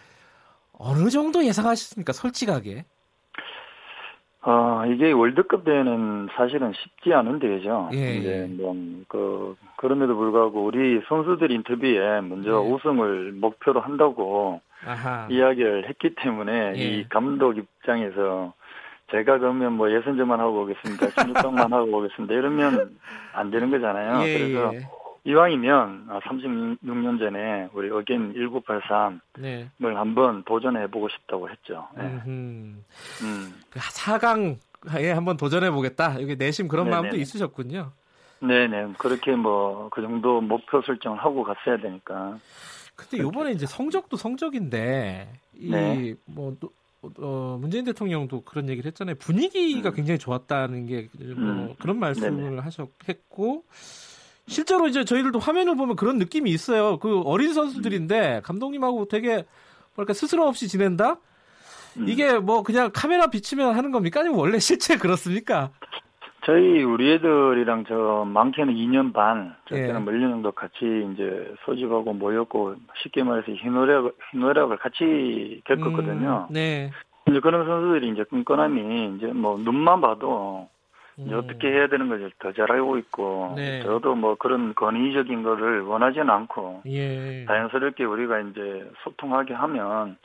[0.72, 2.12] 어느 정도 예상하셨습니까?
[2.12, 2.84] 솔직하게.
[4.42, 7.90] 어, 이게 월드컵 대회는 사실은 쉽지 않은 대회죠.
[7.92, 8.16] 예.
[8.16, 8.74] 이제 뭐,
[9.08, 12.54] 그, 그럼에도 불구하고 우리 선수들 인터뷰에 먼저 예.
[12.54, 15.26] 우승을 목표로 한다고 아하.
[15.28, 16.78] 이야기를 했기 때문에 예.
[16.78, 18.54] 이 감독 입장에서
[19.10, 21.06] 제가 그러면 뭐 예선전만 하고 오겠습니다.
[21.08, 22.34] 16강만 하고 오겠습니다.
[22.34, 22.96] 이러면
[23.32, 24.22] 안 되는 거잖아요.
[24.26, 24.80] 예, 그래서 예.
[25.24, 29.70] 이왕이면 36년 아, 전에 우리 어겐 1983을 네.
[29.78, 31.86] 한번 도전해 보고 싶다고 했죠.
[31.96, 32.04] 네.
[32.26, 32.84] 음.
[33.72, 36.20] 4강에 한번 도전해 보겠다.
[36.22, 36.96] 여기 내심 그런 네네.
[36.96, 37.92] 마음도 있으셨군요.
[38.40, 38.94] 네네.
[38.98, 42.38] 그렇게 뭐 그 정도 목표 설정을 하고 갔어야 되니까.
[42.96, 46.14] 근데 요번에 이제 성적도 성적인데 이뭐 네.
[47.20, 49.16] 어, 문재인 대통령도 그런 얘기를 했잖아요.
[49.16, 49.94] 분위기가 음.
[49.94, 51.74] 굉장히 좋았다는 게 뭐 음.
[51.78, 53.64] 그런 말씀을 하셨 했고
[54.48, 56.98] 실제로 이제 저희들도 화면을 보면 그런 느낌이 있어요.
[56.98, 59.44] 그 어린 선수들인데 감독님하고 되게
[59.94, 61.18] 뭐랄까 스스럼 없이 지낸다?
[61.98, 62.08] 음.
[62.08, 64.20] 이게 뭐 그냥 카메라 비치면 하는 겁니까?
[64.20, 65.70] 아니면 원래 실제 그렇습니까?
[66.46, 70.04] 저희 우리 애들이랑 저 많게는 2년 반, 적게는 예.
[70.04, 70.76] 몇년 정도 같이
[71.12, 76.46] 이제 소집하고 모였고 쉽게 말해서 희노력 희노력을 같이 겪었거든요.
[76.48, 76.90] 음, 네.
[77.28, 80.70] 이제 그런 선수들이 이제 끈끈함이 이제 뭐 눈만 봐도
[81.18, 81.30] 음.
[81.34, 83.82] 어떻게 해야 되는 것을 더 잘 알고 있고 네.
[83.82, 87.44] 저도 뭐 그런 권위적인 거를 원하지는 않고 예.
[87.46, 90.16] 자연스럽게 우리가 이제 소통하게 하면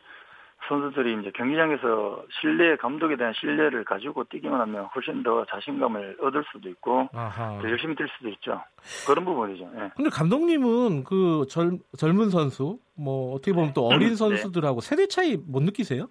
[0.69, 6.69] 선수들이 이제 경기장에서 신뢰 감독에 대한 신뢰를 가지고 뛰기만 하면 훨씬 더 자신감을 얻을 수도
[6.69, 7.59] 있고 아하.
[7.61, 8.61] 더 열심히 뛸 수도 있죠.
[9.05, 9.69] 그런 부분이죠.
[9.75, 9.89] 예.
[9.97, 14.15] 근데 감독님은 그 젊, 젊은 선수 뭐 어떻게 보면 또 어린 네.
[14.15, 14.87] 선수들하고 네.
[14.89, 16.07] 세대 차이 못 느끼세요?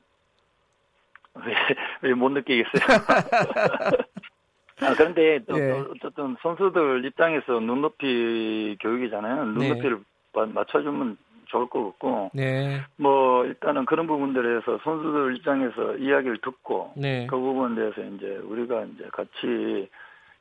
[2.03, 2.83] 왜 못 느끼겠어요?
[4.85, 5.71] 아, 그런데 또, 네.
[5.71, 9.45] 어쨌든 선수들 입장에서 눈높이 교육이잖아요.
[9.45, 9.99] 눈높이를
[10.35, 10.47] 네.
[10.47, 12.81] 맞춰주면 좋을 것 같고, 네.
[12.97, 17.27] 뭐 일단은 그런 부분들에서 선수들 입장에서 이야기를 듣고 네.
[17.29, 19.89] 그 부분에 대해서 이제 우리가 이제 같이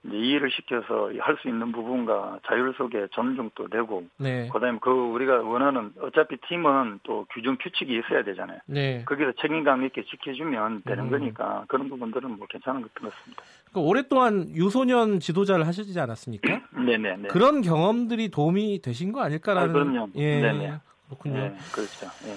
[0.03, 4.47] 이제 이해를 시켜서 할 수 있는 부분과 자율 속에 존중도 되고, 네.
[4.51, 8.59] 그다음에 그 우리가 원하는 어차피 팀은 또 규정 규칙이 있어야 되잖아요.
[8.65, 9.03] 네.
[9.05, 11.09] 거기서 책임감 있게 지켜주면 되는 음.
[11.11, 13.43] 거니까 그런 부분들은 뭐 괜찮은 것 같습니다.
[13.71, 16.61] 그러니까 오랫동안 유소년 지도자를 하시지 않았습니까?
[16.85, 17.17] 네네.
[17.23, 17.27] 네.
[17.29, 19.69] 그런 경험들이 도움이 되신 거 아닐까라는.
[19.69, 20.09] 아, 그럼요.
[20.15, 20.41] 예.
[20.41, 20.73] 네네.
[21.07, 21.35] 그렇군요.
[21.39, 22.07] 네, 그렇죠.
[22.27, 22.35] 예.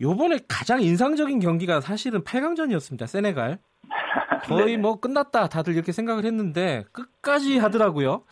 [0.00, 3.06] 요번에 가장 인상적인 경기가 사실은 8강전이었습니다.
[3.06, 3.58] 세네갈.
[4.44, 8.24] 거의 뭐 끝났다 다들 이렇게 생각을 했는데 끝까지 하더라고요.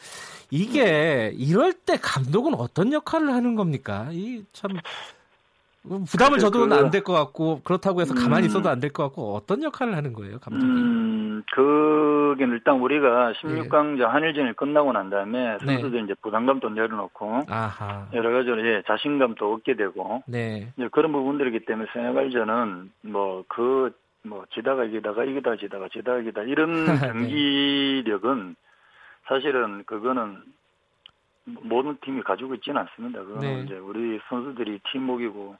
[0.50, 4.08] 이게 이럴 때 감독은 어떤 역할을 하는 겁니까?
[4.10, 4.72] 이 참
[5.82, 8.48] 부담을 줘도는 안될 것 같고 그렇다고 해서 가만히 음.
[8.48, 10.64] 있어도 안 될 것 같고 어떤 역할을 하는 거예요, 감독이?
[10.66, 14.04] 음, 그게 일단 우리가 16강전 네.
[14.04, 15.64] 한일전이 끝나고 난 다음에 네.
[15.76, 16.04] 선수들 네.
[16.04, 18.06] 이제 부담감도 내려놓고 아하.
[18.12, 20.72] 여러 가지로 예, 자신감도 얻게 되고 네.
[20.76, 26.98] 이제 그런 부분들이기 때문에 세네갈전은 뭐그뭐 지다가 이기다가 이기다 지다가 지다가 이기다 이런 네.
[27.00, 28.54] 경기력은
[29.28, 30.42] 사실은 그거는
[31.44, 33.20] 모든 팀이 가지고 있지는 않습니다.
[33.22, 33.62] 그거는 네.
[33.62, 35.56] 이제 우리 선수들이 팀목이고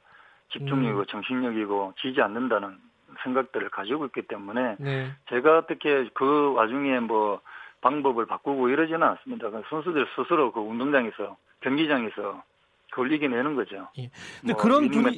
[0.51, 1.05] 집중력이고 음.
[1.07, 2.77] 정신력이고 지지 않는다는
[3.23, 5.11] 생각들을 가지고 있기 때문에 네.
[5.29, 7.41] 제가 어떻게 그 와중에 뭐
[7.81, 9.49] 방법을 바꾸고 이러지는 않습니다.
[9.49, 12.43] 그 선수들 스스로 그 운동장에서 경기장에서
[12.91, 13.87] 그걸 이겨내는 거죠.
[13.97, 14.09] 예.
[14.41, 15.17] 근데 뭐 그런 분위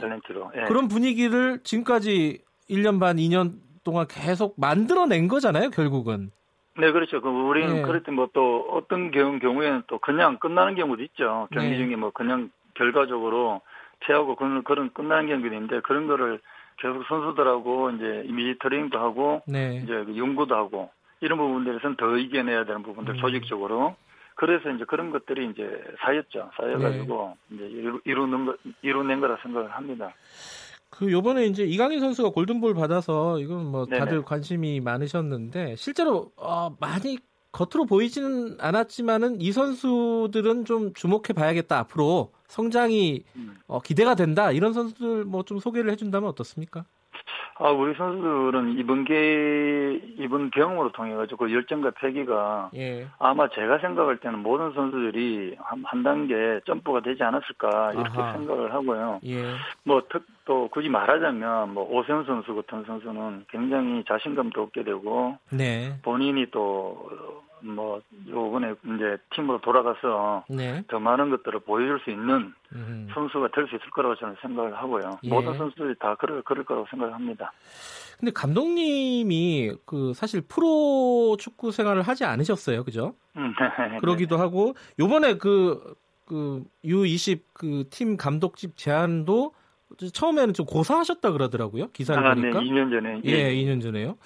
[0.56, 0.64] 예.
[0.66, 3.54] 그런 분위기를 지금까지 1년 반, 2년
[3.84, 6.32] 동안 계속 만들어낸 거잖아요, 결국은.
[6.78, 7.22] 네, 그렇죠.
[7.22, 7.82] 그 우리는 네.
[7.84, 11.48] 그럴 때뭐 또 어떤 경우, 경우에는 또 그냥 끝나는 경우도 있죠.
[11.52, 11.78] 경기 네.
[11.78, 13.62] 중에 뭐 그냥 결과적으로
[14.06, 16.40] 피하고 그런 그런 끝나는 경기도 있는데 그런 거를
[16.78, 18.28] 계속 선수들하고 이제
[18.62, 19.82] 트레이닝도 하고 네.
[19.84, 20.90] 이제 그 연구도 하고
[21.22, 23.20] 이런 부분들에서는 더 이겨내야 되는 부분들 음.
[23.20, 23.96] 조직적으로
[24.36, 26.50] 그래서 이제 그런 것들이 이제 쌓였죠.
[26.58, 27.56] 쌓여가지고 네.
[27.56, 30.14] 이제 이루는 거 이루낸 거라 생각을 합니다.
[30.90, 34.24] 그 요번에 이제 이강인 선수가 골든볼 받아서 이건 뭐 다들 네네.
[34.26, 37.18] 관심이 많으셨는데 실제로 어 많이
[37.52, 43.58] 겉으로 보이지는 않았지만은 이 선수들은 좀 주목해 봐야겠다 앞으로 성장이 음.
[43.68, 46.86] 어, 기대가 된다 이런 선수들 뭐 좀 소개를 해준다면 어떻습니까?
[47.60, 53.08] 아 우리 선수들은 이번 게 이번 경험으로 통해 가지고 그 열정과 패기가 예.
[53.20, 58.34] 아마 제가 생각할 때는 모든 선수들이 한, 한 단계 점프가 되지 않았을까 이렇게 아하.
[58.34, 59.20] 생각을 하고요.
[59.26, 59.44] 예.
[59.84, 65.96] 뭐또 굳이 말하자면 뭐 오세훈 선수 같은 선수는 굉장히 자신감도 얻게 되고 네.
[66.04, 67.10] 본인이 또
[67.64, 70.84] 뭐 요번에 이제 팀으로 돌아가서 네.
[70.88, 73.07] 더 많은 것들을 보여줄 수 있는 음.
[73.14, 75.19] 선수가 될 수 있을 거라고 저는 생각을 하고요.
[75.23, 75.30] 예.
[75.30, 77.52] 모든 선수들이 다 그럴 그럴 거라고 생각을 합니다.
[78.19, 83.15] 근데 감독님이 그 사실 프로 축구 생활을 하지 않으셨어요, 그죠?
[83.38, 83.53] 음,
[83.91, 83.98] 네.
[83.99, 85.95] 그러기도 하고 요번에 그
[86.26, 89.53] 그 U20 그 팀 감독집 제안도
[90.14, 91.91] 처음에는 좀 고사하셨다 그러더라고요.
[91.91, 92.41] 기사를 아, 네.
[92.41, 92.61] 보니까.
[92.61, 93.22] 네, 2년 전에.
[93.26, 94.18] 예, 예, 2년 전에요.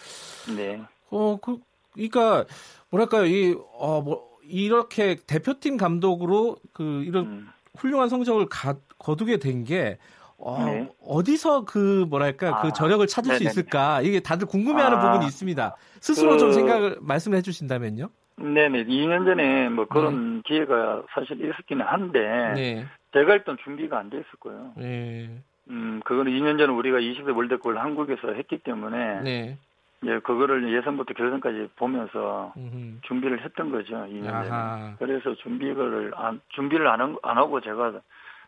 [0.55, 0.81] 네.
[1.09, 1.57] 어, 그
[1.97, 2.45] 그러니까
[2.89, 7.47] 뭐랄까요 이어 뭐 이렇게 대표팀 감독으로 그 이런 음.
[7.75, 9.97] 훌륭한 성적을 가, 거두게 된게
[10.37, 10.89] 어, 네.
[11.01, 13.49] 어디서 그 뭐랄까 그 아, 그 저력을 찾을 네네네.
[13.49, 15.75] 수 있을까 이게 다들 궁금해하는 아, 부분이 있습니다.
[15.99, 18.09] 스스로 그, 좀 생각을 말씀해 주신다면요.
[18.37, 20.41] 네네 2년 전에 뭐 그런 네.
[20.45, 22.19] 기회가 사실 있었기는 한데
[22.55, 22.85] 네.
[23.13, 24.73] 제가 일단 준비가 안 됐을 거예요.
[24.77, 25.41] 네.
[25.69, 29.57] 음 그거는 2년 전에 우리가 20대 월드컵을 한국에서 했기 때문에 네.
[30.05, 33.01] 예, 그거를 예선부터 결선까지 보면서 음흠.
[33.01, 34.95] 준비를 했던 거죠, 2년 전에.
[34.99, 37.99] 그래서 준비를 안, 준비를 안, 안 하고 제가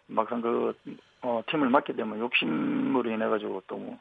[0.08, 0.76] 막상 그,
[1.22, 3.98] 어, 팀을 맡게 되면 욕심으로 인해 가지고 또 뭐,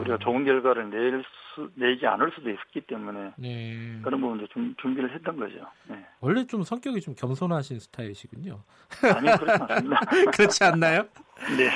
[0.00, 1.22] 우리가 좋은 결과를 낼
[1.54, 3.32] 수, 내지 않을 수도 있었기 때문에.
[3.36, 3.98] 네.
[4.02, 5.66] 그런 부분도 좀 준비를 했던 거죠.
[5.88, 6.04] 네.
[6.20, 8.60] 원래 좀 성격이 좀 겸손하신 스타일이시군요.
[9.02, 10.00] 아니, 그렇지 않습니다.
[10.32, 11.02] 그렇지 않나요?
[11.58, 11.70] 네.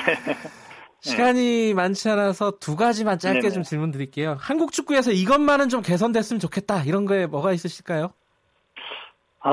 [1.01, 3.53] 시간이 많지 않아서 두 가지만 짧게 네네.
[3.53, 4.35] 좀 질문 드릴게요.
[4.39, 6.83] 한국 축구에서 이것만은 좀 개선됐으면 좋겠다.
[6.83, 8.11] 이런 거에 뭐가 있으실까요?
[9.41, 9.51] 아,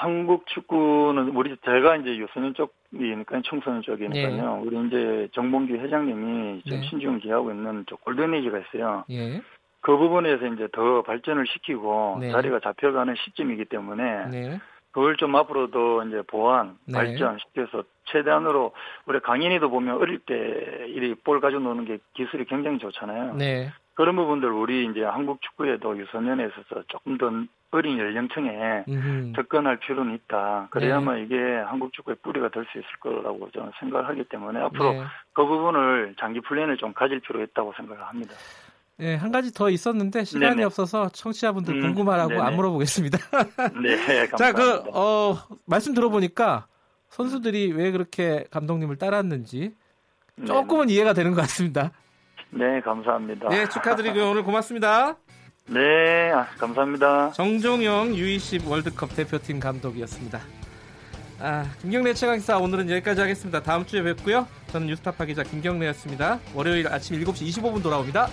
[0.00, 4.56] 한국 축구는 우리 제가 이제 유소년 쪽이니까 청소년 쪽이니까요.
[4.56, 4.62] 네.
[4.62, 6.86] 우리 이제 정봉규 회장님이 지금 네.
[6.88, 9.04] 신중을 기하고 있는 골든에이지가 있어요.
[9.10, 9.42] 예.
[9.80, 12.32] 그 부분에서 이제 더 발전을 시키고 네.
[12.32, 14.60] 자리가 잡혀가는 시점이기 때문에 네.
[14.96, 16.94] 그걸 좀 앞으로도 이제 보완, 네.
[16.94, 18.72] 발전시켜서 최대한으로
[19.04, 23.34] 우리 강인이도 보면 어릴 때 이리 볼 가지고 노는 게 기술이 굉장히 좋잖아요.
[23.34, 23.70] 네.
[23.92, 27.30] 그런 부분들 우리 이제 한국 축구에도 유소년에 있어서 조금 더
[27.72, 29.32] 어린 연령층에 음흠.
[29.36, 30.68] 접근할 필요는 있다.
[30.70, 31.22] 그래야만 네.
[31.24, 31.36] 이게
[31.66, 35.02] 한국 축구의 뿌리가 될 수 있을 거라고 저는 생각을 하기 때문에 앞으로 네.
[35.34, 38.32] 그 부분을 장기 플랜을 좀 가질 필요가 있다고 생각을 합니다.
[38.98, 40.64] 네, 한 가지 더 있었는데 시간이 네네.
[40.64, 42.42] 없어서 청취자분들 음, 궁금하라고 네네.
[42.42, 43.18] 안 물어보겠습니다.
[43.82, 43.96] 네,
[44.28, 44.36] 감사합니다.
[44.36, 46.66] 자, 그 어, 말씀 들어보니까
[47.10, 49.74] 선수들이 왜 그렇게 감독님을 따랐는지
[50.46, 50.94] 조금은 네네.
[50.94, 51.92] 이해가 되는 것 같습니다.
[52.50, 53.48] 네, 감사합니다.
[53.50, 54.30] 네, 축하드리고요.
[54.30, 55.16] 오늘 고맙습니다.
[55.68, 57.32] 네, 아, 감사합니다.
[57.32, 60.40] 정종영 U20 월드컵 대표팀 감독이었습니다.
[61.40, 63.62] 아, 김경래 최강사 오늘은 여기까지 하겠습니다.
[63.62, 64.46] 다음 주에 뵙고요.
[64.68, 66.38] 저는 뉴스타파 기자 김경래였습니다.
[66.54, 68.28] 월요일 아침 7시 25분 돌아옵니다.